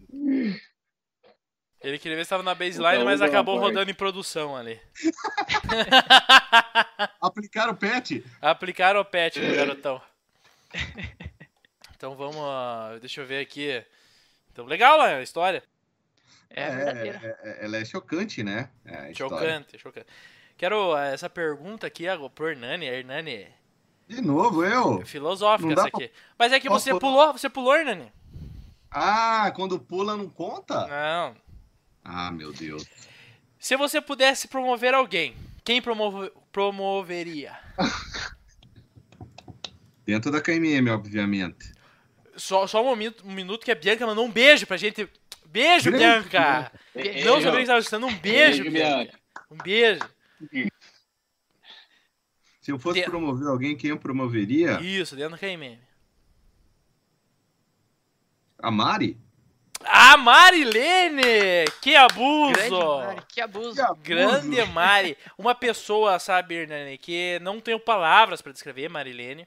Ele 1.82 2.00
queria 2.00 2.16
ver 2.18 2.24
se 2.24 2.30
tava 2.30 2.44
na 2.44 2.56
baseline, 2.56 2.96
Uga, 2.98 3.06
mas 3.06 3.20
uga, 3.20 3.30
acabou 3.30 3.60
rodando 3.60 3.92
em 3.92 3.96
produção 3.96 4.56
ali. 4.56 4.80
Aplicaram 7.22 7.74
o 7.74 7.78
pet? 7.78 8.24
Aplicaram 8.42 9.02
o 9.02 9.06
pet 9.06 9.40
no 9.40 9.56
garotão. 9.56 10.02
Então 11.96 12.16
vamos. 12.16 13.00
Deixa 13.02 13.22
eu 13.22 13.26
ver 13.28 13.40
aqui. 13.42 13.84
Então, 14.54 14.66
legal 14.66 15.02
a 15.02 15.22
história. 15.22 15.62
É, 16.50 16.70
verdadeira. 16.70 17.38
é- 17.44 17.50
é- 17.50 17.66
ela 17.66 17.78
é 17.78 17.84
chocante, 17.86 18.44
né? 18.44 18.70
É. 18.86 19.12
Chocante, 19.14 19.78
chocante. 19.80 20.06
Quero 20.56 20.96
eh, 20.96 21.14
essa 21.16 21.28
pergunta 21.28 21.88
aqui 21.88 22.08
agora 22.08 22.30
pro 22.30 22.48
Hernani. 22.50 22.86
Hernani, 22.86 23.48
De 24.08 24.22
novo, 24.22 24.64
eu? 24.64 25.04
filosófica 25.04 25.74
essa 25.74 25.88
aqui. 25.88 26.12
Mas 26.38 26.52
é 26.54 26.60
que 26.60 26.68
Posso 26.68 26.86
você 26.86 26.92
pulou, 27.00 27.34
você 27.34 27.50
pulou, 27.50 27.76
Hernani? 27.76 28.12
Ah, 28.92 29.52
quando 29.56 29.80
pula 29.80 30.16
não 30.16 30.30
conta? 30.30 30.86
Não. 30.88 31.36
Ah, 32.04 32.32
meu 32.32 32.54
Deus. 32.54 32.86
Se 33.58 33.76
você 33.76 34.00
pudesse 34.00 34.48
promover 34.48 34.94
alguém, 34.94 35.36
quem 35.64 35.82
promove- 35.82 36.32
promoveria? 36.52 37.58
Dentro 40.06 40.30
da 40.32 40.40
KMM, 40.42 40.90
obviamente. 40.92 41.73
Só, 42.36 42.66
só 42.68 42.84
um, 42.84 42.96
minuto, 42.96 43.24
um 43.28 43.32
minuto 43.32 43.64
que 43.64 43.72
a 43.72 43.76
Bianca 43.76 44.06
mandou 44.06 44.26
um 44.26 44.32
beijo 44.32 44.66
pra 44.66 44.78
gente. 44.78 45.08
Beijo, 45.46 45.92
Grande 45.92 46.04
Bianca! 46.30 46.72
Beijo. 46.96 47.26
Não 47.28 47.36
sabia 47.36 47.52
que 47.58 47.62
estava 47.62 47.80
escutando. 47.80 48.08
Um 48.08 48.16
beijo, 48.18 48.64
Beijo, 48.64 48.72
Bianca. 48.72 49.20
Um 49.52 49.58
beijo. 49.58 50.02
Se 52.62 52.72
eu 52.72 52.80
fosse 52.80 53.02
De- 53.02 53.06
promover 53.06 53.48
alguém, 53.48 53.76
quem 53.78 53.90
eu 53.92 54.00
promoveria? 54.00 54.80
Isso, 54.82 55.16
dentro 55.16 55.36
do 55.36 55.40
KMM. 55.40 55.78
A 58.60 58.72
Mari? 58.72 59.18
A 59.86 60.16
Marilene! 60.16 61.66
Que 61.82 61.94
abuso! 61.96 62.54
Grande 62.54 62.72
Mari, 62.72 63.22
que 63.28 63.42
abuso. 63.42 63.76
Que 63.76 63.82
abuso. 63.82 64.02
Grande 64.02 64.64
Mari. 64.72 65.18
Uma 65.38 65.54
pessoa, 65.54 66.18
sabe, 66.20 66.56
Hernani, 66.56 66.98
que 66.98 67.38
não 67.42 67.60
tenho 67.60 67.80
palavras 67.80 68.42
pra 68.42 68.54
descrever, 68.54 68.88
Marilene, 68.90 69.46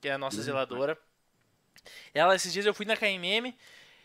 que 0.00 0.08
é 0.08 0.12
a 0.12 0.18
nossa 0.18 0.42
zeladora. 0.42 0.98
Ela, 2.16 2.34
esses 2.34 2.52
dias 2.52 2.64
eu 2.64 2.74
fui 2.74 2.86
na 2.86 2.96
KMM, 2.96 3.54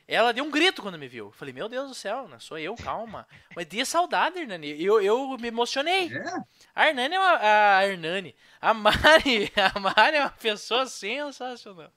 ela 0.08 0.34
deu 0.34 0.44
um 0.44 0.52
grito 0.52 0.82
quando 0.82 0.98
me 0.98 1.08
viu. 1.08 1.28
Eu 1.28 1.32
Falei, 1.32 1.54
meu 1.54 1.70
Deus 1.70 1.88
do 1.88 1.96
céu, 1.96 2.28
não 2.28 2.40
sou 2.40 2.58
eu, 2.58 2.76
calma. 2.76 3.26
Mas 3.56 3.66
de 3.66 3.86
saudade, 3.86 4.40
Hernani. 4.40 4.84
Eu, 4.84 5.02
eu 5.02 5.38
me 5.38 5.48
emocionei. 5.48 6.14
É? 6.14 6.34
A 6.76 6.90
Hernani 6.90 7.16
é 7.16 7.20
uma. 7.20 7.40
A 7.78 7.88
Hernani. 7.88 8.36
A 8.60 8.74
Mari. 8.74 9.52
A 9.74 9.80
Mari 9.80 10.18
é 10.18 10.22
uma 10.22 10.30
pessoa 10.30 10.86
sensacional. 10.86 11.92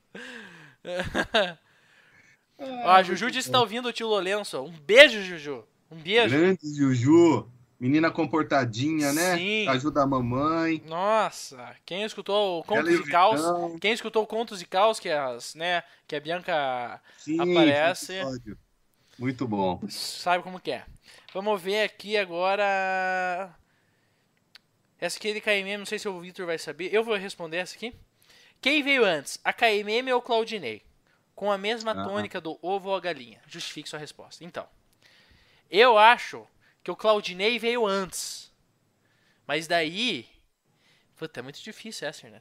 Ó, 2.57 2.91
a 2.91 3.03
Juju 3.03 3.33
disse 3.33 3.49
que 3.49 3.53
tá 3.53 3.61
ouvindo 3.61 3.89
o 3.89 3.93
tio 3.93 4.07
Lolenço. 4.07 4.63
Um 4.63 4.71
beijo, 4.71 5.21
Juju. 5.23 5.67
Um 5.91 5.97
beijo. 5.97 6.37
Grande 6.37 6.73
Juju. 6.73 7.51
Menina 7.85 8.11
comportadinha, 8.11 9.13
né? 9.13 9.37
Sim. 9.37 9.69
Ajuda 9.69 10.03
a 10.03 10.07
mamãe. 10.07 10.83
Nossa, 10.87 11.77
quem 11.85 12.03
escutou 12.03 12.61
o 12.61 12.65
Contos 12.65 12.89
Ela 12.89 12.93
e 12.99 13.03
de 13.03 13.11
Caos, 13.11 13.41
Vitão. 13.43 13.79
quem 13.79 13.93
escutou 13.93 14.27
Contos 14.27 14.59
de 14.59 14.65
Caos, 14.65 14.99
que 14.99 15.11
as, 15.11 15.55
né, 15.55 15.83
que 16.09 16.17
a 16.17 16.21
Bianca 16.21 16.99
Sim, 17.19 17.39
Aparece. 17.39 18.15
Muito 19.19 19.47
bom. 19.47 19.83
sabe 19.91 20.43
como 20.43 20.59
que 20.59 20.71
é. 20.71 20.87
Vamos 21.35 21.61
ver 21.61 21.83
aqui 21.83 22.17
agora 22.17 23.55
essa 24.99 25.19
aqui 25.19 25.29
é 25.29 25.33
de 25.35 25.43
KMM, 25.43 25.77
não 25.77 25.85
sei 25.85 25.99
se 25.99 26.09
o 26.09 26.19
Victor 26.21 26.47
vai 26.47 26.57
saber. 26.57 26.89
Eu 26.91 27.05
vou 27.05 27.15
responder 27.19 27.59
essa 27.59 27.77
aqui. 27.77 27.95
Quem 28.63 28.83
veio 28.83 29.05
antes, 29.05 29.39
a 29.45 29.53
KMM 29.53 30.11
ou 30.13 30.21
o 30.21 30.23
Claudinei? 30.23 30.81
Com 31.35 31.53
a 31.53 31.59
mesma 31.59 31.91
Ah. 31.93 32.03
tônica 32.05 32.41
do 32.41 32.59
ovo 32.63 32.89
ou 32.89 32.97
a 32.97 33.01
galinha? 33.01 33.43
Justifique 33.47 33.91
sua 33.91 33.99
resposta. 33.99 34.43
Então, 34.43 34.67
eu 35.71 35.99
acho 35.99 36.47
que 36.85 36.91
o 36.91 36.97
Claudinei 36.97 37.59
veio 37.59 37.87
antes. 37.87 38.53
Mas 39.47 39.67
daí. 39.67 40.27
Puta, 41.17 41.41
é 41.41 41.43
muito 41.43 41.61
difícil 41.63 42.07
essa, 42.07 42.29
né? 42.29 42.41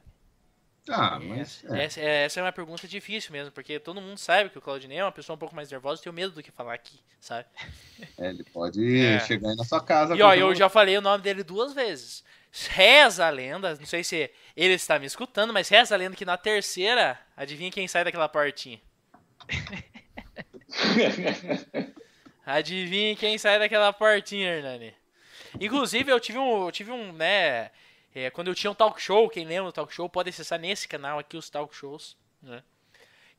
Ah, 0.88 1.18
mas. 1.18 1.64
Essa, 1.64 1.74
é. 1.76 1.84
essa, 1.84 2.00
é- 2.00 2.24
essa 2.24 2.40
é 2.40 2.42
uma 2.42 2.52
pergunta 2.52 2.86
difícil 2.86 3.32
mesmo, 3.32 3.50
porque 3.52 3.80
todo 3.80 4.02
mundo 4.02 4.18
sabe 4.18 4.50
que 4.50 4.58
o 4.58 4.60
Claudinei 4.60 4.98
é 4.98 5.04
uma 5.04 5.10
pessoa 5.12 5.34
um 5.34 5.38
pouco 5.38 5.54
mais 5.56 5.70
nervosa 5.70 6.00
e 6.00 6.04
tem 6.04 6.12
medo 6.12 6.32
do 6.34 6.42
que 6.42 6.50
falar 6.50 6.74
aqui, 6.74 7.00
sabe? 7.20 7.48
É, 8.18 8.28
ele 8.28 8.44
pode 8.44 9.00
É. 9.00 9.18
chegar 9.20 9.48
aí 9.50 9.56
na 9.56 9.64
sua 9.64 9.80
casa. 9.82 10.14
E 10.14 10.20
ó, 10.22 10.34
eu 10.34 10.54
já 10.54 10.68
falei 10.68 10.96
o 10.98 11.00
nome 11.00 11.22
dele 11.22 11.42
duas 11.42 11.72
vezes. 11.72 12.22
Reza 12.70 13.26
a 13.26 13.30
lenda, 13.30 13.74
não 13.76 13.86
sei 13.86 14.04
se 14.04 14.30
ele 14.54 14.74
está 14.74 14.98
me 14.98 15.06
escutando, 15.06 15.52
mas 15.52 15.68
reza 15.68 15.94
a 15.94 15.98
lenda 15.98 16.14
que 16.16 16.24
na 16.24 16.36
terceira, 16.36 17.18
adivinha 17.36 17.70
quem 17.72 17.88
sai 17.88 18.04
daquela 18.04 18.28
portinha? 18.28 18.80
Adivinha 22.46 23.16
quem 23.16 23.38
sai 23.38 23.58
daquela 23.58 23.92
portinha, 23.92 24.48
Hernani? 24.56 24.94
Inclusive, 25.60 26.10
eu 26.10 26.20
tive 26.20 26.38
um, 26.38 26.66
eu 26.66 26.72
tive 26.72 26.90
um, 26.90 27.12
né, 27.12 27.70
é, 28.14 28.28
quando 28.30 28.48
eu 28.48 28.54
tinha 28.54 28.70
um 28.70 28.74
talk 28.74 29.00
show, 29.00 29.28
quem 29.30 29.44
lembra 29.46 29.66
do 29.66 29.72
talk 29.72 29.92
show, 29.94 30.08
pode 30.08 30.28
acessar 30.30 30.58
nesse 30.58 30.86
canal 30.88 31.18
aqui 31.18 31.36
os 31.36 31.48
talk 31.48 31.74
shows, 31.74 32.16
né? 32.42 32.62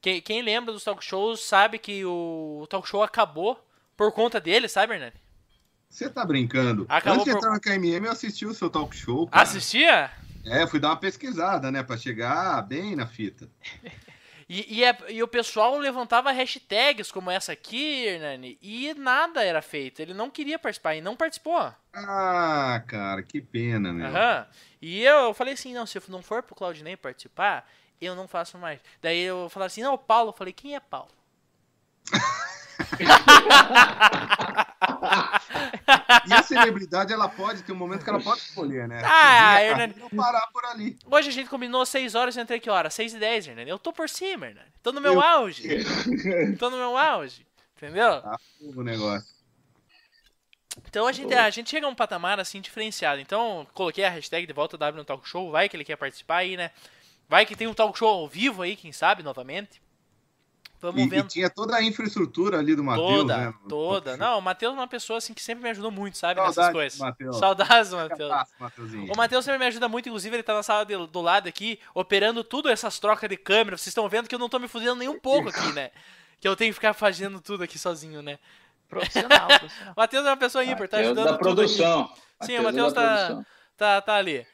Quem, 0.01 0.21
quem 0.21 0.41
lembra 0.41 0.71
dos 0.73 0.83
talk 0.83 1.03
shows 1.03 1.39
sabe 1.41 1.77
que 1.79 2.05
o 2.05 2.65
talk 2.69 2.87
show 2.87 3.01
acabou 3.03 3.59
por 3.97 4.11
conta 4.11 4.39
dele, 4.39 4.67
sabe, 4.67 4.93
Hernani? 4.93 5.13
Você 5.89 6.09
tá 6.09 6.25
brincando? 6.25 6.85
Acabou 6.89 7.21
Antes 7.21 7.25
de 7.25 7.31
por- 7.31 7.37
entrar 7.37 7.51
na 7.51 7.59
KMM, 7.59 8.05
eu 8.05 8.11
assisti 8.11 8.45
o 8.45 8.53
seu 8.53 8.69
talk 8.69 8.95
show. 8.95 9.27
cara. 9.27 9.41
Assistia? 9.43 10.11
É, 10.45 10.67
fui 10.67 10.79
dar 10.79 10.89
uma 10.89 10.97
pesquisada, 10.97 11.71
né? 11.71 11.81
Pra 11.83 11.97
chegar 11.97 12.61
bem 12.63 12.95
na 12.95 13.07
fita. 13.07 13.49
E, 14.47 14.79
e, 14.79 14.83
é- 14.83 14.97
e 15.09 15.23
o 15.23 15.27
pessoal 15.27 15.75
levantava 15.77 16.31
hashtags 16.31 17.11
como 17.11 17.31
essa 17.31 17.51
aqui, 17.51 18.05
Hernani, 18.05 18.57
e 18.61 18.93
nada 18.93 19.43
era 19.43 19.61
feito. 19.61 20.01
Ele 20.01 20.13
não 20.13 20.29
queria 20.29 20.59
participar 20.59 20.95
e 20.95 21.01
não 21.01 21.15
participou. 21.15 21.73
Ah, 21.93 22.83
cara, 22.87 23.23
que 23.23 23.41
pena, 23.41 23.91
meu. 23.91 24.05
Aham. 24.05 24.47
E 24.81 25.01
eu 25.01 25.33
falei 25.33 25.55
assim, 25.55 25.73
não, 25.73 25.85
se 25.87 25.99
não 26.09 26.21
for 26.21 26.43
pro 26.43 26.53
Claudinei 26.55 26.95
participar, 26.95 27.67
eu 27.99 28.15
não 28.15 28.27
faço 28.27 28.57
mais. 28.57 28.79
Daí 29.01 29.19
eu 29.21 29.49
falei 29.49 29.65
assim, 29.67 29.81
não, 29.81 29.95
o 29.95 29.97
Paulo. 29.97 30.29
Eu 30.29 30.33
falei, 30.33 30.53
quem 30.53 30.75
é 30.75 30.79
Paulo? 30.79 31.09
E 36.27 36.33
a 36.33 36.43
celebridade, 36.43 37.13
ela 37.13 37.27
pode 37.29 37.63
ter 37.63 37.71
um 37.71 37.75
momento 37.75 38.03
que 38.03 38.09
ela 38.09 38.21
pode 38.21 38.39
escolher, 38.41 38.87
né? 38.87 39.01
Ah, 39.05 39.61
Hernani. 39.63 39.95
ou 40.01 40.09
parar 40.09 40.47
por 40.53 40.63
ali. 40.65 40.97
Hoje 41.09 41.29
a 41.29 41.31
gente 41.31 41.49
combinou 41.49 41.85
6 41.85 42.15
horas 42.15 42.35
e 42.35 42.39
eu 42.39 42.43
entrei 42.43 42.59
que 42.59 42.69
hora? 42.69 42.89
6 42.89 43.13
e 43.13 43.19
10, 43.19 43.47
Hernani. 43.47 43.69
Eu 43.69 43.79
tô 43.79 43.93
por 43.93 44.09
cima, 44.09 44.47
Hernani. 44.47 44.67
Tô 44.81 44.91
no 44.91 45.01
meu 45.01 45.13
Eu- 45.13 45.21
auge. 45.21 45.63
Tô 46.59 46.69
no 46.69 46.77
meu 46.77 46.97
auge. 46.97 47.45
Entendeu? 47.77 48.21
Tá 48.21 48.37
fogo 48.59 48.81
o 48.81 48.83
negócio. 48.83 49.35
Então 50.87 51.07
a 51.07 51.11
gente, 51.11 51.33
a 51.33 51.49
gente 51.49 51.69
chega 51.69 51.85
a 51.85 51.89
um 51.89 51.95
patamar 51.95 52.39
assim 52.39 52.59
diferenciado. 52.61 53.21
Então, 53.21 53.65
coloquei 53.73 54.03
a 54.03 54.09
hashtag 54.09 54.45
de 54.45 54.53
volta 54.53 54.77
W 54.77 54.97
no 54.97 55.05
Talk 55.05 55.27
Show. 55.27 55.51
Vai 55.51 55.69
que 55.69 55.75
ele 55.77 55.85
quer 55.85 55.95
participar 55.95 56.37
aí, 56.37 56.57
né? 56.57 56.71
Vai 57.27 57.45
que 57.45 57.55
tem 57.55 57.65
um 57.67 57.73
talk 57.73 57.97
show 57.97 58.07
ao 58.07 58.27
vivo 58.27 58.61
aí, 58.61 58.75
quem 58.75 58.91
sabe, 58.91 59.23
novamente. 59.23 59.81
Vamos 60.91 61.01
E, 61.01 61.05
e 61.05 61.09
vendo. 61.09 61.27
tinha 61.27 61.49
toda 61.49 61.75
a 61.75 61.83
infraestrutura 61.83 62.59
ali 62.59 62.75
do 62.75 62.83
Matheus, 62.83 63.07
Toda, 63.19 63.37
né? 63.37 63.53
toda. 63.67 64.17
Não, 64.17 64.39
o 64.39 64.41
Matheus 64.41 64.73
é 64.73 64.77
uma 64.77 64.87
pessoa 64.87 65.17
assim 65.17 65.33
que 65.33 65.41
sempre 65.43 65.63
me 65.63 65.69
ajudou 65.69 65.91
muito, 65.91 66.17
sabe, 66.17 66.39
nessas 66.39 66.55
Saudades, 66.55 66.73
coisas. 66.75 66.99
Matheus. 66.99 67.37
Saudades, 67.37 67.91
Matheus. 67.93 68.31
O 69.11 69.17
Matheus 69.17 69.45
sempre 69.45 69.59
me 69.59 69.65
ajuda 69.65 69.87
muito, 69.89 70.07
inclusive 70.09 70.35
ele 70.35 70.43
tá 70.43 70.53
na 70.53 70.63
sala 70.63 70.85
de- 70.85 71.07
do 71.07 71.21
lado 71.21 71.47
aqui, 71.47 71.79
operando 71.93 72.43
tudo 72.43 72.69
essas 72.69 72.99
trocas 72.99 73.29
de 73.29 73.37
câmera. 73.37 73.77
Vocês 73.77 73.87
estão 73.87 74.07
vendo 74.09 74.27
que 74.27 74.35
eu 74.35 74.39
não 74.39 74.49
tô 74.49 74.59
me 74.59 74.67
fudendo 74.67 74.95
nem 74.95 75.07
um 75.09 75.19
pouco 75.19 75.49
aqui, 75.49 75.71
né? 75.73 75.91
Que 76.39 76.47
eu 76.47 76.55
tenho 76.55 76.69
que 76.71 76.75
ficar 76.75 76.93
fazendo 76.93 77.39
tudo 77.41 77.63
aqui 77.63 77.79
sozinho, 77.79 78.21
né? 78.21 78.37
Profissional, 78.87 79.47
profissional. 79.59 79.93
O 79.95 79.99
Matheus 79.99 80.25
é 80.25 80.29
uma 80.29 80.37
pessoa 80.37 80.63
ímpar, 80.63 80.87
tá 80.87 80.97
Mateus 80.97 81.05
ajudando 81.17 81.31
da 81.31 81.37
produção. 81.37 82.13
Sim, 82.41 82.59
o 82.59 82.63
Mateus 82.63 82.93
Matheus 82.93 82.93
é 82.93 82.95
da 82.95 83.27
tá, 83.35 83.45
tá, 83.77 84.01
tá 84.01 84.15
ali. 84.15 84.45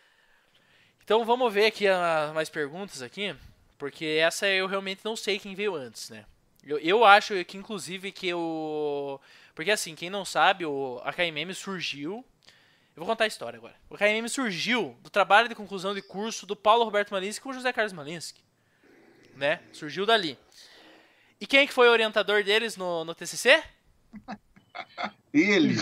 Então 1.04 1.26
vamos 1.26 1.52
ver 1.54 1.66
aqui 1.66 1.88
ah, 1.88 2.32
mais 2.34 2.50
perguntas 2.50 3.02
aqui, 3.02 3.36
porque 3.82 4.06
essa 4.06 4.48
eu 4.48 4.68
realmente 4.68 5.04
não 5.04 5.16
sei 5.16 5.40
quem 5.40 5.56
veio 5.56 5.74
antes, 5.74 6.12
né? 6.12 6.24
Eu, 6.64 6.78
eu 6.78 7.04
acho 7.04 7.44
que 7.46 7.58
inclusive 7.58 8.12
que 8.12 8.32
o 8.32 9.20
porque 9.56 9.72
assim 9.72 9.96
quem 9.96 10.08
não 10.08 10.24
sabe 10.24 10.68
o 10.68 11.02
a 11.04 11.12
KMM 11.12 11.52
surgiu 11.56 12.24
Eu 12.96 12.98
vou 12.98 13.08
contar 13.08 13.24
a 13.24 13.28
história 13.28 13.58
agora. 13.58 13.74
O 13.90 13.98
KMM 13.98 14.30
surgiu 14.30 14.96
do 15.02 15.10
trabalho 15.10 15.50
de 15.50 15.56
conclusão 15.56 15.96
de 15.96 16.02
curso 16.04 16.46
do 16.46 16.56
Paulo 16.56 16.84
Roberto 16.84 17.10
Malinsky 17.10 17.42
com 17.42 17.50
o 17.50 17.54
José 17.54 17.74
Carlos 17.74 17.92
Malinsky. 17.92 18.44
Né? 19.36 19.60
Surgiu 19.74 20.06
dali. 20.06 20.38
E 21.40 21.48
quem 21.48 21.66
que 21.66 21.74
foi 21.74 21.88
o 21.88 21.92
orientador 21.92 22.44
deles 22.44 22.78
no, 22.78 23.04
no 23.04 23.16
TCC? 23.16 23.64
Ele. 25.34 25.76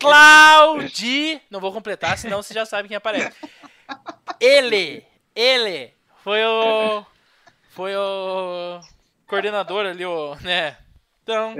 Claudi. 0.00 1.40
Não 1.48 1.60
vou 1.60 1.72
completar, 1.72 2.18
senão 2.18 2.42
você 2.42 2.52
já 2.52 2.66
sabe 2.66 2.88
quem 2.88 2.96
aparece. 2.96 3.38
Ele. 4.40 5.06
Ele. 5.36 5.94
Foi 6.24 6.42
o. 6.44 7.13
Foi 7.74 7.92
o. 7.96 8.80
Coordenador 9.26 9.84
ali, 9.84 10.06
o. 10.06 10.36
Né? 10.36 10.78
Então. 11.22 11.56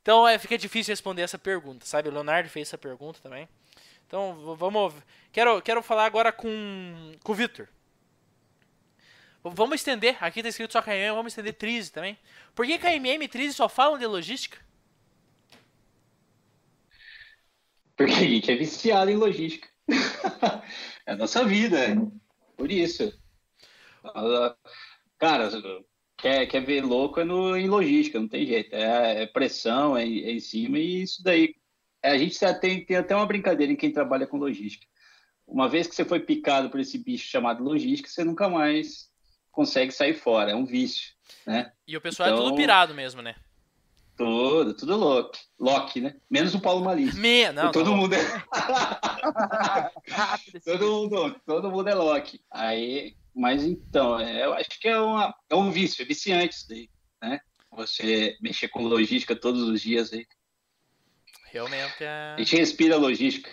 Então 0.00 0.28
é, 0.28 0.38
fica 0.38 0.56
difícil 0.56 0.92
responder 0.92 1.22
essa 1.22 1.36
pergunta, 1.36 1.84
sabe? 1.84 2.08
O 2.08 2.12
Leonardo 2.12 2.48
fez 2.48 2.68
essa 2.68 2.78
pergunta 2.78 3.18
também. 3.20 3.48
Então, 4.06 4.54
vamos. 4.54 4.94
Quero, 5.32 5.60
quero 5.60 5.82
falar 5.82 6.04
agora 6.04 6.30
com, 6.30 7.12
com 7.24 7.32
o 7.32 7.34
Victor. 7.34 7.68
Vamos 9.42 9.80
estender. 9.80 10.16
Aqui 10.20 10.44
tá 10.44 10.48
escrito 10.48 10.72
só 10.72 10.80
KMM, 10.80 11.10
vamos 11.16 11.32
estender 11.32 11.54
Trize 11.54 11.90
também. 11.90 12.16
Por 12.54 12.64
que 12.64 12.78
KMM 12.78 13.24
e 13.24 13.28
Trize 13.28 13.54
só 13.54 13.68
falam 13.68 13.98
de 13.98 14.06
logística? 14.06 14.58
Porque 17.96 18.12
a 18.12 18.28
gente 18.28 18.52
é 18.52 18.54
viciado 18.54 19.10
em 19.10 19.16
logística. 19.16 19.68
é 21.04 21.12
a 21.12 21.16
nossa 21.16 21.44
vida. 21.44 21.78
Por 22.56 22.70
isso. 22.70 23.12
Cara, 25.18 25.50
quer, 26.16 26.46
quer 26.46 26.64
ver 26.64 26.82
louco 26.82 27.20
é 27.20 27.24
no, 27.24 27.56
em 27.56 27.68
logística, 27.68 28.20
não 28.20 28.28
tem 28.28 28.46
jeito. 28.46 28.74
É, 28.74 29.22
é 29.22 29.26
pressão, 29.26 29.96
é, 29.96 30.02
é, 30.02 30.32
em 30.32 30.40
cima, 30.40 30.78
e 30.78 31.02
isso 31.02 31.22
daí. 31.22 31.54
A 32.02 32.16
gente 32.16 32.38
tem, 32.60 32.84
tem 32.84 32.96
até 32.96 33.16
uma 33.16 33.26
brincadeira 33.26 33.72
em 33.72 33.76
quem 33.76 33.90
trabalha 33.90 34.26
com 34.26 34.36
logística. 34.36 34.86
Uma 35.46 35.68
vez 35.68 35.86
que 35.86 35.94
você 35.94 36.04
foi 36.04 36.20
picado 36.20 36.70
por 36.70 36.78
esse 36.78 36.98
bicho 36.98 37.28
chamado 37.28 37.64
logística, 37.64 38.08
você 38.08 38.22
nunca 38.22 38.48
mais 38.48 39.08
consegue 39.50 39.92
sair 39.92 40.14
fora. 40.14 40.52
É 40.52 40.54
um 40.54 40.64
vício, 40.64 41.14
né? 41.46 41.72
E 41.86 41.96
o 41.96 42.00
pessoal 42.00 42.28
então, 42.28 42.38
é 42.38 42.42
tudo 42.42 42.52
então 42.52 42.56
pirado 42.56 42.94
mesmo, 42.94 43.22
né? 43.22 43.34
Tudo, 44.16 44.74
tudo 44.74 44.96
Loki. 44.96 45.40
Loki, 45.58 46.00
né? 46.00 46.14
Menos 46.30 46.54
o 46.54 46.60
Paulo 46.60 46.84
Malício. 46.84 47.20
Me... 47.20 47.50
Não, 47.52 47.70
todo 47.70 47.90
não. 47.90 47.96
mundo 47.96 48.14
é. 48.14 48.24
todo, 50.64 50.90
mundo, 50.90 51.40
todo 51.44 51.70
mundo 51.70 51.88
é 51.88 51.94
Loki. 51.94 52.40
Aí, 52.50 53.14
mas 53.36 53.62
então, 53.62 54.18
é, 54.18 54.46
eu 54.46 54.54
acho 54.54 54.70
que 54.80 54.88
é, 54.88 54.98
uma, 54.98 55.34
é 55.50 55.54
um 55.54 55.70
vício, 55.70 56.00
é 56.00 56.06
viciante 56.06 56.56
isso 56.56 56.68
daí, 56.70 56.88
né? 57.22 57.38
Você 57.70 58.34
mexer 58.40 58.68
com 58.68 58.82
logística 58.82 59.36
todos 59.36 59.62
os 59.62 59.82
dias 59.82 60.10
aí. 60.10 60.26
Realmente 61.52 62.02
é. 62.02 62.34
A 62.34 62.38
gente 62.38 62.56
respira 62.56 62.96
logística. 62.96 63.50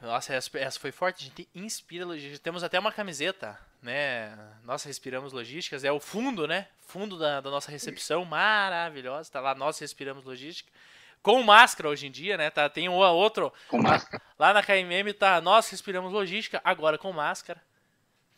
Nossa, 0.00 0.32
essa, 0.32 0.58
essa 0.58 0.80
foi 0.80 0.92
forte. 0.92 1.24
A 1.24 1.26
gente 1.26 1.48
inspira 1.54 2.06
logística. 2.06 2.42
Temos 2.42 2.62
até 2.64 2.78
uma 2.78 2.92
camiseta, 2.92 3.58
né? 3.82 4.34
Nós 4.62 4.84
respiramos 4.84 5.34
logísticas. 5.34 5.84
É 5.84 5.92
o 5.92 6.00
fundo, 6.00 6.46
né? 6.46 6.68
Fundo 6.80 7.18
da, 7.18 7.42
da 7.42 7.50
nossa 7.50 7.70
recepção. 7.70 8.24
Maravilhosa. 8.24 9.30
Tá 9.30 9.40
lá, 9.40 9.54
nós 9.54 9.78
respiramos 9.78 10.24
logística. 10.24 10.72
Com 11.28 11.42
máscara 11.42 11.90
hoje 11.90 12.06
em 12.06 12.10
dia, 12.10 12.38
né? 12.38 12.48
Tá, 12.48 12.70
tem 12.70 12.88
um 12.88 12.94
outro. 12.94 13.52
Com 13.68 13.82
máscara. 13.82 14.22
Lá 14.38 14.54
na 14.54 14.62
KMM 14.62 15.12
tá 15.12 15.42
Nós 15.42 15.68
respiramos 15.68 16.10
logística, 16.10 16.58
agora 16.64 16.96
com 16.96 17.12
máscara. 17.12 17.60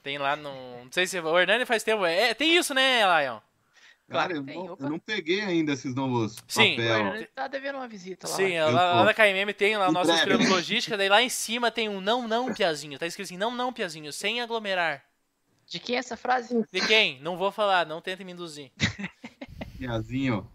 Tem 0.02 0.18
lá 0.18 0.34
no. 0.34 0.50
Não 0.82 0.90
sei 0.90 1.06
se. 1.06 1.20
O 1.20 1.38
Hernani 1.38 1.64
faz 1.64 1.84
tempo. 1.84 2.04
É, 2.04 2.34
tem 2.34 2.56
isso, 2.56 2.74
né, 2.74 3.02
Lion? 3.04 3.38
Cara, 4.08 4.32
eu, 4.32 4.42
não, 4.42 4.76
eu, 4.80 4.90
não, 4.90 4.98
peguei 4.98 5.40
ainda 5.40 5.72
esses 5.72 5.94
novos 5.94 6.34
Sim, 6.48 6.74
papel. 6.74 7.28
Tá 7.32 7.46
devendo 7.46 7.76
uma 7.76 7.86
visita 7.86 8.26
lá. 8.26 8.34
Sim, 8.34 8.58
lá, 8.58 8.94
lá 8.94 9.04
na 9.04 9.14
KMM 9.14 9.54
tem 9.54 9.76
lá 9.76 9.92
nós 9.92 10.08
esperamos 10.08 10.48
logística, 10.48 10.96
daí 10.96 11.08
lá 11.08 11.22
em 11.22 11.28
cima 11.28 11.70
tem 11.70 11.88
um 11.88 12.00
não, 12.00 12.26
não, 12.26 12.52
piazinho. 12.52 12.98
Tá 12.98 13.06
escrito 13.06 13.28
assim, 13.28 13.36
não, 13.36 13.52
não, 13.52 13.72
piazinho, 13.72 14.12
sem 14.12 14.40
aglomerar. 14.40 15.04
De 15.64 15.78
quem 15.78 15.94
é 15.94 16.00
essa 16.00 16.16
frase? 16.16 16.66
De 16.72 16.80
quem? 16.88 17.20
Não 17.20 17.36
vou 17.36 17.52
falar, 17.52 17.86
não 17.86 18.00
tente 18.00 18.24
me 18.24 18.32
induzir. 18.32 18.72
Piazinho. 19.78 20.50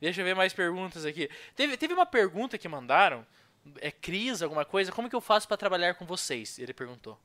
Deixa 0.00 0.20
eu 0.20 0.24
ver 0.24 0.34
mais 0.34 0.52
perguntas 0.52 1.04
aqui. 1.04 1.28
Teve, 1.54 1.76
teve 1.76 1.94
uma 1.94 2.06
pergunta 2.06 2.58
que 2.58 2.68
mandaram. 2.68 3.26
É 3.80 3.90
Cris, 3.90 4.42
alguma 4.42 4.64
coisa? 4.64 4.92
Como 4.92 5.08
que 5.08 5.16
eu 5.16 5.20
faço 5.20 5.48
para 5.48 5.56
trabalhar 5.56 5.94
com 5.94 6.04
vocês? 6.04 6.58
Ele 6.58 6.72
perguntou. 6.72 7.18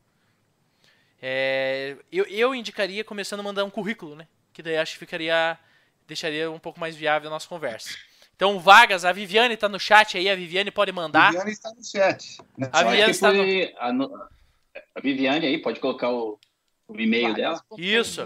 É, 1.22 1.98
eu, 2.12 2.26
eu 2.26 2.56
indicaria 2.56 3.04
começando 3.04 3.42
a 3.42 3.44
mandar 3.44 3.64
um 3.64 3.70
currículo, 3.70 4.16
né? 4.16 4.28
que 4.54 4.62
daí 4.62 4.78
acho 4.78 4.94
que 4.94 5.00
ficaria 5.00 5.58
deixaria 6.08 6.52
um 6.52 6.60
pouco 6.60 6.80
mais 6.80 6.96
viável 6.96 7.30
a 7.30 7.32
nossa 7.32 7.48
conversa. 7.48 7.90
Então, 8.36 8.60
vagas, 8.60 9.06
a 9.06 9.12
Viviane 9.12 9.54
está 9.54 9.70
no 9.70 9.80
chat 9.80 10.18
aí, 10.18 10.30
a 10.30 10.36
Viviane 10.36 10.72
pode 10.72 10.92
mandar. 10.92 11.28
A 11.28 11.32
Viviane 11.32 11.52
está 11.52 11.72
no 11.72 11.84
chat. 11.84 12.38
A 12.72 12.84
Viviane 12.84 13.12
está 13.12 13.32
no... 13.32 14.16
A, 14.16 14.30
a, 14.96 15.02
Viviane 15.02 15.46
aí, 15.46 15.62
pode 15.62 15.80
colocar 15.80 16.10
o, 16.10 16.40
o 16.88 17.00
e-mail 17.00 17.34
dela. 17.34 17.64
Isso. 17.78 18.24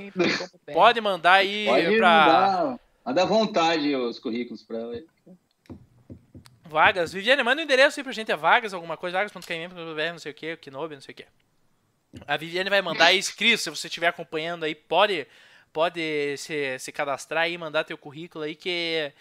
pode 0.73 1.01
mandar 1.01 1.33
aí 1.33 1.65
pode 1.65 1.97
para 1.97 2.79
Manda 3.05 3.25
vontade 3.25 3.95
os 3.95 4.17
currículos 4.17 4.63
para 4.63 4.79
ela. 4.79 5.03
Vagas. 6.63 7.13
Viviane, 7.13 7.43
manda 7.43 7.61
o 7.61 7.61
um 7.61 7.63
endereço 7.63 7.99
aí 7.99 8.03
pra 8.03 8.11
gente, 8.11 8.31
é 8.31 8.35
vagas, 8.35 8.73
alguma 8.73 8.97
coisa, 8.97 9.17
vagas.kmm.br, 9.17 10.11
não 10.11 10.19
sei 10.19 10.31
o 10.31 10.35
que, 10.35 10.57
Kinobi, 10.57 10.95
não 10.95 11.01
sei 11.01 11.13
o 11.13 11.15
que. 11.15 11.25
A 12.27 12.35
Viviane 12.35 12.69
vai 12.69 12.81
mandar 12.81 13.05
aí 13.05 13.19
escrito, 13.19 13.59
se 13.59 13.69
você 13.69 13.87
estiver 13.87 14.07
acompanhando 14.07 14.63
aí, 14.63 14.73
pode 14.73 15.27
pode 15.71 16.37
se, 16.37 16.79
se 16.79 16.91
cadastrar 16.91 17.43
aí, 17.43 17.57
mandar 17.57 17.83
teu 17.83 17.97
currículo 17.97 18.45
aí 18.45 18.55
que 18.55 19.11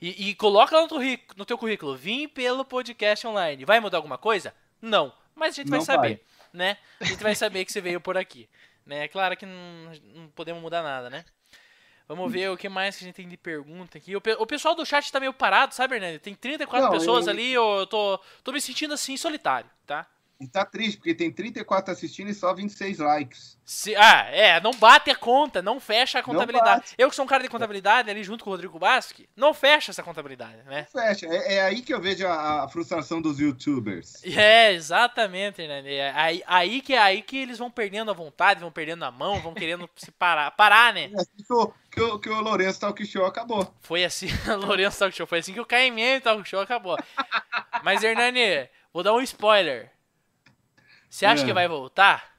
e, 0.00 0.30
e 0.30 0.34
coloca 0.36 0.76
lá 0.76 0.82
no 0.82 0.88
teu, 0.88 0.98
no 1.36 1.44
teu 1.44 1.58
currículo, 1.58 1.96
vim 1.96 2.28
pelo 2.28 2.64
podcast 2.64 3.26
online. 3.26 3.64
Vai 3.64 3.80
mudar 3.80 3.98
alguma 3.98 4.16
coisa? 4.16 4.54
Não, 4.80 5.12
mas 5.34 5.54
a 5.54 5.56
gente 5.56 5.70
não 5.70 5.78
vai 5.78 5.86
saber, 5.86 6.08
vai. 6.08 6.20
né? 6.52 6.76
A 7.00 7.04
gente 7.04 7.22
vai 7.22 7.34
saber 7.34 7.64
que 7.64 7.72
você 7.72 7.80
veio 7.80 8.00
por 8.00 8.16
aqui, 8.16 8.48
né? 8.86 9.04
É 9.04 9.08
claro 9.08 9.36
que 9.36 9.44
não, 9.44 9.92
não 10.14 10.28
podemos 10.28 10.62
mudar 10.62 10.82
nada, 10.82 11.10
né? 11.10 11.24
Vamos 12.06 12.30
ver 12.30 12.50
o 12.50 12.56
que 12.56 12.68
mais 12.68 12.96
que 12.96 13.04
a 13.04 13.06
gente 13.06 13.16
tem 13.16 13.28
de 13.28 13.36
pergunta 13.36 13.96
aqui. 13.98 14.14
O, 14.14 14.22
o 14.38 14.46
pessoal 14.46 14.74
do 14.74 14.84
chat 14.84 15.10
tá 15.10 15.18
meio 15.18 15.32
parado, 15.32 15.74
sabe, 15.74 15.94
Hernani? 15.94 16.18
Tem 16.18 16.34
34 16.34 16.86
não, 16.86 16.98
pessoas 16.98 17.26
eu... 17.26 17.32
ali, 17.32 17.52
eu 17.52 17.86
tô, 17.86 18.20
tô 18.42 18.52
me 18.52 18.60
sentindo 18.60 18.92
assim 18.92 19.16
solitário, 19.16 19.70
tá? 19.86 20.06
E 20.40 20.48
tá 20.48 20.64
triste, 20.64 20.96
porque 20.96 21.14
tem 21.14 21.30
34 21.30 21.92
assistindo 21.92 22.28
e 22.28 22.34
só 22.34 22.52
26 22.52 22.98
likes. 22.98 23.56
Se, 23.64 23.94
ah, 23.94 24.26
é, 24.30 24.60
não 24.60 24.72
bate 24.72 25.10
a 25.10 25.14
conta, 25.14 25.62
não 25.62 25.78
fecha 25.78 26.18
a 26.18 26.22
contabilidade. 26.22 26.92
Eu 26.98 27.08
que 27.08 27.14
sou 27.14 27.24
um 27.24 27.28
cara 27.28 27.42
de 27.42 27.48
contabilidade, 27.48 28.10
ali 28.10 28.22
junto 28.22 28.42
com 28.44 28.50
o 28.50 28.52
Rodrigo 28.52 28.78
Basque, 28.78 29.28
não 29.36 29.54
fecha 29.54 29.92
essa 29.92 30.02
contabilidade, 30.02 30.58
né? 30.66 30.86
Não 30.92 31.02
fecha. 31.02 31.26
É, 31.26 31.54
é 31.54 31.62
aí 31.62 31.80
que 31.80 31.94
eu 31.94 32.00
vejo 32.00 32.26
a, 32.26 32.64
a, 32.64 32.68
frustração 32.68 33.22
dos 33.22 33.38
youtubers. 33.38 34.22
É, 34.24 34.72
exatamente, 34.72 35.66
né? 35.66 35.82
É 35.86 36.10
aí, 36.10 36.42
aí, 36.46 36.82
que, 36.82 36.94
aí 36.94 37.22
que 37.22 37.38
eles 37.38 37.56
vão 37.56 37.70
perdendo 37.70 38.10
a 38.10 38.14
vontade, 38.14 38.60
vão 38.60 38.72
perdendo 38.72 39.04
a 39.04 39.10
mão, 39.10 39.40
vão 39.40 39.54
querendo 39.54 39.88
se 39.96 40.10
parar, 40.10 40.50
parar, 40.50 40.92
né? 40.92 41.10
É 41.14 41.20
assim 41.20 41.44
que 41.94 42.02
o, 42.02 42.18
que 42.18 42.28
o, 42.28 42.40
Lourenço 42.40 42.80
Talk 42.80 43.06
Show 43.06 43.24
acabou. 43.24 43.72
Foi 43.80 44.04
assim, 44.04 44.26
o 44.52 44.66
Lourenço 44.66 44.98
Talk 44.98 45.16
Show, 45.16 45.26
foi 45.26 45.38
assim 45.38 45.54
que 45.54 45.60
o 45.60 45.66
KMM 45.66 46.20
Talk 46.22 46.46
Show 46.48 46.60
acabou. 46.60 46.98
Mas, 47.82 48.02
Hernani, 48.02 48.68
vou 48.92 49.02
dar 49.02 49.14
um 49.14 49.20
spoiler. 49.20 49.90
Você 51.08 51.24
acha 51.24 51.44
é. 51.44 51.46
que 51.46 51.52
vai 51.52 51.68
voltar? 51.68 52.34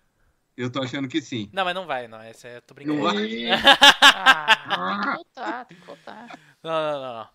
Eu 0.58 0.70
tô 0.70 0.82
achando 0.82 1.08
que 1.08 1.22
sim. 1.22 1.50
Não, 1.54 1.64
mas 1.64 1.76
não 1.76 1.86
vai, 1.86 2.08
não. 2.08 2.22
Essa 2.22 2.48
é, 2.48 2.62
tô 2.62 2.74
brincando. 2.74 2.98
Não 2.98 3.04
vai. 3.06 3.16
ah, 4.02 4.46
tem 4.56 5.02
que 5.02 5.16
voltar, 5.16 5.66
tem 5.66 5.78
que 5.78 5.86
voltar. 5.86 6.40
Não, 6.62 6.72
não, 6.72 7.02
não. 7.02 7.14
não. 7.14 7.30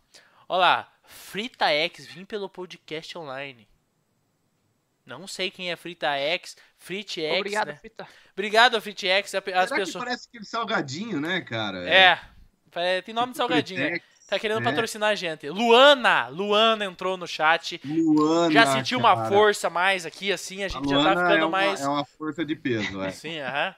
Olha 0.49 0.61
lá. 0.61 0.93
Frita 1.05 1.71
X, 1.71 2.07
vim 2.07 2.25
pelo 2.25 2.49
podcast 2.49 3.19
online. 3.19 3.69
Não 5.19 5.27
sei 5.27 5.51
quem 5.51 5.71
é 5.71 5.77
Frita 5.77 6.09
X, 6.17 6.57
Frit 6.79 7.21
X. 7.21 7.39
Obrigado, 7.39 7.67
né? 7.69 7.77
Frita. 7.77 8.09
Obrigado, 8.33 8.81
Frit 8.81 9.07
X. 9.07 9.35
As 9.35 9.45
Será 9.45 9.67
pessoas... 9.67 9.93
que 9.93 9.99
parece 9.99 10.29
aquele 10.29 10.45
salgadinho, 10.45 11.21
né, 11.21 11.41
cara? 11.41 11.89
É. 11.89 12.19
Tem 13.03 13.15
nome 13.15 13.33
de 13.33 13.39
salgadinho, 13.39 13.81
né? 13.81 14.01
Tá 14.31 14.39
querendo 14.39 14.61
é. 14.61 14.65
patrocinar 14.65 15.11
a 15.11 15.15
gente. 15.17 15.51
Luana, 15.51 16.29
Luana 16.29 16.85
entrou 16.85 17.17
no 17.17 17.27
chat. 17.27 17.81
Luana. 17.85 18.53
Já 18.53 18.65
sentiu 18.67 19.01
cara. 19.01 19.15
uma 19.15 19.29
força 19.29 19.69
mais 19.69 20.07
aqui, 20.07 20.31
assim, 20.31 20.63
a 20.63 20.69
gente 20.69 20.95
a 20.95 20.97
já 20.97 21.03
tá 21.03 21.11
ficando 21.11 21.35
é 21.35 21.45
uma, 21.45 21.49
mais. 21.49 21.81
É 21.81 21.89
uma 21.89 22.05
força 22.05 22.45
de 22.45 22.55
peso, 22.55 23.03
é. 23.03 23.11
Sim, 23.11 23.41
aham. 23.41 23.75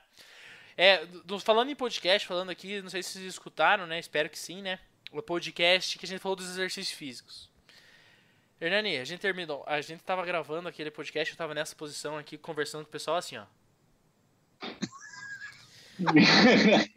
É, 0.77 1.07
falando 1.43 1.71
em 1.71 1.75
podcast, 1.75 2.27
falando 2.27 2.51
aqui, 2.51 2.83
não 2.83 2.91
sei 2.91 3.03
se 3.03 3.13
vocês 3.13 3.25
escutaram, 3.25 3.87
né? 3.87 3.99
Espero 3.99 4.29
que 4.29 4.39
sim, 4.39 4.61
né? 4.61 4.79
O 5.11 5.23
podcast 5.23 5.99
que 5.99 6.05
a 6.05 6.09
gente 6.09 6.21
falou 6.21 6.37
dos 6.37 6.49
exercícios 6.51 6.97
físicos. 6.97 7.52
Hernani, 8.63 8.97
a 8.99 9.05
gente 9.05 9.19
terminou. 9.19 9.65
A 9.67 9.81
gente 9.81 10.05
tava 10.05 10.25
gravando 10.25 10.69
aquele 10.69 10.89
podcast, 10.89 11.33
eu 11.33 11.37
tava 11.37 11.53
nessa 11.53 11.75
posição 11.75 12.17
aqui, 12.17 12.39
conversando 12.39 12.85
com 12.85 12.89
o 12.89 12.93
pessoal 12.93 13.17
assim, 13.17 13.37
ó. 13.37 13.45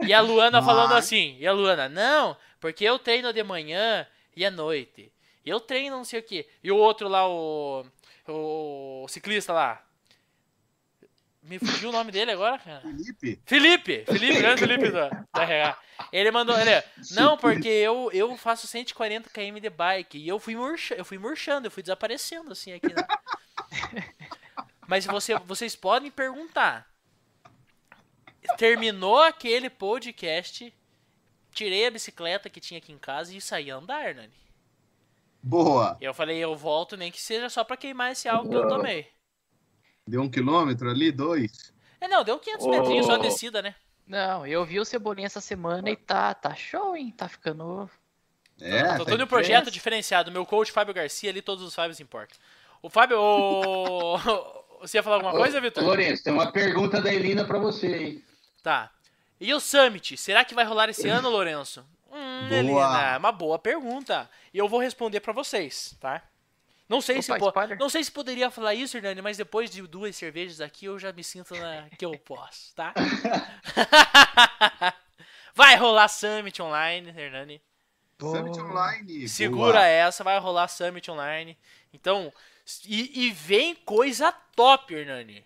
e 0.06 0.14
a 0.14 0.22
Luana 0.22 0.62
falando 0.62 0.94
assim, 0.94 1.36
e 1.40 1.48
a 1.48 1.52
Luana, 1.52 1.90
não, 1.90 2.38
porque 2.60 2.84
eu 2.84 3.00
treino 3.00 3.34
de 3.34 3.42
manhã 3.42 4.08
e 4.36 4.46
à 4.46 4.52
noite. 4.52 5.12
Eu 5.44 5.60
treino 5.60 5.98
não 5.98 6.04
sei 6.04 6.20
o 6.20 6.24
que. 6.24 6.48
E 6.64 6.72
o 6.72 6.78
outro 6.78 7.08
lá, 7.08 7.28
o, 7.28 7.84
o 8.28 9.08
ciclista 9.08 9.52
lá. 9.52 9.84
Me 11.46 11.60
fugiu 11.60 11.90
o 11.90 11.92
nome 11.92 12.12
dele 12.12 12.32
agora, 12.32 12.58
cara. 12.58 12.82
Felipe? 12.82 13.40
Felipe! 13.46 14.06
Felipe, 14.06 14.40
grande 14.40 14.60
Felipe 14.60 14.90
do, 14.90 14.94
da 14.94 15.44
RH. 15.44 15.78
Ele 16.12 16.32
mandou. 16.32 16.58
Ele, 16.60 16.84
não, 17.12 17.38
porque 17.38 17.68
eu, 17.68 18.10
eu 18.12 18.36
faço 18.36 18.66
140 18.66 19.30
km 19.30 19.60
de 19.62 19.70
bike. 19.70 20.18
E 20.18 20.28
eu 20.28 20.40
fui, 20.40 20.56
murcha, 20.56 20.96
eu 20.96 21.06
fui 21.06 21.20
murchando, 21.20 21.68
eu 21.68 21.72
fui 21.72 21.84
desaparecendo 21.84 22.52
assim 22.52 22.74
aqui. 22.74 22.88
Né? 22.88 23.06
Mas 24.88 25.06
você, 25.06 25.38
vocês 25.40 25.76
podem 25.76 26.10
perguntar. 26.10 26.88
Terminou 28.58 29.20
aquele 29.22 29.70
podcast, 29.70 30.74
tirei 31.54 31.86
a 31.86 31.92
bicicleta 31.92 32.50
que 32.50 32.60
tinha 32.60 32.80
aqui 32.80 32.92
em 32.92 32.98
casa 32.98 33.36
e 33.36 33.42
saí 33.42 33.70
a 33.70 33.76
andar, 33.76 34.16
Nani. 34.16 34.34
Boa! 35.42 35.96
Eu 36.02 36.14
falei, 36.14 36.38
eu 36.40 36.56
volto 36.56 36.98
nem 36.98 37.12
que 37.12 37.22
seja 37.22 37.50
só 37.50 37.64
pra 37.64 37.78
queimar 37.78 38.12
esse 38.12 38.28
álcool 38.28 38.50
que 38.50 38.56
eu 38.56 38.68
tomei. 38.68 39.15
Deu 40.08 40.22
um 40.22 40.30
quilômetro 40.30 40.90
ali? 40.90 41.12
Dois? 41.12 41.74
É, 42.00 42.08
não, 42.08 42.24
deu 42.24 42.38
500 42.38 42.68
metrinhos 42.68 43.06
só 43.06 43.14
a 43.14 43.18
descida, 43.18 43.62
né? 43.62 43.74
Não, 44.08 44.46
eu 44.46 44.64
vi 44.64 44.80
o 44.80 44.86
Cebolinha 44.86 45.26
essa 45.26 45.42
semana 45.42 45.90
e 45.90 45.96
tá, 45.96 46.34
tá 46.34 46.54
show, 46.54 46.96
hein? 46.96 47.12
Tá 47.18 47.28
ficando. 47.28 47.90
É, 48.62 48.98
Tô 48.98 49.06
tá 49.06 49.12
todo 49.12 49.24
um 49.24 49.28
projeto 49.28 49.72
diferenciado. 49.72 50.32
Meu 50.32 50.46
coach 50.46 50.72
Fábio 50.72 50.94
Garcia 50.94 51.32
ali, 51.32 51.42
todos 51.42 51.64
os 51.64 51.74
Fábios 51.74 52.00
importam. 52.00 52.38
O 52.82 52.90
Fábio. 52.90 53.20
O... 53.20 54.18
Você 54.82 54.98
ia 54.98 55.04
falar 55.04 55.16
alguma 55.16 55.32
coisa, 55.32 55.60
Vitor? 55.60 55.84
Lourenço, 55.84 56.24
tem 56.24 56.32
uma 56.32 56.52
pergunta 56.52 57.02
da 57.02 57.12
Elina 57.12 57.44
pra 57.46 57.58
você 57.58 57.88
aí. 57.88 58.24
Tá. 58.62 58.92
E 59.40 59.52
o 59.52 59.60
Summit? 59.60 60.16
Será 60.18 60.46
que 60.46 60.54
vai 60.54 60.64
rolar 60.66 60.90
esse 60.90 61.08
ano, 61.10 61.30
Lourenço? 61.30 61.84
Hum, 62.12 62.48
Boa. 62.48 62.56
Helena, 62.58 63.18
uma 63.18 63.32
boa 63.32 63.58
pergunta. 63.58 64.30
E 64.54 64.58
eu 64.60 64.68
vou 64.68 64.80
responder 64.80 65.22
pra 65.22 65.34
vocês, 65.34 65.96
tá? 66.00 66.22
Não 66.88 67.02
sei, 67.02 67.22
se 67.22 67.32
Opa, 67.32 67.40
po- 67.40 67.48
spoiler. 67.50 67.80
não 67.80 67.90
sei 67.90 68.04
se 68.04 68.12
poderia 68.12 68.52
falar 68.52 68.76
isso, 68.76 68.96
Hernani, 68.96 69.22
mas 69.22 69.38
depois 69.38 69.72
de 69.72 69.82
duas 69.82 70.16
cervejas 70.16 70.62
aqui 70.62 70.86
eu 70.86 71.00
já 71.00 71.12
me 71.12 71.24
sinto 71.24 71.56
na... 71.56 71.88
que 71.98 72.06
eu 72.06 72.18
posso, 72.20 72.76
tá? 72.76 72.94
vai 75.56 75.76
rolar 75.78 76.08
Summit 76.08 76.62
Online, 76.62 77.10
Hernani. 77.10 77.62
Summit 78.20 78.60
Online. 78.60 79.28
Segura 79.28 79.80
boa. 79.80 79.86
essa, 79.86 80.24
vai 80.24 80.40
rolar 80.40 80.68
Summit 80.68 81.10
Online. 81.10 81.58
Então, 81.92 82.32
e, 82.86 83.26
e 83.26 83.32
vem 83.32 83.74
coisa 83.76 84.32
top, 84.56 84.94
Hernani. 84.94 85.44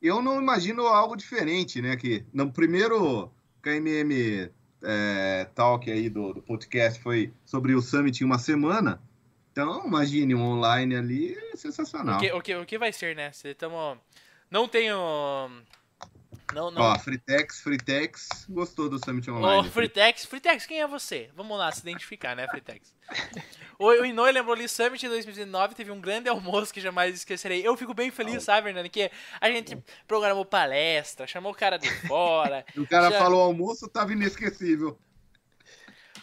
Eu 0.00 0.22
não 0.22 0.40
imagino 0.40 0.86
algo 0.86 1.16
diferente, 1.16 1.82
né? 1.82 1.96
Que 1.96 2.24
no 2.32 2.52
primeiro 2.52 3.32
KMM 3.62 4.48
é, 4.82 5.44
Talk 5.54 5.90
aí 5.90 6.08
do, 6.08 6.34
do 6.34 6.42
podcast 6.42 7.02
foi 7.02 7.32
sobre 7.44 7.74
o 7.74 7.82
Summit 7.82 8.22
em 8.22 8.26
uma 8.26 8.38
semana. 8.38 9.02
Então, 9.56 9.86
imagine 9.86 10.34
um 10.34 10.42
online 10.42 10.94
ali, 10.94 11.34
é 11.50 11.56
sensacional. 11.56 12.18
O 12.18 12.20
que, 12.20 12.30
o, 12.30 12.42
que, 12.42 12.54
o 12.56 12.66
que 12.66 12.76
vai 12.78 12.92
ser, 12.92 13.16
né? 13.16 13.32
Cê 13.32 13.54
tamo... 13.54 13.96
Não 14.50 14.68
tenho. 14.68 14.94
Não, 16.52 16.70
não. 16.70 16.82
Ó, 16.82 16.98
Fritex, 16.98 17.62
Fritex, 17.62 18.46
gostou 18.50 18.90
do 18.90 19.02
Summit 19.02 19.30
Ô, 19.30 19.36
Online. 19.36 19.70
Fritex, 19.70 20.26
Fritex, 20.26 20.66
quem 20.66 20.82
é 20.82 20.86
você? 20.86 21.30
Vamos 21.34 21.56
lá 21.56 21.72
se 21.72 21.80
identificar, 21.80 22.36
né, 22.36 22.46
Fritex? 22.48 22.94
o, 23.78 23.86
o 23.86 24.04
Inoue 24.04 24.30
lembrou 24.30 24.54
ali, 24.54 24.68
Summit 24.68 25.06
em 25.06 25.08
2019 25.08 25.74
teve 25.74 25.90
um 25.90 26.02
grande 26.02 26.28
almoço 26.28 26.72
que 26.72 26.80
jamais 26.80 27.14
esquecerei. 27.14 27.66
Eu 27.66 27.78
fico 27.78 27.94
bem 27.94 28.10
feliz, 28.10 28.44
sabe, 28.44 28.68
Hernani? 28.68 28.90
Que 28.90 29.10
a 29.40 29.50
gente 29.50 29.82
programou 30.06 30.44
palestra, 30.44 31.26
chamou 31.26 31.52
o 31.52 31.56
cara 31.56 31.78
de 31.78 31.90
fora. 32.06 32.62
O 32.76 32.86
cara 32.86 33.10
Já- 33.10 33.18
falou 33.20 33.40
almoço, 33.40 33.88
tava 33.88 34.12
inesquecível. 34.12 34.98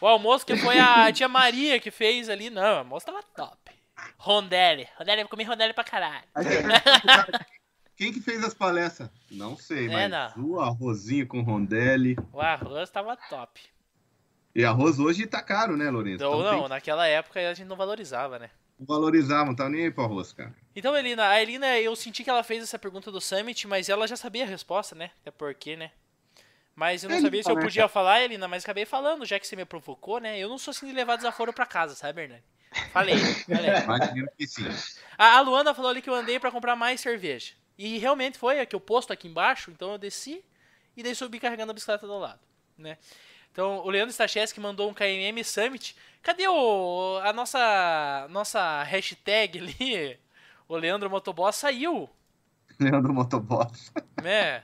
O 0.03 0.05
almoço 0.05 0.45
que 0.45 0.57
foi 0.57 0.77
a 0.77 1.09
tia 1.13 1.29
Maria 1.29 1.79
que 1.79 1.89
fez 1.89 2.27
ali. 2.27 2.49
Não, 2.49 2.61
o 2.61 2.77
almoço 2.79 3.05
tava 3.05 3.23
top. 3.23 3.71
Rondelli. 4.17 4.85
Rondelli, 4.97 5.21
eu 5.21 5.29
comi 5.29 5.45
rondelli 5.45 5.71
pra 5.73 5.85
caralho. 5.85 6.25
Quem 7.95 8.11
que 8.11 8.19
fez 8.19 8.43
as 8.43 8.53
palestras? 8.53 9.09
Não 9.31 9.55
sei, 9.55 9.87
É, 9.87 10.09
mas 10.09 10.11
não. 10.35 10.45
o 10.45 10.59
arrozinho 10.59 11.25
com 11.25 11.41
rondelli. 11.41 12.17
O 12.33 12.41
arroz 12.41 12.89
tava 12.89 13.15
top. 13.15 13.61
E 14.53 14.65
arroz 14.65 14.99
hoje 14.99 15.25
tá 15.25 15.41
caro, 15.41 15.77
né, 15.77 15.89
Lourenço? 15.89 16.15
Então, 16.17 16.37
Então, 16.37 16.51
não, 16.51 16.59
tem 16.61 16.69
naquela 16.69 17.07
época 17.07 17.39
a 17.39 17.53
gente 17.53 17.67
não 17.67 17.77
valorizava, 17.77 18.37
né? 18.37 18.49
que 18.77 18.83
valorizar, 18.85 19.45
não 19.45 19.55
tá 19.55 19.69
nem 19.69 19.85
aí 19.85 19.91
pro 19.91 20.03
arroz, 20.03 20.33
cara. 20.33 20.53
Então, 20.75 20.97
Elina, 20.97 21.29
a 21.29 21.41
Elina, 21.41 21.79
eu 21.79 21.95
senti 21.95 22.25
que 22.25 22.29
ela 22.29 22.43
fez 22.43 22.61
essa 22.61 22.77
pergunta 22.77 23.09
do 23.09 23.21
Summit, 23.21 23.65
mas 23.69 23.87
ela 23.87 24.05
já 24.05 24.17
sabia 24.17 24.43
a 24.43 24.47
resposta, 24.47 24.95
né? 24.95 25.11
Até 25.21 25.31
porque, 25.31 25.77
né? 25.77 25.91
Mas 26.75 27.03
eu 27.03 27.09
não 27.09 27.17
É, 27.17 27.21
sabia 27.21 27.43
se 27.43 27.51
eu 27.51 27.59
podia 27.59 27.87
falar, 27.87 28.21
Elina, 28.21 28.47
mas 28.47 28.63
acabei 28.63 28.85
falando, 28.85 29.25
já 29.25 29.39
que 29.39 29.45
você 29.45 29.55
me 29.55 29.63
provocou, 29.65 30.19
né? 30.19 30.39
Eu 30.39 30.49
não 30.49 30.57
sou 30.57 30.71
assim 30.71 30.87
de 30.87 30.93
levar 30.93 31.15
desaforo 31.17 31.53
pra 31.53 31.65
casa, 31.65 31.93
sabe, 31.95 32.23
Hernani? 32.23 32.43
Falei, 32.91 33.17
falei. 33.17 33.69
Imagino 33.83 34.27
que 34.37 34.47
sim. 34.47 34.65
A, 35.17 35.37
a 35.37 35.41
Luana 35.41 35.73
falou 35.75 35.91
ali 35.91 36.01
que 36.01 36.09
eu 36.09 36.15
andei 36.15 36.39
pra 36.39 36.49
comprar 36.51 36.75
mais 36.75 36.99
cerveja. 36.99 37.53
E 37.77 37.97
realmente 37.99 38.37
foi 38.37 38.59
a 38.59 38.65
que 38.65 38.75
eu 38.75 38.79
posto 38.79 39.13
aqui 39.13 39.27
embaixo, 39.27 39.69
então 39.71 39.91
eu 39.91 39.97
desci 39.97 40.43
e 40.97 41.03
daí 41.03 41.13
subi 41.15 41.39
carregando 41.39 41.71
a 41.71 41.73
bicicleta 41.73 42.07
do 42.07 42.17
lado, 42.17 42.39
né? 42.77 42.97
Então, 43.51 43.77
o 43.85 43.89
Leandro 43.89 44.11
Stacheski 44.11 44.59
mandou 44.59 44.89
um 44.89 44.93
KMM 44.95 45.43
Summit. 45.43 45.95
Cadê 46.23 46.47
o 46.47 47.19
a 47.23 47.31
nossa 47.31 48.27
nossa 48.31 48.81
hashtag 48.83 49.59
ali? 49.59 50.19
O 50.67 50.75
Leandro 50.75 51.09
Motoboss 51.09 51.57
saiu, 51.57 52.09
Leandro 52.79 53.13
Motoboss. 53.13 53.91
né? 54.23 54.63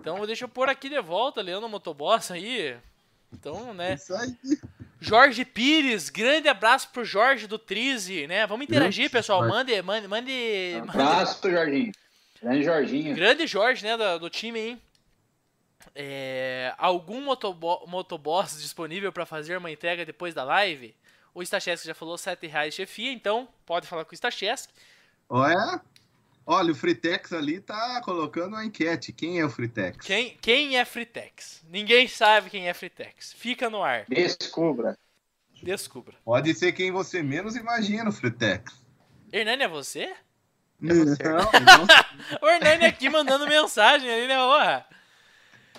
Então, 0.00 0.26
deixa 0.26 0.44
eu 0.44 0.48
pôr 0.48 0.68
aqui 0.68 0.88
de 0.88 1.00
volta, 1.00 1.42
Leandro 1.42 1.68
Motoboss 1.68 2.30
aí. 2.30 2.74
Então, 3.32 3.74
né? 3.74 3.94
Isso 3.94 4.14
aí. 4.14 4.34
Jorge 4.98 5.44
Pires, 5.44 6.10
grande 6.10 6.48
abraço 6.48 6.88
pro 6.90 7.04
Jorge 7.04 7.46
do 7.46 7.58
Trize, 7.58 8.26
né? 8.26 8.46
Vamos 8.46 8.64
interagir, 8.64 9.10
pessoal. 9.10 9.46
Mande, 9.46 9.80
mande, 9.82 10.08
mande, 10.08 10.82
mande 10.86 10.90
Abraço 10.90 11.40
pro 11.40 11.50
Jorginho. 11.50 11.92
Grande 12.42 12.64
Jorginho. 12.64 13.14
Grande 13.14 13.46
Jorge, 13.46 13.84
né, 13.84 13.96
do, 13.96 14.18
do 14.20 14.30
time, 14.30 14.58
hein? 14.60 14.82
É, 15.94 16.74
algum 16.78 17.20
motobo 17.20 17.86
motoboss 17.86 18.60
disponível 18.60 19.12
para 19.12 19.26
fazer 19.26 19.56
uma 19.56 19.70
entrega 19.70 20.04
depois 20.04 20.34
da 20.34 20.44
live? 20.44 20.94
O 21.34 21.42
Stacheski 21.42 21.86
já 21.86 21.94
falou 21.94 22.18
7 22.18 22.46
reais 22.46 22.74
chefia, 22.74 23.12
então 23.12 23.48
pode 23.64 23.86
falar 23.86 24.04
com 24.04 24.12
o 24.12 24.14
Stacheski. 24.14 24.72
Olha, 25.28 25.80
olha, 26.46 26.72
o 26.72 26.74
Fritex 26.74 27.32
ali 27.32 27.60
tá 27.60 28.00
colocando 28.04 28.54
uma 28.54 28.64
enquete. 28.64 29.12
Quem 29.12 29.40
é 29.40 29.44
o 29.44 29.50
Fritex? 29.50 30.06
Quem, 30.06 30.36
quem 30.40 30.78
é 30.78 30.84
Fritex? 30.84 31.62
Ninguém 31.68 32.08
sabe 32.08 32.50
quem 32.50 32.68
é 32.68 32.74
Fritex. 32.74 33.32
Fica 33.32 33.68
no 33.70 33.82
ar. 33.82 34.04
Descubra. 34.08 34.98
Descubra. 35.62 36.14
Pode 36.24 36.54
ser 36.54 36.72
quem 36.72 36.90
você 36.90 37.22
menos 37.22 37.56
imagina, 37.56 38.08
o 38.08 38.12
Fritex. 38.12 38.72
Hernani, 39.32 39.64
é 39.64 39.68
você? 39.68 40.14
você. 40.80 41.22
Não, 41.22 41.38
não. 41.38 41.86
O 42.40 42.48
Hernani 42.48 42.86
aqui 42.86 43.08
mandando 43.08 43.46
mensagem 43.46 44.10
ali, 44.10 44.26
né? 44.26 44.36
Porra. 44.36 44.86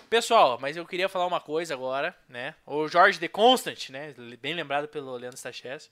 Pessoal, 0.09 0.59
mas 0.59 0.75
eu 0.75 0.85
queria 0.85 1.07
falar 1.07 1.25
uma 1.25 1.39
coisa 1.39 1.73
agora, 1.73 2.13
né? 2.27 2.53
O 2.65 2.87
Jorge 2.87 3.17
de 3.17 3.29
Constant, 3.29 3.89
né? 3.89 4.13
Bem 4.41 4.53
lembrado 4.53 4.87
pelo 4.87 5.15
Leandro 5.15 5.37
Stachess. 5.37 5.89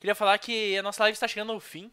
Queria 0.00 0.14
falar 0.14 0.36
que 0.38 0.76
a 0.76 0.82
nossa 0.82 1.04
live 1.04 1.14
está 1.14 1.28
chegando 1.28 1.52
ao 1.52 1.60
fim. 1.60 1.90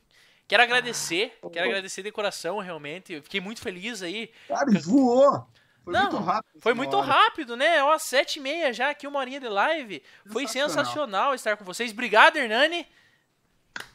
Quero 0.48 0.64
agradecer, 0.64 1.38
quero 1.52 1.68
agradecer 1.68 2.04
de 2.04 2.12
coração, 2.12 2.60
realmente. 2.60 3.14
Eu 3.14 3.22
fiquei 3.24 3.42
muito 3.42 3.60
feliz 3.62 4.02
aí. 4.02 4.32
Cara, 4.48 4.66
voou. 4.80 5.46
Foi 5.84 5.94
Não, 5.94 6.02
muito 6.04 6.18
rápido. 6.18 6.62
Foi 6.62 6.74
muito 6.74 6.98
hora. 6.98 7.08
rápido, 7.08 7.56
né? 7.58 7.84
Ó, 7.84 7.98
sete 7.98 8.40
e 8.40 8.42
meia 8.42 8.74
já, 8.74 8.90
aqui 8.90 9.08
uma 9.08 9.20
horinha 9.20 9.40
de 9.40 9.48
live. 9.48 10.04
Foi 10.32 10.48
Sensacional. 10.48 10.70
sensacional 10.70 11.34
estar 11.36 11.58
com 11.58 11.66
vocês. 11.66 11.92
Obrigado, 11.92 12.38
Hernani. 12.38 12.88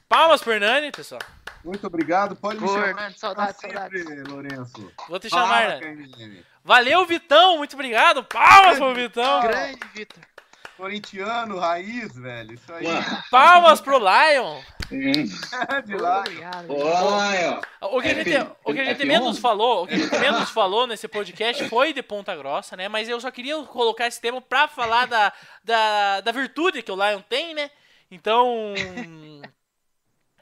Palmas 0.08 0.42
pro 0.42 0.52
Hernani, 0.52 0.90
pessoal. 0.92 1.20
Muito 1.64 1.86
obrigado. 1.86 2.34
Pode 2.36 2.58
me 2.60 2.64
Ô, 2.66 2.68
chamar 2.72 2.88
Hernani, 2.88 3.18
saudades, 3.18 3.56
sempre, 3.60 3.76
saudades. 3.78 4.28
Lourenço. 4.28 4.92
Vou 5.08 5.18
te 5.18 5.30
chamar, 5.30 5.82
Hernani. 5.82 6.44
Valeu, 6.64 7.04
Vitão. 7.06 7.58
Muito 7.58 7.74
obrigado. 7.74 8.24
Palmas 8.24 8.78
pro 8.78 8.94
Vitão. 8.94 9.40
Grande, 9.42 9.80
Vitor. 9.94 10.22
Corintiano, 10.82 11.60
raiz, 11.60 12.12
velho. 12.16 12.54
Isso 12.54 12.72
aí. 12.72 12.84
Ué. 12.84 13.00
Palmas 13.30 13.80
pro 13.80 13.98
Lion. 13.98 14.60
Hum. 14.90 15.12
de 15.86 15.96
lá. 15.96 16.24
Ó. 17.80 17.96
O 17.96 18.02
que, 18.02 18.08
a 18.08 18.14
gente, 18.14 18.36
o 18.64 18.74
que 18.74 18.80
a 18.80 18.84
gente 18.86 19.02
F11? 19.02 19.06
menos 19.06 19.38
falou, 19.38 19.84
o 19.84 19.86
que 19.86 19.94
a 19.94 19.96
gente 19.96 20.18
menos 20.18 20.50
falou 20.50 20.88
nesse 20.88 21.06
podcast 21.06 21.68
foi 21.68 21.92
de 21.92 22.02
Ponta 22.02 22.34
Grossa, 22.34 22.76
né? 22.76 22.88
Mas 22.88 23.08
eu 23.08 23.20
só 23.20 23.30
queria 23.30 23.62
colocar 23.62 24.08
esse 24.08 24.20
tema 24.20 24.40
pra 24.40 24.66
falar 24.66 25.06
da, 25.06 25.32
da, 25.62 26.20
da 26.20 26.32
virtude 26.32 26.82
que 26.82 26.90
o 26.90 26.96
Lion 26.96 27.20
tem, 27.28 27.54
né? 27.54 27.70
Então. 28.10 28.74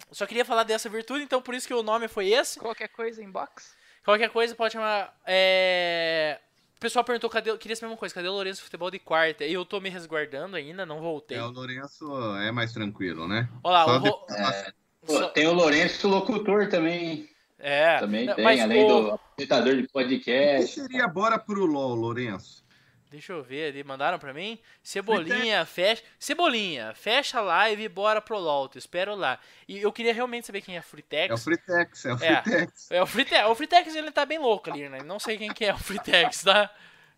eu 0.09 0.15
Só 0.15 0.25
queria 0.25 0.47
falar 0.47 0.63
dessa 0.63 0.89
virtude, 0.89 1.23
então 1.23 1.43
por 1.43 1.55
isso 1.55 1.67
que 1.67 1.75
o 1.75 1.83
nome 1.83 2.09
foi 2.09 2.31
esse. 2.31 2.59
Qualquer 2.59 2.89
coisa, 2.89 3.23
inbox. 3.23 3.77
Qualquer 4.03 4.31
coisa 4.31 4.55
pode 4.55 4.73
chamar. 4.73 5.15
É... 5.27 6.41
O 6.81 6.89
pessoal 6.89 7.05
perguntou, 7.05 7.29
cadê. 7.29 7.55
Queria 7.59 7.77
saber 7.77 7.93
uma 7.93 7.97
coisa, 7.99 8.15
cadê 8.15 8.27
o 8.27 8.33
Lourenço 8.33 8.63
Futebol 8.63 8.91
de 8.91 8.99
quarta? 8.99 9.45
E 9.45 9.53
eu 9.53 9.67
tô 9.67 9.79
me 9.83 9.91
resguardando 9.91 10.57
ainda, 10.57 10.87
não 10.87 10.99
voltei. 10.99 11.37
É, 11.37 11.43
o 11.43 11.51
Lourenço 11.51 12.07
é 12.39 12.51
mais 12.51 12.73
tranquilo, 12.73 13.29
né? 13.29 13.47
Olha 13.63 13.85
lá, 13.85 13.97
o 13.97 13.99
Ro- 13.99 14.27
É, 14.31 14.73
pô, 15.07 15.13
só- 15.13 15.29
tem 15.29 15.47
o 15.47 15.53
Lourenço 15.53 16.09
Locutor 16.09 16.71
também. 16.71 17.29
É, 17.59 17.99
Também 17.99 18.27
tem, 18.35 18.43
mas 18.43 18.59
além 18.63 18.83
o- 18.87 18.89
do 19.03 19.11
apresentador 19.13 19.75
de 19.77 19.81
O 19.83 19.87
que 19.89 19.93
podcast. 19.93 20.81
seria 20.81 21.07
bora 21.07 21.39
pro 21.39 21.67
LOL, 21.67 21.95
Lourenço? 21.95 22.65
Deixa 23.11 23.33
eu 23.33 23.43
ver 23.43 23.71
ali, 23.73 23.83
mandaram 23.83 24.21
pra 24.21 24.33
mim. 24.33 24.57
Cebolinha, 24.83 25.67
fecha. 25.67 26.03
Cebolinha, 26.17 26.95
fecha 26.95 27.39
a 27.39 27.43
live 27.43 27.83
e 27.83 27.89
bora 27.89 28.21
pro 28.21 28.39
LOL. 28.39 28.71
Espero 28.77 29.17
lá. 29.17 29.37
E 29.67 29.81
eu 29.83 29.93
queria 29.93 30.15
realmente 30.15 30.47
saber 30.47 30.61
quem 30.61 30.77
é 30.77 30.83
Fritex. 30.83 31.31
É 31.31 31.35
o 31.35 31.39
Fritex, 31.39 32.05
é 32.05 32.13
o 32.13 32.23
É. 32.23 32.43
Fritex. 32.43 32.91
É 32.93 33.03
o 33.03 33.07
Fritex. 33.07 33.49
O 33.49 33.55
Fritex 33.57 33.95
ele 33.97 34.13
tá 34.13 34.25
bem 34.25 34.39
louco 34.39 34.71
ali, 34.71 34.89
né? 34.89 34.99
Não 35.05 35.19
sei 35.19 35.37
quem 35.37 35.53
que 35.53 35.65
é 35.65 35.75
o 35.75 35.79
Fritex, 35.79 36.45
tá? 36.45 36.71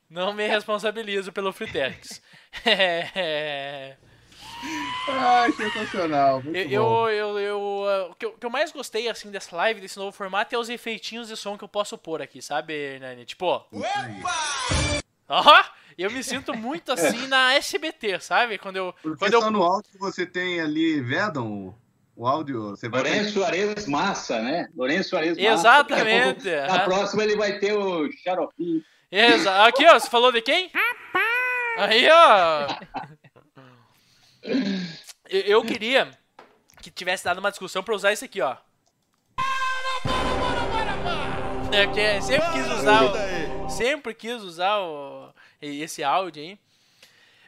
Não 0.08 0.32
me 0.32 0.46
responsabilizo 0.46 1.30
pelo 1.32 1.52
Fritex. 1.52 2.22
É... 2.66 3.96
Ai, 5.08 5.50
sensacional. 5.52 6.42
Muito 6.42 6.56
Eu, 6.56 6.84
bom. 6.84 7.08
eu, 7.08 7.38
eu, 7.38 7.38
eu, 7.38 7.84
ah, 7.88 8.06
o, 8.10 8.14
que 8.14 8.26
eu, 8.26 8.30
o 8.30 8.38
que 8.38 8.46
eu 8.46 8.50
mais 8.50 8.70
gostei, 8.70 9.08
assim, 9.08 9.30
dessa 9.30 9.56
live, 9.56 9.80
desse 9.80 9.98
novo 9.98 10.12
formato, 10.12 10.54
é 10.54 10.58
os 10.58 10.68
efeitinhos 10.68 11.28
de 11.28 11.36
som 11.36 11.58
que 11.58 11.64
eu 11.64 11.68
posso 11.68 11.98
pôr 11.98 12.22
aqui, 12.22 12.40
sabe, 12.40 12.72
Hernani? 12.72 13.24
Tipo, 13.24 13.46
ó, 13.46 13.64
eu 16.02 16.10
me 16.10 16.22
sinto 16.22 16.52
muito 16.56 16.92
assim 16.92 17.26
na 17.26 17.54
SBT, 17.54 18.20
sabe? 18.20 18.58
Quando 18.58 18.76
eu, 18.76 18.94
Porque 19.02 19.18
quando 19.18 19.34
eu 19.34 19.40
só 19.40 19.50
no 19.50 19.62
áudio 19.62 19.90
você 19.98 20.26
tem 20.26 20.60
ali, 20.60 21.00
Vedon, 21.00 21.74
o 22.14 22.26
áudio, 22.26 22.70
você 22.70 22.88
vai... 22.88 23.02
Lourenço 23.02 23.32
Soares 23.32 23.86
Massa, 23.86 24.40
né? 24.40 24.68
Lourenço 24.76 25.10
Soares 25.10 25.36
Massa. 25.36 25.48
Exatamente. 25.48 26.50
Pouco, 26.50 26.66
Na 26.72 26.80
próxima 26.80 27.24
ele 27.24 27.36
vai 27.36 27.58
ter 27.58 27.72
o 27.72 28.10
Xaropim. 28.12 28.82
Exa 29.10 29.66
Aqui, 29.66 29.86
ó, 29.86 29.98
você 29.98 30.08
falou 30.08 30.32
de 30.32 30.40
quem? 30.40 30.70
Aí, 31.76 32.08
ó. 32.10 32.66
Eu, 35.28 35.40
eu 35.40 35.62
queria 35.62 36.10
que 36.82 36.90
tivesse 36.90 37.24
dado 37.24 37.38
uma 37.38 37.50
discussão 37.50 37.82
pra 37.82 37.94
usar 37.94 38.12
isso 38.12 38.24
aqui, 38.24 38.40
ó. 38.40 38.56
É 41.72 41.86
que 41.86 42.20
sempre 42.20 42.50
quis 42.52 42.68
usar, 42.70 43.02
o, 43.02 43.70
sempre 43.70 44.14
quis 44.14 44.42
usar 44.42 44.78
o, 44.80 45.32
esse 45.62 46.02
áudio 46.02 46.42
aí. 46.42 46.58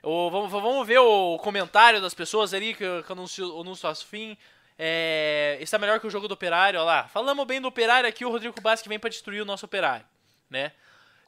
O, 0.02 0.30
vamos, 0.30 0.50
vamos 0.50 0.86
ver 0.86 0.98
o 0.98 1.38
comentário 1.38 2.00
das 2.00 2.14
pessoas 2.14 2.52
ali 2.52 2.74
que, 2.74 3.02
que 3.02 3.12
anuncio, 3.12 3.60
anúncio 3.60 3.88
ao 3.88 3.94
fim. 3.94 4.36
É, 4.78 5.56
está 5.60 5.78
melhor 5.78 6.00
que 6.00 6.06
o 6.06 6.10
jogo 6.10 6.28
do 6.28 6.34
Operário, 6.34 6.80
ó 6.80 6.84
lá. 6.84 7.08
Falamos 7.08 7.46
bem 7.46 7.60
do 7.60 7.68
Operário 7.68 8.08
aqui, 8.08 8.24
o 8.24 8.30
Rodrigo 8.30 8.60
Basque 8.60 8.88
vem 8.88 8.98
pra 8.98 9.08
destruir 9.08 9.40
o 9.40 9.44
nosso 9.44 9.64
Operário, 9.66 10.04
né? 10.50 10.72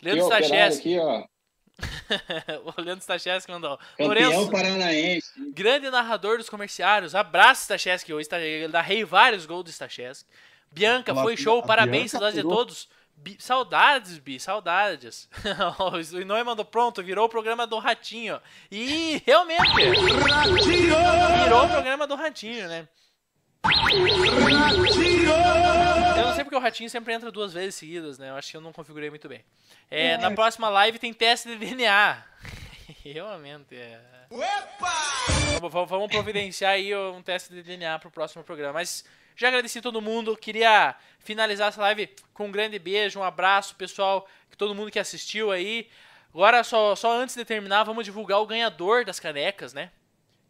Leandro 0.03 0.27
Stacheski. 0.27 0.97
o 2.65 2.81
Leandro 2.81 3.03
Stacheski 3.03 3.51
mandou. 3.51 3.79
Campeão 3.97 4.07
Lourenço, 4.07 4.51
paranaense. 4.51 5.53
grande 5.53 5.91
narrador 5.91 6.39
dos 6.39 6.49
comerciários. 6.49 7.15
Abraço, 7.15 7.63
Stacheski. 7.63 8.13
Hoje 8.13 8.29
tá- 8.29 8.41
ele 8.41 8.69
narrei 8.69 9.05
vários 9.05 9.47
gols 9.47 9.65
do 9.65 9.71
Stacheski. 9.71 10.29
Bianca, 10.71 11.13
Olá, 11.13 11.23
foi 11.23 11.37
show. 11.37 11.61
a 11.61 11.67
Parabéns, 11.67 12.11
saudades 12.11 12.37
de 12.37 12.43
todos. 12.43 12.89
Bi- 13.17 13.37
saudades, 13.41 14.19
Bi, 14.19 14.39
saudades. 14.39 15.29
o 16.15 16.21
Inoue 16.21 16.45
mandou 16.45 16.65
pronto, 16.65 17.03
virou 17.03 17.27
o 17.27 17.29
programa 17.29 17.67
do 17.67 17.79
Ratinho. 17.79 18.41
E 18.71 19.23
realmente, 19.27 19.63
virou 19.75 21.65
o 21.65 21.69
programa 21.69 22.07
do 22.07 22.15
Ratinho, 22.15 22.69
né? 22.69 22.87
Eu 26.17 26.25
não 26.27 26.35
sei 26.35 26.45
porque 26.45 26.57
o 26.57 26.61
Ratinho 26.61 26.89
sempre 26.89 27.13
entra 27.13 27.31
duas 27.33 27.53
vezes 27.53 27.75
seguidas, 27.75 28.19
né? 28.19 28.31
Eu 28.31 28.37
acho 28.37 28.51
que 28.51 28.57
eu 28.57 28.61
não 28.61 28.73
configurei 28.73 29.11
muito 29.11 29.29
bem. 29.29 29.45
É, 29.91 30.17
Na 30.19 30.31
próxima 30.31 30.69
live 30.69 30.99
tem 30.99 31.13
teste 31.13 31.49
de 31.49 31.57
DNA. 31.57 32.23
Realmente, 33.05 33.75
é. 33.77 34.01
Vamos, 35.61 35.73
vamos- 35.73 35.89
vamos 35.91 36.09
providenciar 36.11 36.73
aí 36.73 36.95
um 36.97 37.23
teste 37.23 37.53
de 37.53 37.63
DNA 37.63 37.99
pro 37.99 38.11
próximo 38.11 38.45
programa. 38.45 38.75
Mas 38.75 39.05
já 39.37 39.49
agradeci 39.49 39.81
todo 39.81 40.01
mundo. 40.03 40.37
Queria 40.37 40.97
finalizar 41.21 41.69
essa 41.69 41.81
live 41.83 42.09
com 42.33 42.47
um 42.47 42.51
grande 42.53 42.79
beijo, 42.79 43.21
um 43.21 43.23
abraço, 43.23 43.75
pessoal, 43.77 44.29
que 44.51 44.57
todo 44.57 44.75
mundo 44.75 44.91
que 44.91 44.99
assistiu 44.99 45.51
aí. 45.51 45.89
Agora, 46.33 46.65
só, 46.65 46.97
só 46.97 47.13
antes 47.19 47.37
de 47.37 47.45
terminar, 47.45 47.85
vamos 47.85 48.05
divulgar 48.05 48.41
o 48.41 48.47
ganhador 48.47 49.05
das 49.05 49.21
canecas, 49.21 49.73
né? 49.73 49.91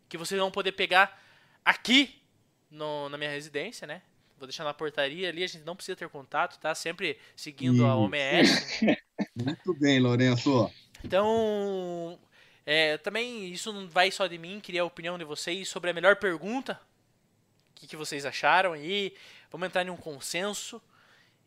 Que 0.08 0.16
vocês 0.16 0.40
vão 0.40 0.50
poder 0.50 0.72
pegar 0.72 1.20
aqui 1.64 2.20
no- 2.70 3.08
na 3.08 3.16
minha 3.18 3.30
residência, 3.30 3.86
né? 3.86 4.02
Vou 4.38 4.46
deixar 4.46 4.64
na 4.64 4.74
portaria 4.74 5.28
ali, 5.28 5.42
a 5.42 5.46
gente 5.46 5.64
não 5.64 5.74
precisa 5.76 5.96
ter 5.96 6.08
contato, 6.08 6.58
tá? 6.58 6.74
Sempre 6.74 7.18
seguindo 7.34 7.84
a 7.84 7.88
Isso. 7.88 7.98
OMS. 7.98 8.80
Muito 9.34 9.74
bem, 9.74 9.98
Lourenço. 9.98 10.70
Então, 11.02 12.18
é, 12.66 12.98
também 12.98 13.46
isso 13.46 13.72
não 13.72 13.88
vai 13.88 14.10
só 14.10 14.26
de 14.26 14.36
mim, 14.36 14.60
queria 14.60 14.82
a 14.82 14.84
opinião 14.84 15.16
de 15.16 15.24
vocês 15.24 15.68
sobre 15.68 15.90
a 15.90 15.94
melhor 15.94 16.16
pergunta. 16.16 16.78
O 17.76 17.80
que, 17.80 17.86
que 17.86 17.96
vocês 17.96 18.24
acharam 18.24 18.72
aí? 18.72 19.14
Vamos 19.50 19.66
entrar 19.66 19.84
em 19.86 19.90
um 19.90 19.96
consenso. 19.96 20.80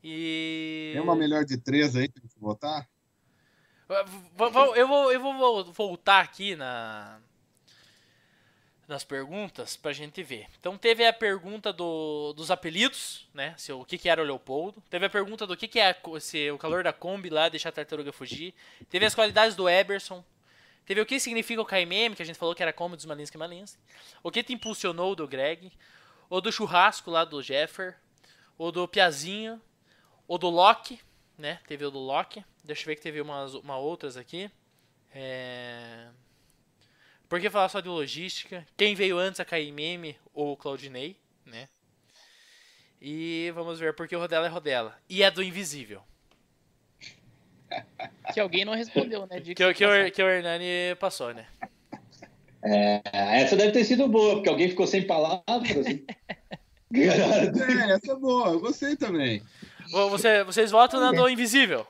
E. 0.04 0.92
Tem 0.94 1.02
uma 1.02 1.16
melhor 1.16 1.44
de 1.44 1.58
três 1.58 1.96
aí 1.96 2.08
pra 2.08 2.22
gente 2.22 2.36
votar? 2.40 2.88
Eu 4.78 4.88
vou, 4.88 5.12
eu 5.12 5.20
vou 5.20 5.34
vol- 5.38 5.74
voltar 5.74 6.22
aqui 6.22 6.56
na 6.56 7.20
nas 8.88 9.04
perguntas 9.04 9.78
pra 9.78 9.94
gente 9.94 10.24
ver. 10.24 10.48
Então 10.60 10.76
teve 10.76 11.06
a 11.06 11.14
pergunta 11.14 11.72
do, 11.72 12.34
dos 12.34 12.50
apelidos, 12.50 13.28
né? 13.36 13.54
Se, 13.56 13.72
o 13.72 13.86
que, 13.86 14.00
que 14.00 14.10
era 14.10 14.20
o 14.20 14.26
Leopoldo. 14.26 14.82
Teve 14.90 15.06
a 15.06 15.10
pergunta 15.10 15.46
do 15.46 15.56
que, 15.56 15.68
que 15.68 15.80
é 15.80 15.90
a 15.92 16.20
se 16.20 16.50
o 16.50 16.58
calor 16.58 16.84
da 16.84 16.92
Kombi 16.92 17.30
lá 17.30 17.50
deixar 17.50 17.70
a 17.70 17.72
tartaruga 17.72 18.12
fugir. 18.12 18.52
Teve 18.90 19.06
as 19.06 19.14
qualidades 19.14 19.56
do 19.56 19.70
Eberson. 19.70 20.24
Teve 20.88 21.02
o 21.02 21.06
que 21.06 21.20
significa 21.20 21.62
o 21.62 21.66
KMM, 21.66 22.16
que 22.16 22.24
a 22.24 22.26
gente 22.26 22.40
falou 22.40 22.56
que 22.56 22.64
era 22.64 22.74
como 22.74 22.96
dos 22.96 23.06
Malinsky 23.06 23.38
Malinsky. 23.38 23.80
O 24.24 24.32
que 24.32 24.42
te 24.42 24.54
impulsionou 24.54 25.16
do 25.16 25.28
Greg. 25.28 25.72
O 26.30 26.40
do 26.42 26.52
churrasco 26.52 27.10
lá 27.10 27.26
do 27.26 27.42
Jeffer. 27.42 27.96
O 28.58 28.72
do 28.72 28.88
Piazinho. 28.88 29.62
O 30.28 30.38
do 30.38 30.50
Loki, 30.50 31.00
né? 31.38 31.60
Teve 31.68 31.86
o 31.86 31.92
do 31.92 32.00
Loki. 32.00 32.44
Deixa 32.64 32.84
eu 32.84 32.86
ver 32.88 32.96
que 32.96 33.02
teve 33.02 33.20
umas 33.22 33.54
uma 33.56 33.78
outras 33.78 34.16
aqui. 34.16 34.50
É... 35.12 36.10
Por 37.28 37.40
que 37.40 37.50
falar 37.50 37.70
só 37.70 37.80
de 37.80 37.88
logística? 37.90 38.66
Quem 38.78 38.94
veio 38.96 39.18
antes, 39.18 39.40
a 39.40 39.46
KMM 39.46 40.16
ou 40.34 40.54
o 40.54 40.58
Claudinei, 40.58 41.18
né? 41.46 41.68
E 43.02 43.52
vamos 43.56 43.80
ver 43.80 43.94
porque 43.96 44.16
o 44.16 44.20
Rodela 44.20 44.46
é 44.46 44.50
Rodela. 44.50 44.98
E 45.08 45.24
é 45.24 45.32
do 45.32 45.42
Invisível. 45.42 46.04
Que 48.34 48.40
alguém 48.40 48.66
não 48.66 48.74
respondeu, 48.74 49.26
né? 49.28 49.40
Que, 49.42 49.52
o- 49.52 49.74
que, 49.74 49.86
o, 49.86 50.12
que 50.12 50.24
o 50.24 50.28
Hernani 50.30 50.96
passou, 51.00 51.34
né? 51.34 51.48
É, 52.64 53.02
essa 53.42 53.56
deve 53.56 53.72
ter 53.72 53.84
sido 53.86 54.08
boa, 54.08 54.36
porque 54.36 54.50
alguém 54.50 54.70
ficou 54.70 54.88
sem 54.88 55.06
palavras. 55.06 55.78
assim. 55.78 56.06
É, 56.92 57.92
essa 57.92 58.14
é 58.14 58.16
boa, 58.16 58.48
eu 58.50 58.60
gostei 58.60 58.96
também. 58.96 59.44
Vo- 59.92 60.10
Você, 60.10 60.44
vocês 60.44 60.72
votam 60.72 61.00
na 61.00 61.12
do 61.12 61.30
Invisível. 61.30 61.86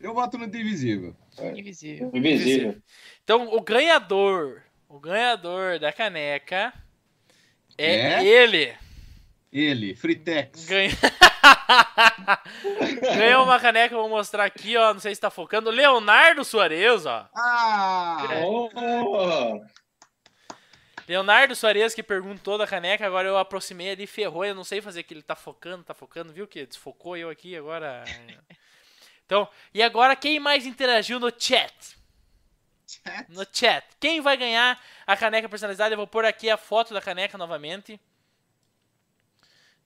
Eu 0.00 0.12
voto 0.12 0.36
no 0.36 0.48
Divisível. 0.48 1.14
Invisível. 1.54 2.10
Invisível. 2.12 2.76
Então, 3.22 3.54
o 3.54 3.60
ganhador, 3.60 4.60
o 4.88 4.98
ganhador 4.98 5.78
da 5.78 5.92
caneca 5.92 6.72
é, 7.78 8.14
É? 8.14 8.24
ele. 8.26 8.72
Ele, 9.52 9.94
Fritex. 9.94 10.66
Ganha... 10.66 10.90
Ganhou 13.16 13.44
uma 13.44 13.60
caneca, 13.60 13.94
eu 13.94 14.00
vou 14.00 14.08
mostrar 14.08 14.44
aqui, 14.44 14.76
ó. 14.76 14.92
Não 14.92 15.00
sei 15.00 15.14
se 15.14 15.20
tá 15.20 15.30
focando. 15.30 15.70
Leonardo 15.70 16.44
Soares, 16.44 17.06
ó. 17.06 17.28
Ah! 17.36 18.26
Oh, 18.44 19.60
Leonardo 21.10 21.56
Soares 21.56 21.92
que 21.92 22.04
perguntou 22.04 22.56
da 22.56 22.68
caneca, 22.68 23.04
agora 23.04 23.26
eu 23.26 23.36
aproximei 23.36 23.90
ali, 23.90 24.06
ferrou. 24.06 24.44
Eu 24.44 24.54
não 24.54 24.62
sei 24.62 24.80
fazer 24.80 25.02
que 25.02 25.12
ele 25.12 25.24
tá 25.24 25.34
focando, 25.34 25.82
tá 25.82 25.92
focando, 25.92 26.32
viu 26.32 26.46
que 26.46 26.64
desfocou 26.64 27.16
eu 27.16 27.28
aqui 27.28 27.56
agora. 27.56 28.04
Então, 29.26 29.48
e 29.72 29.80
agora 29.80 30.16
quem 30.16 30.40
mais 30.40 30.66
interagiu 30.66 31.20
no 31.20 31.30
chat? 31.30 31.96
No 33.28 33.46
chat. 33.52 33.86
Quem 34.00 34.20
vai 34.20 34.36
ganhar 34.36 34.76
a 35.06 35.16
caneca 35.16 35.48
personalizada? 35.48 35.94
Eu 35.94 35.98
vou 35.98 36.06
pôr 36.08 36.24
aqui 36.24 36.50
a 36.50 36.56
foto 36.56 36.92
da 36.92 37.00
caneca 37.00 37.38
novamente. 37.38 38.00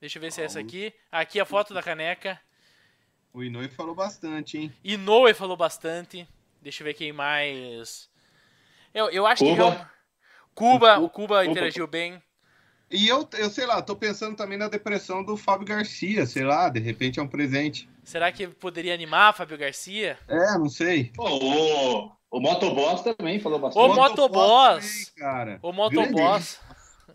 Deixa 0.01 0.17
eu 0.17 0.23
ver 0.23 0.33
se 0.33 0.41
é 0.41 0.47
essa 0.47 0.59
aqui. 0.59 0.95
Aqui 1.13 1.39
a 1.39 1.45
foto 1.45 1.75
da 1.75 1.83
caneca. 1.83 2.41
O 3.35 3.45
Inoue 3.45 3.69
falou 3.69 3.95
bastante, 3.95 4.57
hein? 4.57 4.73
Inoue 4.83 5.35
falou 5.35 5.59
bastante. 5.59 6.27
Deixa 6.63 6.83
eu 6.83 6.87
ver 6.87 6.95
quem 6.95 7.13
mais. 7.13 8.09
Eu, 8.95 9.11
eu 9.11 9.27
acho 9.27 9.45
que. 9.45 9.51
Cuba, 10.55 10.99
o 10.99 11.09
Cuba 11.09 11.45
interagiu 11.45 11.87
bem. 11.87 12.23
E 12.91 13.09
eu, 13.09 13.29
eu 13.39 13.51
sei 13.51 13.67
lá, 13.67 13.83
tô 13.83 13.97
pensando 13.97 14.37
também 14.37 14.57
na 14.59 14.69
depressão 14.69 15.25
do 15.25 15.37
Fábio 15.37 15.67
Garcia, 15.67 16.27
sei 16.27 16.45
lá, 16.45 16.69
de 16.69 16.79
repente 16.81 17.19
é 17.19 17.23
um 17.23 17.27
presente. 17.29 17.89
Será 18.05 18.31
que 18.31 18.47
poderia 18.47 18.95
animar 18.95 19.35
Fábio 19.35 19.59
Garcia? 19.59 20.19
É, 20.29 20.59
não 20.59 20.69
sei. 20.69 21.11
o, 21.19 22.11
o 22.31 22.41
Motoboss 22.41 23.03
também 23.03 23.41
falou 23.41 23.59
O 23.59 23.63
bastante. 23.63 23.97
Motoboss. 23.97 24.85
também, 24.85 25.05
cara. 25.17 25.59
O 25.63 25.73
Motoboss. 25.73 26.61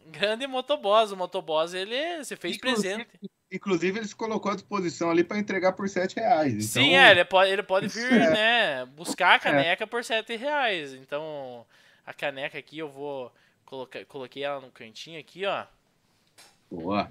Grande 0.08 0.48
Motoboss. 0.48 1.12
O 1.12 1.18
Motoboss, 1.18 1.74
ele 1.74 2.24
se 2.26 2.36
fez 2.36 2.58
Inclusive, 2.58 2.96
presente. 3.06 3.32
Inclusive, 3.52 4.00
ele 4.00 4.08
se 4.08 4.16
colocou 4.16 4.52
à 4.52 4.56
disposição 4.56 5.10
ali 5.10 5.24
pra 5.24 5.38
entregar 5.38 5.74
por 5.74 5.88
7 5.88 6.16
reais. 6.16 6.54
Então, 6.54 6.84
Sim, 6.84 6.96
é, 6.96 7.12
ele 7.12 7.26
pode, 7.26 7.52
ele 7.52 7.64
pode 7.64 7.88
vir, 7.88 8.12
É. 8.12 8.30
né, 8.32 8.86
buscar 8.86 9.36
a 9.36 9.40
caneca 9.40 9.88
por 9.88 10.04
7 10.04 10.36
reais. 10.36 10.94
Então, 10.94 11.66
a 12.10 12.14
caneca 12.14 12.58
aqui 12.58 12.80
eu 12.80 12.90
vou 12.90 13.32
colocar, 13.64 14.04
coloquei 14.06 14.44
ela 14.44 14.60
no 14.60 14.72
cantinho 14.72 15.20
aqui, 15.20 15.46
ó. 15.46 15.68
Boa. 16.72 17.08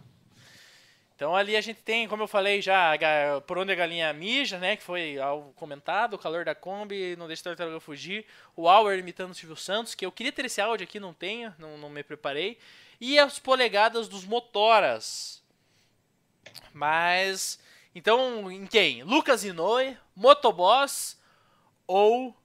Então 1.14 1.36
ali 1.36 1.57
a 1.57 1.61
gente 1.61 1.80
tem, 1.82 2.09
como 2.09 2.24
eu 2.24 2.26
falei 2.26 2.61
já, 2.61 2.94
por 3.46 3.59
onde 3.59 3.70
a 3.70 3.76
galinha 3.76 4.12
mija, 4.12 4.59
né? 4.59 4.76
Que 4.76 4.82
foi 4.82 5.16
algo 5.16 5.53
comentado, 5.53 6.14
o 6.14 6.18
calor 6.18 6.44
da 6.44 6.53
Kombi, 6.53 7.14
não 7.14 7.28
deixa 7.28 7.42
a 7.42 7.44
tartaruga 7.44 7.78
fugir. 7.78 8.26
O 8.57 8.68
Auer 8.68 8.99
imitando 8.99 9.30
o 9.30 9.34
Silvio 9.34 9.55
Santos, 9.55 9.94
que 9.94 10.05
eu 10.05 10.11
queria 10.11 10.32
ter 10.32 10.44
esse 10.44 10.61
áudio 10.61 10.82
aqui, 10.82 10.99
não 10.99 11.14
tenho, 11.14 11.55
não, 11.61 11.78
não 11.78 11.88
me 11.88 12.03
preparei. 12.03 12.59
E 13.01 13.20
as 13.20 13.38
polegadas 13.38 14.09
dos 14.09 14.24
motoras. 14.24 15.40
Mas. 16.72 17.61
Então, 17.94 18.51
em 18.51 18.66
quem? 18.66 19.05
Lucas 19.05 19.44
Inoue, 19.44 19.96
Motoboss 20.16 21.16
ou 21.86 22.36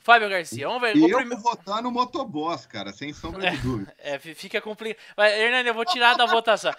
Fábio 0.00 0.28
Garcia? 0.28 0.66
Vamos 0.66 0.82
ver. 0.82 0.96
Eu 0.96 1.16
prime... 1.16 1.34
vou 1.36 1.38
votar 1.38 1.82
no 1.82 1.90
Motoboss, 1.90 2.66
cara, 2.66 2.92
sem 2.92 3.12
sombra 3.12 3.50
de 3.50 3.56
dúvida. 3.58 3.94
É, 3.98 4.18
fica 4.18 4.60
complicado. 4.60 5.02
Mas, 5.16 5.32
Hernani, 5.34 5.68
eu 5.68 5.74
vou 5.74 5.84
tirar 5.84 6.14
da 6.16 6.26
votação. 6.26 6.72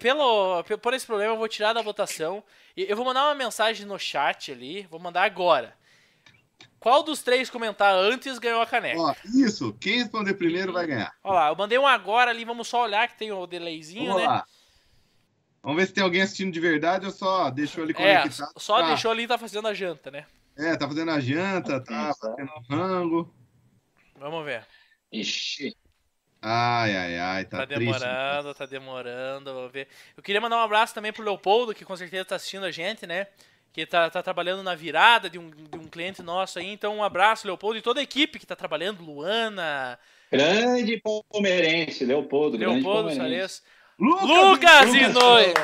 Pelo, 0.00 0.64
por 0.80 0.94
esse 0.94 1.06
problema, 1.06 1.34
eu 1.34 1.38
vou 1.38 1.48
tirar 1.48 1.72
da 1.72 1.82
votação. 1.82 2.42
Eu 2.76 2.96
vou 2.96 3.04
mandar 3.04 3.26
uma 3.26 3.34
mensagem 3.34 3.86
no 3.86 3.98
chat 3.98 4.50
ali. 4.50 4.86
Vou 4.90 4.98
mandar 4.98 5.22
agora. 5.24 5.76
Qual 6.80 7.02
dos 7.02 7.22
três 7.22 7.48
comentar 7.48 7.94
antes 7.94 8.38
ganhou 8.38 8.60
a 8.60 8.66
caneca? 8.66 8.98
Ó, 8.98 9.14
isso. 9.34 9.72
Quem 9.78 9.98
responder 9.98 10.34
primeiro 10.34 10.72
vai 10.72 10.86
ganhar. 10.86 11.14
Olha 11.22 11.34
lá, 11.34 11.48
eu 11.50 11.56
mandei 11.56 11.78
um 11.78 11.86
agora 11.86 12.30
ali. 12.30 12.44
Vamos 12.44 12.66
só 12.66 12.82
olhar 12.82 13.06
que 13.06 13.18
tem 13.18 13.30
o 13.30 13.46
delayzinho, 13.46 14.06
Vamos 14.06 14.22
né? 14.22 14.28
Lá. 14.28 14.46
Vamos 15.62 15.80
ver 15.80 15.86
se 15.86 15.92
tem 15.92 16.02
alguém 16.02 16.22
assistindo 16.22 16.52
de 16.52 16.58
verdade 16.58 17.06
ou 17.06 17.12
só 17.12 17.50
deixou 17.50 17.84
ali 17.84 17.92
é, 17.92 17.94
conectado. 17.94 18.52
É, 18.56 18.60
só 18.60 18.82
deixou 18.82 19.10
ali 19.12 19.24
e 19.24 19.28
tá 19.28 19.38
fazendo 19.38 19.68
a 19.68 19.74
janta, 19.74 20.10
né? 20.10 20.26
É, 20.62 20.76
tá 20.76 20.86
fazendo 20.86 21.10
a 21.10 21.18
janta, 21.18 21.80
tá 21.80 22.14
fazendo 22.20 22.52
rango. 22.70 23.34
Vamos 24.16 24.44
ver. 24.44 24.64
Ixi. 25.10 25.74
Ai, 26.40 26.96
ai, 26.96 27.18
ai, 27.18 27.44
tá, 27.44 27.58
tá 27.58 27.64
demorando, 27.64 28.42
triste. 28.42 28.58
tá 28.58 28.66
demorando, 28.66 29.54
vou 29.54 29.68
ver. 29.68 29.88
Eu 30.16 30.22
queria 30.22 30.40
mandar 30.40 30.56
um 30.56 30.64
abraço 30.64 30.94
também 30.94 31.12
pro 31.12 31.24
Leopoldo, 31.24 31.74
que 31.74 31.84
com 31.84 31.96
certeza 31.96 32.24
tá 32.24 32.36
assistindo 32.36 32.64
a 32.64 32.70
gente, 32.70 33.06
né? 33.06 33.26
Que 33.72 33.86
tá, 33.86 34.10
tá 34.10 34.22
trabalhando 34.22 34.62
na 34.62 34.74
virada 34.74 35.30
de 35.30 35.38
um, 35.38 35.50
de 35.50 35.78
um 35.78 35.88
cliente 35.88 36.22
nosso 36.22 36.58
aí. 36.58 36.66
Então, 36.72 36.96
um 36.96 37.04
abraço, 37.04 37.46
Leopoldo, 37.46 37.78
e 37.78 37.82
toda 37.82 38.00
a 38.00 38.02
equipe 38.02 38.38
que 38.38 38.46
tá 38.46 38.54
trabalhando, 38.54 39.02
Luana. 39.02 39.98
Grande 40.30 41.00
palmeirense, 41.00 42.04
Leopoldo. 42.04 42.56
Leopoldo, 42.56 43.14
Salles. 43.14 43.62
Lucas, 43.98 44.28
Lucas 44.28 44.94
Inoi! 44.94 45.54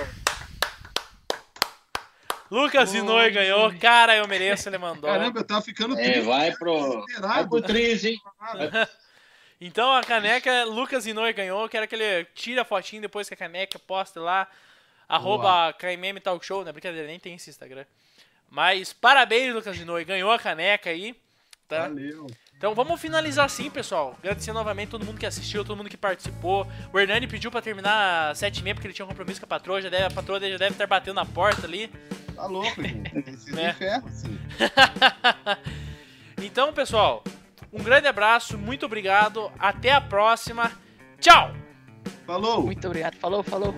Lucas 2.51 2.95
Inoi 2.95 3.31
ganhou. 3.31 3.73
Cara, 3.79 4.17
eu 4.17 4.27
mereço, 4.27 4.69
ele 4.69 4.79
mandou. 4.79 5.11
Caramba, 5.11 5.41
eu 5.41 5.45
tava 5.45 5.63
ficando 5.63 5.99
é, 5.99 6.03
triste. 6.03 6.19
É, 6.19 6.23
vai 6.23 6.53
pro, 6.53 7.05
vai 7.21 7.47
pro 7.47 7.63
triste, 7.63 8.09
hein? 8.09 8.21
Então 9.61 9.93
a 9.93 10.05
caneca, 10.05 10.65
Lucas 10.65 11.05
Inoi 11.05 11.33
ganhou. 11.33 11.69
Quero 11.69 11.89
que 11.89 11.95
ele 11.97 12.25
tire 12.27 12.61
a 12.61 12.65
fotinho 12.65 13.03
depois 13.03 13.27
que 13.27 13.35
a 13.35 13.37
caneca 13.37 13.77
poste 13.77 14.19
lá. 14.19 14.49
Arroba 15.09 15.73
KMM 15.73 16.21
Talk 16.21 16.47
Show, 16.47 16.65
né? 16.65 16.71
Brincadeira, 16.71 17.09
nem 17.09 17.19
tem 17.19 17.35
esse 17.35 17.51
Instagram. 17.51 17.85
Mas 18.49 18.93
parabéns, 18.93 19.53
Lucas 19.53 19.77
Inoi. 19.77 20.05
Ganhou 20.05 20.31
a 20.31 20.39
caneca 20.39 20.91
aí. 20.91 21.17
Tá? 21.67 21.89
Valeu. 21.89 22.29
Então 22.59 22.75
vamos 22.75 23.01
finalizar 23.01 23.47
assim, 23.47 23.71
pessoal. 23.71 24.17
Agradecer 24.19 24.53
novamente 24.53 24.89
todo 24.89 25.07
mundo 25.07 25.17
que 25.17 25.25
assistiu, 25.25 25.65
todo 25.65 25.77
mundo 25.77 25.89
que 25.89 25.97
participou. 25.97 26.67
O 26.93 26.99
Hernani 26.99 27.29
pediu 27.29 27.53
para 27.53 27.63
terminar 27.63 28.33
às 28.33 28.41
7h30 28.41 28.75
porque 28.75 28.89
ele 28.89 28.95
tinha 28.95 29.07
um 29.07 29.09
compromisso 29.09 29.41
com 29.41 29.47
a 29.47 29.49
patroa. 29.49 29.81
Já 29.81 29.89
deve, 29.89 30.05
a 30.05 30.11
patroa 30.11 30.41
já 30.41 30.59
deve 30.59 30.73
estar 30.73 30.87
batendo 30.89 31.15
na 31.15 31.25
porta 31.25 31.65
ali. 31.65 31.89
Tá 32.35 32.47
louco, 32.47 32.83
gente. 32.83 33.11
Precisa 33.23 33.51
é. 33.51 33.53
de 33.53 33.57
né? 33.63 33.73
ferro, 33.75 34.09
sim. 34.11 34.39
então, 36.43 36.73
pessoal, 36.73 37.23
um 37.73 37.81
grande 37.81 38.09
abraço, 38.09 38.59
muito 38.59 38.85
obrigado. 38.87 39.53
Até 39.57 39.93
a 39.93 40.01
próxima. 40.01 40.73
Tchau! 41.21 41.55
Falou! 42.27 42.65
Muito 42.65 42.85
obrigado. 42.89 43.15
Falou, 43.19 43.45
falou. 43.45 43.73